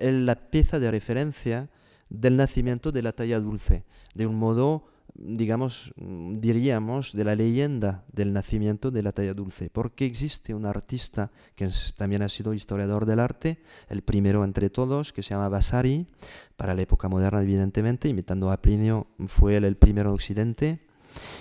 la 0.02 0.36
pieza 0.36 0.80
de 0.80 0.92
referencia 0.92 1.70
del 2.10 2.38
nacimiento 2.38 2.92
de 2.92 3.04
la 3.04 3.14
talla 3.14 3.40
dulce, 3.40 3.84
de 4.14 4.28
un 4.28 4.36
modo 4.36 4.86
digamos, 5.14 5.94
diríamos, 5.98 7.14
de 7.14 7.24
la 7.24 7.36
leyenda 7.36 8.04
del 8.12 8.34
nacimiento 8.34 8.92
de 8.92 9.04
la 9.04 9.12
talla 9.12 9.34
dulce, 9.34 9.70
porque 9.70 10.06
existe 10.06 10.54
un 10.54 10.66
artista 10.66 11.32
que 11.56 11.70
también 11.98 12.22
ha 12.22 12.30
sido 12.30 12.54
historiador 12.54 13.06
del 13.06 13.20
arte, 13.20 13.62
el 13.90 14.02
primero 14.02 14.44
entre 14.44 14.70
todos, 14.70 15.14
que 15.14 15.24
se 15.24 15.32
llama 15.32 15.50
Vasari, 15.50 16.08
para 16.56 16.76
la 16.76 16.82
época 16.82 17.10
moderna 17.10 17.42
evidentemente, 17.42 18.10
imitando 18.10 18.52
a 18.52 18.62
Plinio, 18.62 19.08
fue 19.28 19.58
él 19.58 19.66
el 19.66 19.78
primero 19.78 20.10
en 20.10 20.16
Occidente, 20.16 20.80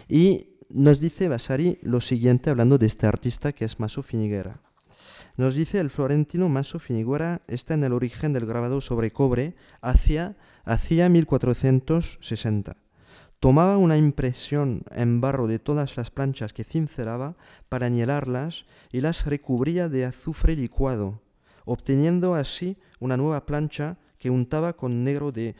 y 0.09 0.49
nos 0.71 1.01
dice 1.01 1.29
Vasari 1.29 1.79
lo 1.83 2.01
siguiente 2.01 2.51
hablando 2.51 2.79
de 2.79 2.87
este 2.87 3.07
artista 3.07 3.53
que 3.53 3.65
es 3.65 3.81
Maso 3.81 4.03
Finiguera. 4.03 4.61
Nos 5.41 5.55
dice 5.55 5.80
el 5.80 5.88
florentino 5.88 6.51
Maso 6.51 6.78
Finiguera 6.78 7.41
está 7.49 7.72
en 7.72 7.82
el 7.82 7.95
origen 7.95 8.34
del 8.34 8.45
grabado 8.45 8.82
sobre 8.82 9.11
cobre 9.11 9.55
hacia, 9.80 10.36
hacia 10.66 11.09
1460 11.09 12.76
Tomaba 13.38 13.78
una 13.78 13.97
impresión 13.97 14.82
en 14.91 15.22
barro 15.22 15.47
de 15.47 15.59
todas 15.59 15.97
las 15.97 16.11
planchas 16.11 16.53
que 16.53 16.62
cincelaba 16.62 17.38
para 17.70 17.86
anielarlas 17.86 18.66
y 18.93 19.01
las 19.01 19.24
recubría 19.24 19.88
de 19.88 20.05
azufre 20.05 20.57
licuado, 20.57 21.22
obteniendo 21.64 22.34
así 22.34 22.76
una 22.99 23.16
nueva 23.16 23.47
plancha 23.47 23.97
que 24.18 24.28
untaba 24.28 24.74
con 24.74 25.05
negro 25.05 25.32
de, 25.32 25.57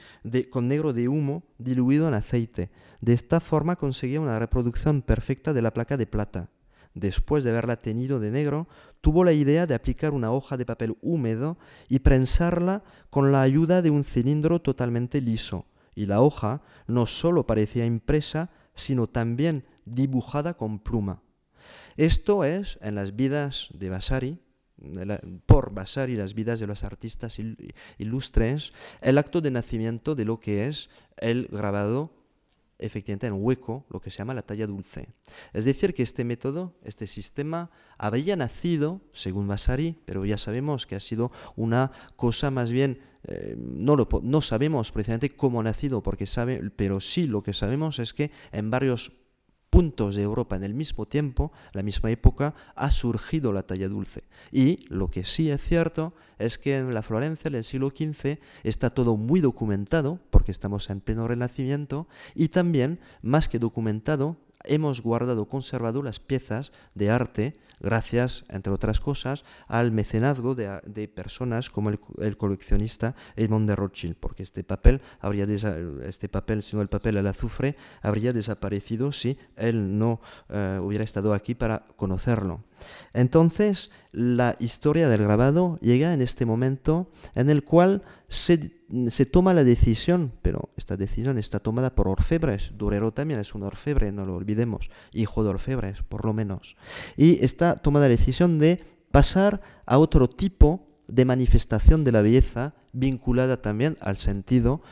con 0.51 0.69
negro 0.69 0.93
de 0.93 1.09
humo 1.09 1.43
diluido 1.57 2.07
en 2.07 2.13
aceite. 2.13 2.71
De 3.01 3.15
esta 3.15 3.41
forma 3.41 3.77
conseguía 3.77 4.21
una 4.21 4.39
reproducción 4.39 5.01
perfecta 5.01 5.55
de 5.55 5.63
la 5.63 5.73
placa 5.73 5.97
de 5.97 6.07
plata. 6.07 6.51
Después 6.95 7.45
de 7.45 7.51
haberla 7.51 7.77
teñido 7.77 8.19
de 8.21 8.31
negro, 8.31 8.69
tuvo 9.01 9.25
la 9.25 9.33
idea 9.33 9.67
de 9.67 9.75
aplicar 9.75 10.13
una 10.13 10.33
hoja 10.33 10.57
de 10.57 10.67
papel 10.67 10.97
húmedo 11.01 11.59
y 11.89 12.01
prensarla 12.01 12.83
con 13.11 13.33
la 13.33 13.43
ayuda 13.43 13.83
de 13.83 13.91
un 13.91 14.05
cilindro 14.05 14.61
totalmente 14.61 15.21
liso 15.21 15.67
y 15.95 16.07
la 16.07 16.23
hoja 16.23 16.63
no 16.87 17.07
solo 17.07 17.47
parecía 17.47 17.85
impresa, 17.85 18.51
sino 18.75 19.07
también 19.07 19.67
dibujada 19.85 20.55
con 20.55 20.79
pluma. 20.79 21.23
Esto 21.97 22.45
es, 22.45 22.79
en 22.81 22.95
las 22.95 23.17
vidas 23.17 23.69
de 23.75 23.91
Vasari, 23.91 24.39
por 25.47 25.75
Vasari, 25.75 26.15
las 26.15 26.35
vidas 26.35 26.59
de 26.59 26.67
los 26.67 26.85
artistas 26.85 27.39
ilustres, 27.99 28.73
el 29.03 29.19
acto 29.19 29.41
de 29.41 29.51
nacimiento 29.51 30.15
de 30.15 30.25
lo 30.25 30.41
que 30.41 30.67
es 30.67 30.89
el 31.19 31.49
grabado 31.49 32.15
efectivamente 32.81 33.27
en 33.27 33.35
hueco, 33.37 33.87
lo 33.91 34.01
que 34.01 34.11
se 34.11 34.19
llama 34.19 34.35
la 34.35 34.43
talla 34.43 34.67
dulce. 34.67 35.09
Es 35.53 35.65
decir, 35.65 35.95
que 35.95 36.03
este 36.03 36.25
método, 36.25 36.77
este 36.85 37.07
sistema, 37.07 37.71
habría 37.99 38.37
nacido, 38.37 39.01
según 39.13 39.49
Vasari, 39.49 39.99
pero 40.05 40.25
ya 40.25 40.39
sabemos 40.39 40.87
que 40.87 40.97
ha 40.97 41.01
sido 41.01 41.31
una 41.57 41.93
cosa 42.17 42.51
más 42.51 42.71
bien 42.73 42.99
eh, 43.25 43.55
no, 43.59 43.97
lo, 43.97 44.09
no 44.23 44.41
sabemos 44.41 44.93
precisamente 44.93 45.31
cómo 45.31 45.61
ha 45.61 45.65
nacido, 45.65 46.03
porque 46.03 46.27
sabe, 46.27 46.71
pero 46.75 47.01
sí 47.01 47.27
lo 47.27 47.43
que 47.43 47.53
sabemos 47.53 47.99
es 47.99 48.15
que 48.15 48.31
en 48.51 48.71
varios 48.71 49.13
puntos 49.71 50.17
de 50.17 50.23
Europa 50.23 50.57
en 50.57 50.65
el 50.65 50.75
mismo 50.75 51.07
tiempo, 51.07 51.53
la 51.73 51.83
misma 51.83 52.11
época, 52.11 52.55
ha 52.75 52.91
surgido 52.91 53.53
la 53.53 53.63
talla 53.63 53.89
dulce. 53.89 54.25
Y 54.51 54.85
lo 54.89 55.11
que 55.11 55.25
sí 55.25 55.51
es 55.51 55.63
cierto 55.63 56.13
es 56.39 56.59
que 56.59 56.77
en 56.77 56.93
la 56.93 57.03
Florencia, 57.03 57.49
en 57.49 57.55
el 57.55 57.65
siglo 57.65 57.91
XV, 57.91 58.39
está 58.65 58.91
todo 58.91 59.17
muy 59.17 59.41
documentado, 59.41 60.19
porque 60.31 60.53
estamos 60.53 60.91
en 60.91 61.01
pleno 61.01 61.29
renacimiento, 61.29 62.09
y 62.35 62.49
también, 62.49 62.99
más 63.23 63.49
que 63.49 63.59
documentado, 63.59 64.37
hemos 64.65 65.01
guardado, 65.03 65.49
conservado 65.49 66.03
las 66.03 66.21
piezas 66.21 66.73
de 66.95 67.11
arte 67.11 67.55
gracias, 67.81 68.45
entre 68.49 68.73
otras 68.73 69.01
cosas, 69.01 69.45
al 69.67 69.93
mecenazgo 69.93 70.55
de, 70.55 71.09
personas 71.09 71.71
como 71.71 71.91
el, 71.91 72.37
coleccionista 72.37 73.15
Edmond 73.37 73.69
de 73.69 73.77
Rothschild, 73.77 74.17
porque 74.19 74.43
este 74.43 74.65
papel, 74.65 75.01
habría 75.21 75.47
este 76.05 76.29
papel, 76.29 76.63
sino 76.63 76.83
el 76.83 76.89
papel 76.89 77.17
al 77.17 77.27
azufre, 77.27 77.77
habría 78.03 78.33
desaparecido 78.33 79.13
si 79.13 79.39
él 79.57 79.99
no 79.99 80.21
eh, 80.49 80.79
hubiera 80.83 81.05
estado 81.05 81.35
aquí 81.35 81.55
para 81.55 81.87
conocerlo. 81.97 82.65
Entonces, 83.13 83.91
la 84.13 84.57
historia 84.59 85.09
del 85.09 85.23
grabado 85.23 85.79
llega 85.81 86.15
en 86.15 86.23
este 86.23 86.47
momento 86.47 87.11
en 87.35 87.51
el 87.51 87.63
cual 87.65 88.03
se, 88.29 88.71
toma 89.27 89.55
la 89.55 89.65
decisión, 89.65 90.33
pero 90.43 90.71
esta 90.77 90.97
decisión 90.97 91.39
está 91.39 91.61
tomada 91.61 91.95
por 91.95 92.09
orfebres. 92.09 92.73
Durero 92.77 93.13
también 93.13 93.41
es 93.41 93.55
un 93.55 93.65
orfebre, 93.65 94.13
no 94.13 94.25
lo 94.25 94.37
olvidemos, 94.37 94.91
hijo 95.13 95.43
de 95.45 95.51
orfebres, 95.51 96.03
por 96.03 96.25
lo 96.25 96.33
menos. 96.33 96.77
Y 97.17 97.45
está 97.45 97.70
tomada 97.77 98.07
la 98.07 98.17
decisión 98.17 98.59
de 98.59 98.83
pasar 99.11 99.61
a 99.87 99.99
otro 99.99 100.29
tipo 100.29 100.87
de 101.09 101.25
manifestación 101.25 102.05
de 102.05 102.13
la 102.13 102.23
belleza 102.23 102.75
vinculada 102.93 103.61
también 103.61 103.95
al 104.01 104.17
sentido 104.17 104.83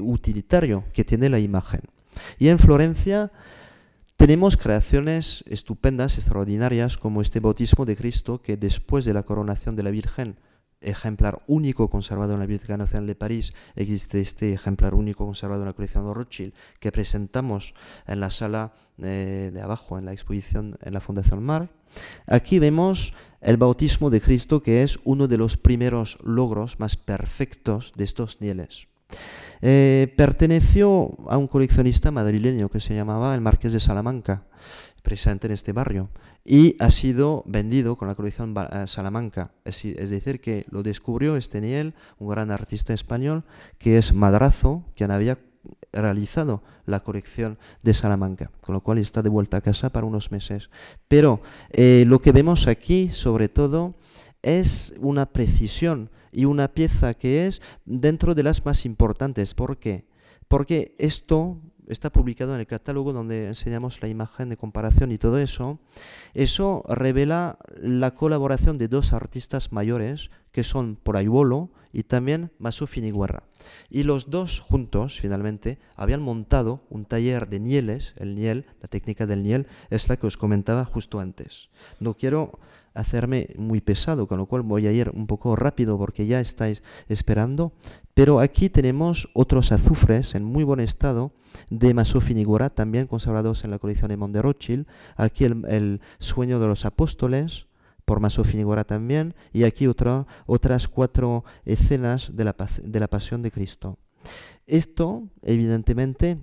utilitario 0.00 0.84
que 0.92 1.04
tiene 1.04 1.28
la 1.28 1.38
imagen. 1.38 1.82
Y 2.38 2.48
en 2.48 2.58
Florencia 2.58 3.32
tenemos 4.16 4.56
creaciones 4.56 5.44
estupendas, 5.48 6.16
extraordinarias, 6.16 6.96
como 6.96 7.20
este 7.20 7.40
bautismo 7.40 7.84
de 7.84 7.96
Cristo, 7.96 8.40
que 8.40 8.56
después 8.56 9.04
de 9.04 9.12
la 9.12 9.24
coronación 9.24 9.76
de 9.76 9.82
la 9.82 9.90
Virgen, 9.90 10.36
ejemplar 10.84 11.42
único 11.46 11.88
conservado 11.88 12.34
en 12.34 12.40
la 12.40 12.46
Biblioteca 12.46 12.76
Nacional 12.76 13.06
de 13.06 13.14
París, 13.14 13.52
existe 13.76 14.20
este 14.20 14.52
ejemplar 14.52 14.94
único 14.94 15.24
conservado 15.24 15.62
en 15.62 15.68
la 15.68 15.72
colección 15.72 16.06
de 16.06 16.14
Rothschild, 16.14 16.54
que 16.78 16.92
presentamos 16.92 17.74
en 18.06 18.20
la 18.20 18.30
sala 18.30 18.72
eh, 18.98 19.50
de 19.52 19.60
abajo, 19.60 19.98
en 19.98 20.04
la 20.04 20.12
exposición 20.12 20.76
en 20.82 20.92
la 20.92 21.00
Fundación 21.00 21.42
Mar. 21.42 21.70
Aquí 22.26 22.58
vemos 22.58 23.14
el 23.40 23.56
bautismo 23.56 24.10
de 24.10 24.20
Cristo, 24.20 24.62
que 24.62 24.82
es 24.82 24.98
uno 25.04 25.28
de 25.28 25.36
los 25.36 25.56
primeros 25.56 26.18
logros 26.22 26.80
más 26.80 26.96
perfectos 26.96 27.92
de 27.96 28.04
estos 28.04 28.40
nieles. 28.40 28.88
Eh, 29.60 30.12
perteneció 30.16 31.10
a 31.28 31.38
un 31.38 31.46
coleccionista 31.46 32.10
madrileño 32.10 32.68
que 32.68 32.80
se 32.80 32.94
llamaba 32.94 33.34
el 33.34 33.40
Marqués 33.40 33.72
de 33.72 33.80
Salamanca, 33.80 34.44
presente 35.04 35.46
en 35.46 35.52
este 35.52 35.72
barrio, 35.72 36.08
y 36.44 36.76
ha 36.80 36.90
sido 36.90 37.44
vendido 37.46 37.96
con 37.96 38.08
la 38.08 38.14
colección 38.14 38.54
eh, 38.56 38.84
Salamanca. 38.86 39.52
Es, 39.64 39.82
decir, 39.82 40.40
que 40.40 40.64
lo 40.70 40.82
descubrió 40.82 41.36
este 41.36 41.60
Niel, 41.60 41.92
un 42.18 42.28
gran 42.28 42.50
artista 42.50 42.94
español, 42.94 43.44
que 43.78 43.98
es 43.98 44.14
Madrazo, 44.14 44.82
quien 44.96 45.10
había 45.10 45.38
realizado 45.92 46.62
la 46.86 47.00
colección 47.00 47.58
de 47.82 47.92
Salamanca, 47.92 48.50
con 48.62 48.72
lo 48.72 48.80
cual 48.80 48.96
está 48.96 49.20
de 49.20 49.28
vuelta 49.28 49.58
a 49.58 49.60
casa 49.60 49.90
para 49.90 50.06
unos 50.06 50.32
meses. 50.32 50.70
Pero 51.06 51.42
eh, 51.70 52.04
lo 52.06 52.20
que 52.20 52.32
vemos 52.32 52.66
aquí, 52.66 53.10
sobre 53.10 53.50
todo, 53.50 53.94
es 54.42 54.94
una 55.00 55.26
precisión 55.26 56.10
y 56.32 56.46
una 56.46 56.68
pieza 56.68 57.12
que 57.12 57.46
es 57.46 57.60
dentro 57.84 58.34
de 58.34 58.42
las 58.42 58.64
más 58.64 58.86
importantes. 58.86 59.52
¿Por 59.52 59.76
qué? 59.76 60.06
Porque 60.48 60.94
esto 60.98 61.60
está 61.88 62.10
publicado 62.10 62.54
en 62.54 62.60
el 62.60 62.66
catálogo 62.66 63.12
donde 63.12 63.46
enseñamos 63.46 64.02
la 64.02 64.08
imagen 64.08 64.48
de 64.48 64.56
comparación 64.56 65.12
y 65.12 65.18
todo 65.18 65.38
eso. 65.38 65.78
Eso 66.32 66.82
revela 66.88 67.58
la 67.76 68.12
colaboración 68.12 68.78
de 68.78 68.88
dos 68.88 69.12
artistas 69.12 69.72
mayores 69.72 70.30
que 70.52 70.64
son 70.64 70.96
Porayuolo 70.96 71.70
y 71.92 72.04
también 72.04 72.50
Masu 72.58 72.86
Finiguerra. 72.86 73.44
Y 73.88 74.02
los 74.02 74.30
dos 74.30 74.60
juntos, 74.60 75.20
finalmente, 75.20 75.78
habían 75.96 76.22
montado 76.22 76.82
un 76.90 77.04
taller 77.04 77.48
de 77.48 77.60
nieles. 77.60 78.14
El 78.16 78.34
niel, 78.34 78.66
la 78.80 78.88
técnica 78.88 79.26
del 79.26 79.42
niel, 79.42 79.66
es 79.90 80.08
la 80.08 80.16
que 80.16 80.26
os 80.26 80.36
comentaba 80.36 80.84
justo 80.84 81.20
antes. 81.20 81.70
No 82.00 82.14
quiero 82.14 82.58
hacerme 82.94 83.48
muy 83.58 83.80
pesado, 83.80 84.26
con 84.26 84.38
lo 84.38 84.46
cual 84.46 84.62
voy 84.62 84.86
a 84.86 84.92
ir 84.92 85.10
un 85.14 85.26
poco 85.26 85.56
rápido 85.56 85.98
porque 85.98 86.26
ya 86.26 86.40
estáis 86.40 86.82
esperando. 87.08 87.72
Pero 88.14 88.40
aquí 88.40 88.70
tenemos 88.70 89.28
otros 89.34 89.72
azufres 89.72 90.34
en 90.34 90.44
muy 90.44 90.62
buen 90.64 90.80
estado 90.80 91.32
de 91.70 91.92
Maso 91.92 92.20
Finigura, 92.20 92.70
también 92.70 93.08
conservados 93.08 93.64
en 93.64 93.70
la 93.70 93.78
colección 93.78 94.08
de 94.08 94.16
Monde 94.16 94.40
Rothschild. 94.40 94.86
Aquí 95.16 95.44
el, 95.44 96.00
sueño 96.18 96.60
de 96.60 96.66
los 96.68 96.84
apóstoles, 96.84 97.66
por 98.04 98.20
Maso 98.20 98.44
Finigura 98.44 98.84
también, 98.84 99.34
y 99.52 99.64
aquí 99.64 99.88
otras 99.88 100.88
cuatro 100.88 101.44
escenas 101.64 102.36
de 102.36 102.44
la, 102.44 102.56
de 102.82 103.00
la 103.00 103.08
pasión 103.08 103.42
de 103.42 103.50
Cristo. 103.50 103.98
Esto, 104.66 105.24
evidentemente, 105.42 106.38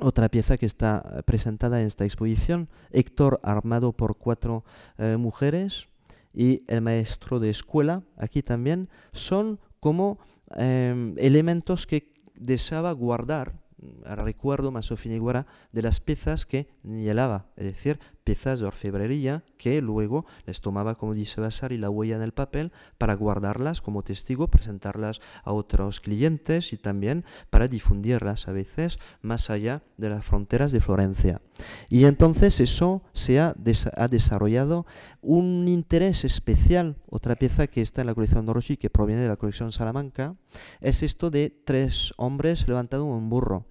otra 0.00 0.28
pieza 0.28 0.56
que 0.56 0.66
está 0.66 1.22
presentada 1.24 1.80
en 1.80 1.86
esta 1.86 2.04
exposición, 2.04 2.68
Héctor 2.90 3.40
armado 3.42 3.92
por 3.92 4.16
cuatro 4.16 4.64
eh, 4.98 5.16
mujeres 5.16 5.88
y 6.34 6.62
el 6.68 6.82
maestro 6.82 7.40
de 7.40 7.50
escuela, 7.50 8.02
aquí 8.16 8.42
también, 8.42 8.90
son 9.12 9.58
como 9.80 10.18
em, 10.56 11.14
elementos 11.18 11.86
que 11.86 12.12
deseaba 12.34 12.92
guardar 12.92 13.54
recuerdo 14.04 14.70
más 14.70 14.90
o 14.90 14.96
de 15.72 15.82
las 15.82 16.00
piezas 16.00 16.46
que 16.46 16.68
nielaba, 16.82 17.46
es 17.56 17.66
decir, 17.66 18.00
piezas 18.26 18.58
de 18.58 18.66
orfebrería 18.66 19.44
que 19.56 19.80
luego 19.80 20.26
les 20.46 20.60
tomaba, 20.60 20.96
como 20.96 21.14
dice 21.14 21.40
Vasari, 21.40 21.78
la 21.78 21.90
huella 21.90 22.16
en 22.16 22.22
el 22.22 22.32
papel 22.32 22.72
para 22.98 23.14
guardarlas 23.14 23.80
como 23.80 24.02
testigo, 24.02 24.48
presentarlas 24.48 25.20
a 25.44 25.52
otros 25.52 26.00
clientes 26.00 26.72
y 26.72 26.76
también 26.76 27.24
para 27.50 27.68
difundirlas 27.68 28.48
a 28.48 28.52
veces 28.52 28.98
más 29.22 29.48
allá 29.48 29.84
de 29.96 30.10
las 30.10 30.24
fronteras 30.24 30.72
de 30.72 30.80
Florencia. 30.80 31.40
Y 31.88 32.04
entonces 32.04 32.58
eso 32.58 33.04
se 33.12 33.38
ha, 33.38 33.54
ha 33.94 34.08
desarrollado 34.08 34.86
un 35.20 35.68
interés 35.68 36.24
especial, 36.24 36.96
otra 37.08 37.36
pieza 37.36 37.68
que 37.68 37.80
está 37.80 38.00
en 38.00 38.08
la 38.08 38.14
colección 38.14 38.44
de 38.44 38.76
que 38.76 38.90
proviene 38.90 39.22
de 39.22 39.28
la 39.28 39.36
colección 39.36 39.70
Salamanca, 39.70 40.34
es 40.80 41.04
esto 41.04 41.30
de 41.30 41.50
tres 41.64 42.12
hombres 42.16 42.66
levantados 42.66 43.06
en 43.06 43.12
un 43.12 43.30
burro. 43.30 43.66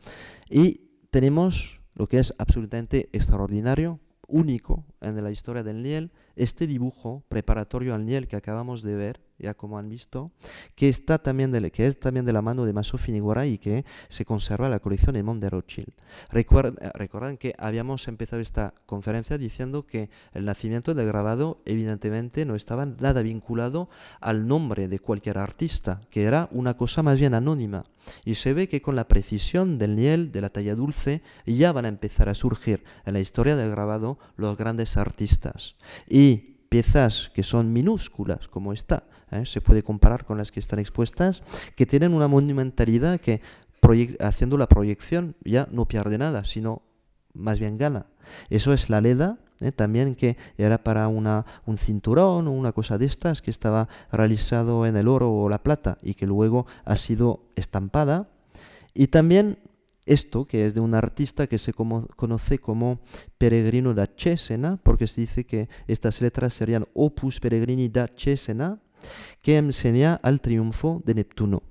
Y 0.50 0.92
tenemos 1.10 1.82
lo 1.94 2.08
que 2.08 2.20
es 2.20 2.34
absolutamente 2.38 3.10
extraordinario, 3.12 4.00
único 4.28 4.86
en 5.02 5.22
la 5.24 5.32
historia 5.32 5.64
del 5.64 5.82
Niel, 5.82 6.12
este 6.36 6.68
dibujo 6.68 7.24
preparatorio 7.30 7.94
al 7.94 8.06
Niel 8.06 8.28
que 8.28 8.36
acabamos 8.36 8.82
de 8.82 8.96
ver, 8.96 9.22
ya 9.38 9.54
como 9.54 9.78
han 9.78 9.90
visto, 9.90 10.32
que, 10.76 10.90
está 10.90 11.20
también 11.20 11.52
de, 11.52 11.72
que 11.72 11.88
es 11.88 12.00
también 12.00 12.26
de 12.26 12.34
la 12.34 12.42
mano 12.42 12.66
de 12.66 12.74
Maso 12.74 12.98
Finiguara 12.98 13.46
y 13.46 13.58
que 13.58 13.86
se 14.10 14.26
conserva 14.26 14.66
en 14.66 14.72
la 14.72 14.80
colección 14.80 15.16
Emond 15.16 15.42
de 15.42 15.50
Rothschild. 15.50 15.94
Recuerden, 16.32 16.78
recuerdan 16.94 17.38
que 17.38 17.54
habíamos 17.58 18.08
empezado 18.08 18.42
esta 18.42 18.74
conferencia 18.86 19.38
diciendo 19.38 19.86
que 19.86 20.10
el 20.34 20.46
nacimiento 20.46 20.94
del 20.94 21.08
grabado 21.08 21.62
evidentemente 21.66 22.46
no 22.46 22.56
estaba 22.56 22.86
nada 22.86 23.22
vinculado 23.22 23.90
al 24.22 24.48
nombre 24.48 24.88
de 24.88 25.00
cualquier 25.00 25.38
artista, 25.38 26.02
que 26.10 26.24
era 26.24 26.48
una 26.52 26.78
cosa 26.78 27.04
más 27.04 27.20
bien 27.20 27.34
anónima. 27.34 27.84
Y 28.24 28.36
se 28.36 28.54
ve 28.54 28.68
que 28.68 28.82
con 28.82 28.96
la 28.96 29.08
precisión 29.08 29.78
del 29.78 29.96
Niel, 29.96 30.32
de 30.32 30.42
la 30.42 30.50
talla 30.50 30.76
dulce, 30.76 31.22
ya 31.46 31.72
van 31.72 31.86
a 31.86 31.90
empezar 31.90 32.30
a 32.30 32.36
surgir 32.36 32.84
en 33.06 33.14
la 33.14 33.20
historia 33.20 33.56
del 33.56 33.72
grabado 33.72 34.18
los 34.38 34.58
grandes 34.58 34.98
artistas. 34.98 35.76
Y 36.08 36.56
piezas 36.70 37.32
que 37.34 37.44
son 37.44 37.74
minúsculas, 37.74 38.48
como 38.48 38.74
esta, 38.74 39.04
¿eh? 39.32 39.46
se 39.46 39.62
puede 39.62 39.84
comparar 39.84 40.26
con 40.26 40.38
las 40.38 40.52
que 40.52 40.60
están 40.60 40.80
expuestas, 40.80 41.42
que 41.76 41.86
tienen 41.86 42.14
una 42.14 42.28
monumentalidad 42.28 43.20
que 43.20 43.42
haciendo 44.20 44.58
la 44.58 44.68
proyección 44.68 45.36
ya 45.44 45.68
no 45.72 45.88
pierde 45.88 46.18
nada, 46.18 46.44
sino 46.46 46.82
más 47.34 47.60
bien 47.60 47.78
gana. 47.78 48.08
Eso 48.50 48.74
es 48.74 48.90
la 48.90 49.02
leda, 49.02 49.38
¿eh? 49.60 49.72
también 49.72 50.16
que 50.16 50.38
era 50.58 50.84
para 50.84 51.08
una, 51.08 51.46
un 51.66 51.78
cinturón 51.78 52.48
o 52.48 52.52
una 52.52 52.72
cosa 52.72 52.98
de 52.98 53.06
estas 53.06 53.42
que 53.42 53.52
estaba 53.52 53.88
realizado 54.12 54.86
en 54.86 54.96
el 54.96 55.08
oro 55.08 55.32
o 55.32 55.50
la 55.50 55.62
plata 55.62 55.98
y 56.02 56.16
que 56.16 56.26
luego 56.26 56.66
ha 56.84 56.98
sido 56.98 57.44
estampada. 57.56 58.30
Y 58.94 59.08
también 59.08 59.60
esto, 60.06 60.46
que 60.46 60.66
es 60.66 60.74
de 60.74 60.80
un 60.80 60.94
artista 60.94 61.48
que 61.48 61.60
se 61.60 61.74
conoce 61.74 62.60
como 62.60 63.00
Peregrino 63.38 63.94
da 63.94 64.08
Cesena, 64.16 64.80
porque 64.82 65.08
se 65.08 65.22
dice 65.22 65.46
que 65.46 65.68
estas 65.88 66.22
letras 66.22 66.54
serían 66.54 66.88
Opus 66.94 67.40
Peregrini 67.40 67.90
da 67.90 68.08
Cesena, 68.16 68.80
que 69.42 69.58
enseña 69.58 70.20
al 70.24 70.42
triunfo 70.42 71.02
de 71.06 71.16
Neptuno. 71.16 71.64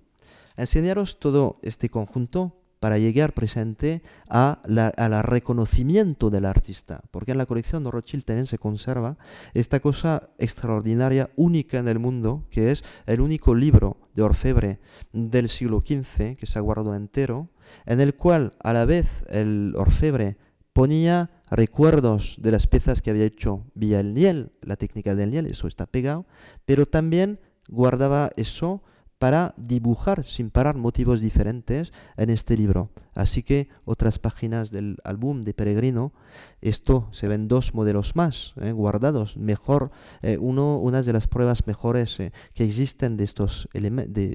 Enseñaros 0.57 1.19
todo 1.19 1.59
este 1.63 1.89
conjunto 1.89 2.61
para 2.85 2.99
llegar 2.99 3.33
presente 3.33 4.03
a 4.29 4.61
al 4.99 5.23
reconocimiento 5.23 6.29
del 6.29 6.45
artista, 6.45 7.01
porque 7.11 7.33
en 7.33 7.39
la 7.39 7.47
colección 7.47 7.83
de 7.83 7.91
Rothschild 7.91 8.25
también 8.25 8.47
se 8.47 8.59
conserva 8.59 9.17
esta 9.55 9.81
cosa 9.81 10.29
extraordinaria, 10.37 11.31
única 11.35 11.79
en 11.79 11.89
el 11.89 11.99
mundo, 11.99 12.47
que 12.51 12.71
es 12.71 12.85
el 13.07 13.23
único 13.23 13.55
libro 13.55 13.97
de 14.15 14.23
orfebre 14.23 14.81
del 15.15 15.49
siglo 15.49 15.81
XV 15.81 16.37
que 16.37 16.47
se 16.47 16.59
ha 16.59 16.63
guardado 16.63 16.95
entero, 16.95 17.49
en 17.87 18.03
el 18.03 18.17
cual 18.17 18.53
a 18.63 18.75
la 18.75 18.85
vez 18.85 19.25
el 19.31 19.73
orfebre 19.79 20.37
ponía 20.75 21.31
recuerdos 21.51 22.37
de 22.41 22.51
las 22.51 22.67
piezas 22.67 23.01
que 23.01 23.11
había 23.11 23.25
hecho 23.25 23.65
vía 23.75 24.01
el 24.01 24.13
niel, 24.13 24.53
la 24.61 24.77
técnica 24.77 25.15
del 25.15 25.31
niel, 25.31 25.47
eso 25.47 25.69
está 25.69 25.87
pegado, 25.87 26.27
pero 26.67 26.85
también 26.85 27.41
guardaba 27.69 28.31
eso 28.37 28.83
para 29.19 29.55
dibujar 29.57 30.25
sin 30.25 30.51
parar 30.51 30.77
motivos 30.77 31.21
diferentes 31.21 31.93
en 32.17 32.31
este 32.31 32.57
libro. 32.57 32.91
Así 33.15 33.43
que 33.43 33.69
otras 33.85 34.19
páginas 34.19 34.71
del 34.71 34.97
álbum 35.05 35.41
de 35.41 35.55
Peregrino, 35.55 36.13
esto 36.61 37.09
se 37.13 37.29
ven 37.29 37.49
dos 37.49 37.75
modelos 37.75 38.17
más 38.17 38.55
eh, 38.61 38.73
guardados, 38.73 39.37
mejor, 39.37 39.91
eh, 40.23 40.37
uno, 40.39 40.79
una 40.79 41.03
de 41.03 41.13
las 41.13 41.29
pruebas 41.29 41.67
mejores 41.67 42.19
eh, 42.21 42.33
que 42.55 42.65
existen 42.65 43.17
de, 43.17 43.25
estos 43.25 43.69
de, 43.73 43.91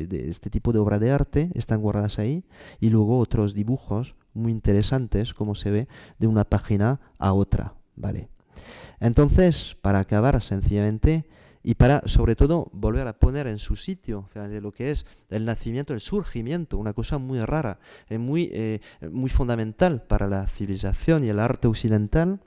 de 0.08 0.30
este 0.30 0.50
tipo 0.50 0.72
de 0.72 0.80
obra 0.80 0.98
de 0.98 1.12
arte 1.12 1.52
están 1.56 1.82
guardadas 1.82 2.20
ahí, 2.20 2.44
y 2.80 2.90
luego 2.90 3.20
otros 3.20 3.54
dibujos 3.54 4.16
muy 4.34 4.52
interesantes, 4.52 5.34
como 5.34 5.56
se 5.56 5.72
ve, 5.72 5.88
de 6.18 6.28
una 6.28 6.46
página 6.46 7.00
a 7.18 7.34
otra. 7.34 7.76
¿vale? 7.96 8.30
Entonces, 9.00 9.78
para 9.82 10.00
acabar 10.00 10.42
sencillamente, 10.42 11.26
y 11.64 11.76
para, 11.76 12.02
sobre 12.06 12.36
todo, 12.36 12.70
volver 12.72 13.08
a 13.08 13.14
poner 13.14 13.48
en 13.48 13.60
su 13.60 13.76
sitio 13.76 14.30
lo 14.34 14.72
que 14.72 14.92
es 14.92 15.06
el 15.30 15.46
nacimiento, 15.46 15.94
el 15.94 16.00
surgimiento, 16.00 16.78
una 16.78 16.94
cosa 16.94 17.18
muy 17.18 17.40
rara, 17.40 17.80
eh, 18.10 18.18
muy, 18.18 18.50
eh, 18.54 18.80
muy 19.12 19.30
fundamental 19.30 20.02
para 20.04 20.28
la 20.28 20.48
civilización 20.48 21.24
y 21.24 21.30
el 21.30 21.40
arte 21.40 21.68
occidental. 21.68 22.40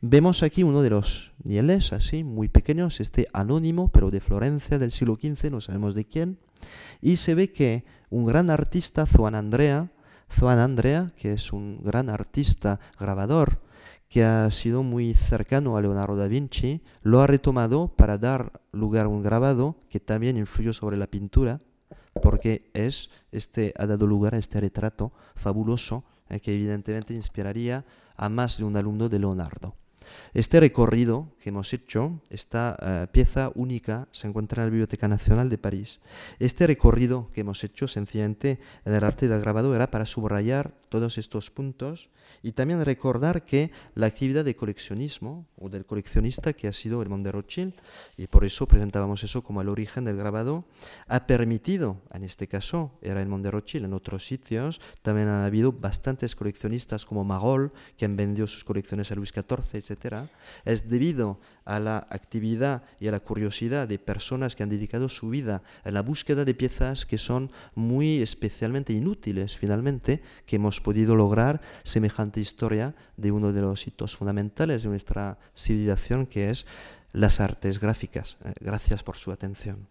Vemos 0.00 0.42
aquí 0.42 0.62
uno 0.62 0.82
de 0.82 0.90
los 0.90 1.32
nieles, 1.42 1.92
así, 1.92 2.22
muy 2.22 2.48
pequeños, 2.48 3.00
este 3.00 3.28
anónimo, 3.32 3.88
pero 3.88 4.10
de 4.10 4.20
Florencia 4.20 4.78
del 4.78 4.92
siglo 4.92 5.16
XV, 5.16 5.50
no 5.50 5.60
sabemos 5.60 5.94
de 5.94 6.04
quién, 6.04 6.38
y 7.00 7.16
se 7.16 7.34
ve 7.34 7.50
que 7.50 7.84
un 8.10 8.26
gran 8.26 8.50
artista, 8.50 9.06
Juan 9.06 9.34
Andrea, 9.34 9.90
Juan 10.38 10.58
Andrea, 10.58 11.12
que 11.16 11.32
es 11.32 11.52
un 11.52 11.82
gran 11.82 12.10
artista 12.10 12.78
grabador, 12.98 13.58
que 14.14 14.22
ha 14.22 14.48
sido 14.52 14.84
muy 14.84 15.12
cercano 15.12 15.76
a 15.76 15.80
Leonardo 15.80 16.14
da 16.14 16.28
Vinci, 16.28 16.82
lo 17.02 17.20
ha 17.20 17.26
retomado 17.26 17.88
para 17.96 18.16
dar 18.16 18.60
lugar 18.70 19.06
a 19.06 19.08
un 19.08 19.24
grabado 19.24 19.74
que 19.88 19.98
también 19.98 20.36
influyó 20.36 20.72
sobre 20.72 20.96
la 20.96 21.08
pintura, 21.08 21.58
porque 22.22 22.70
es 22.74 23.10
este, 23.32 23.74
ha 23.76 23.86
dado 23.86 24.06
lugar 24.06 24.36
a 24.36 24.38
este 24.38 24.60
retrato 24.60 25.10
fabuloso 25.34 26.04
eh, 26.28 26.38
que 26.38 26.54
evidentemente 26.54 27.12
inspiraría 27.12 27.84
a 28.16 28.28
más 28.28 28.56
de 28.56 28.62
un 28.62 28.76
alumno 28.76 29.08
de 29.08 29.18
Leonardo. 29.18 29.74
Este 30.32 30.60
recorrido 30.60 31.28
que 31.38 31.50
hemos 31.50 31.72
hecho, 31.72 32.20
esta 32.30 32.76
eh, 32.80 33.06
pieza 33.12 33.50
única, 33.54 34.08
se 34.12 34.26
encuentra 34.26 34.62
en 34.62 34.66
la 34.66 34.70
Biblioteca 34.70 35.08
Nacional 35.08 35.48
de 35.48 35.58
París. 35.58 36.00
Este 36.38 36.66
recorrido 36.66 37.30
que 37.32 37.42
hemos 37.42 37.62
hecho 37.64 37.88
sencillamente 37.88 38.58
en 38.84 38.94
el 38.94 39.04
arte 39.04 39.28
del 39.28 39.40
grabado 39.40 39.74
era 39.74 39.90
para 39.90 40.06
subrayar 40.06 40.74
todos 40.88 41.18
estos 41.18 41.50
puntos 41.50 42.10
y 42.42 42.52
también 42.52 42.84
recordar 42.84 43.44
que 43.44 43.70
la 43.94 44.06
actividad 44.06 44.44
de 44.44 44.56
coleccionismo 44.56 45.46
o 45.56 45.68
del 45.68 45.86
coleccionista 45.86 46.52
que 46.52 46.68
ha 46.68 46.72
sido 46.72 47.02
el 47.02 47.22
de 47.22 47.32
Rothschild, 47.32 47.74
y 48.16 48.26
por 48.26 48.44
eso 48.44 48.66
presentábamos 48.66 49.24
eso 49.24 49.42
como 49.42 49.60
el 49.60 49.68
origen 49.68 50.04
del 50.04 50.16
grabado, 50.16 50.64
ha 51.06 51.26
permitido, 51.26 52.02
en 52.12 52.24
este 52.24 52.48
caso 52.48 52.98
era 53.02 53.22
el 53.22 53.42
de 53.42 53.50
Rothschild, 53.50 53.86
en 53.86 53.94
otros 53.94 54.26
sitios 54.26 54.80
también 55.02 55.28
han 55.28 55.44
habido 55.44 55.72
bastantes 55.72 56.34
coleccionistas 56.34 57.04
como 57.04 57.24
Magol, 57.24 57.72
que 57.96 58.04
han 58.04 58.16
vendido 58.16 58.46
sus 58.46 58.64
colecciones 58.64 59.10
a 59.10 59.14
Luis 59.14 59.30
XIV, 59.30 59.74
etc. 59.74 59.93
Es 60.64 60.88
debido 60.88 61.38
a 61.64 61.78
la 61.80 62.06
actividad 62.10 62.82
y 63.00 63.08
a 63.08 63.12
la 63.12 63.20
curiosidad 63.20 63.88
de 63.88 63.98
personas 63.98 64.54
que 64.54 64.62
han 64.62 64.68
dedicado 64.68 65.08
su 65.08 65.30
vida 65.30 65.62
a 65.84 65.90
la 65.90 66.02
búsqueda 66.02 66.44
de 66.44 66.54
piezas 66.54 67.06
que 67.06 67.18
son 67.18 67.50
muy 67.74 68.20
especialmente 68.20 68.92
inútiles 68.92 69.56
finalmente, 69.56 70.22
que 70.46 70.56
hemos 70.56 70.80
podido 70.80 71.16
lograr 71.16 71.60
semejante 71.84 72.40
historia 72.40 72.94
de 73.16 73.32
uno 73.32 73.52
de 73.52 73.62
los 73.62 73.86
hitos 73.86 74.16
fundamentales 74.16 74.82
de 74.82 74.88
nuestra 74.90 75.38
civilización 75.56 76.26
que 76.26 76.50
es 76.50 76.66
las 77.12 77.40
artes 77.40 77.80
gráficas. 77.80 78.36
Eh, 78.44 78.52
gracias 78.60 79.02
por 79.02 79.16
su 79.16 79.32
atención. 79.32 79.86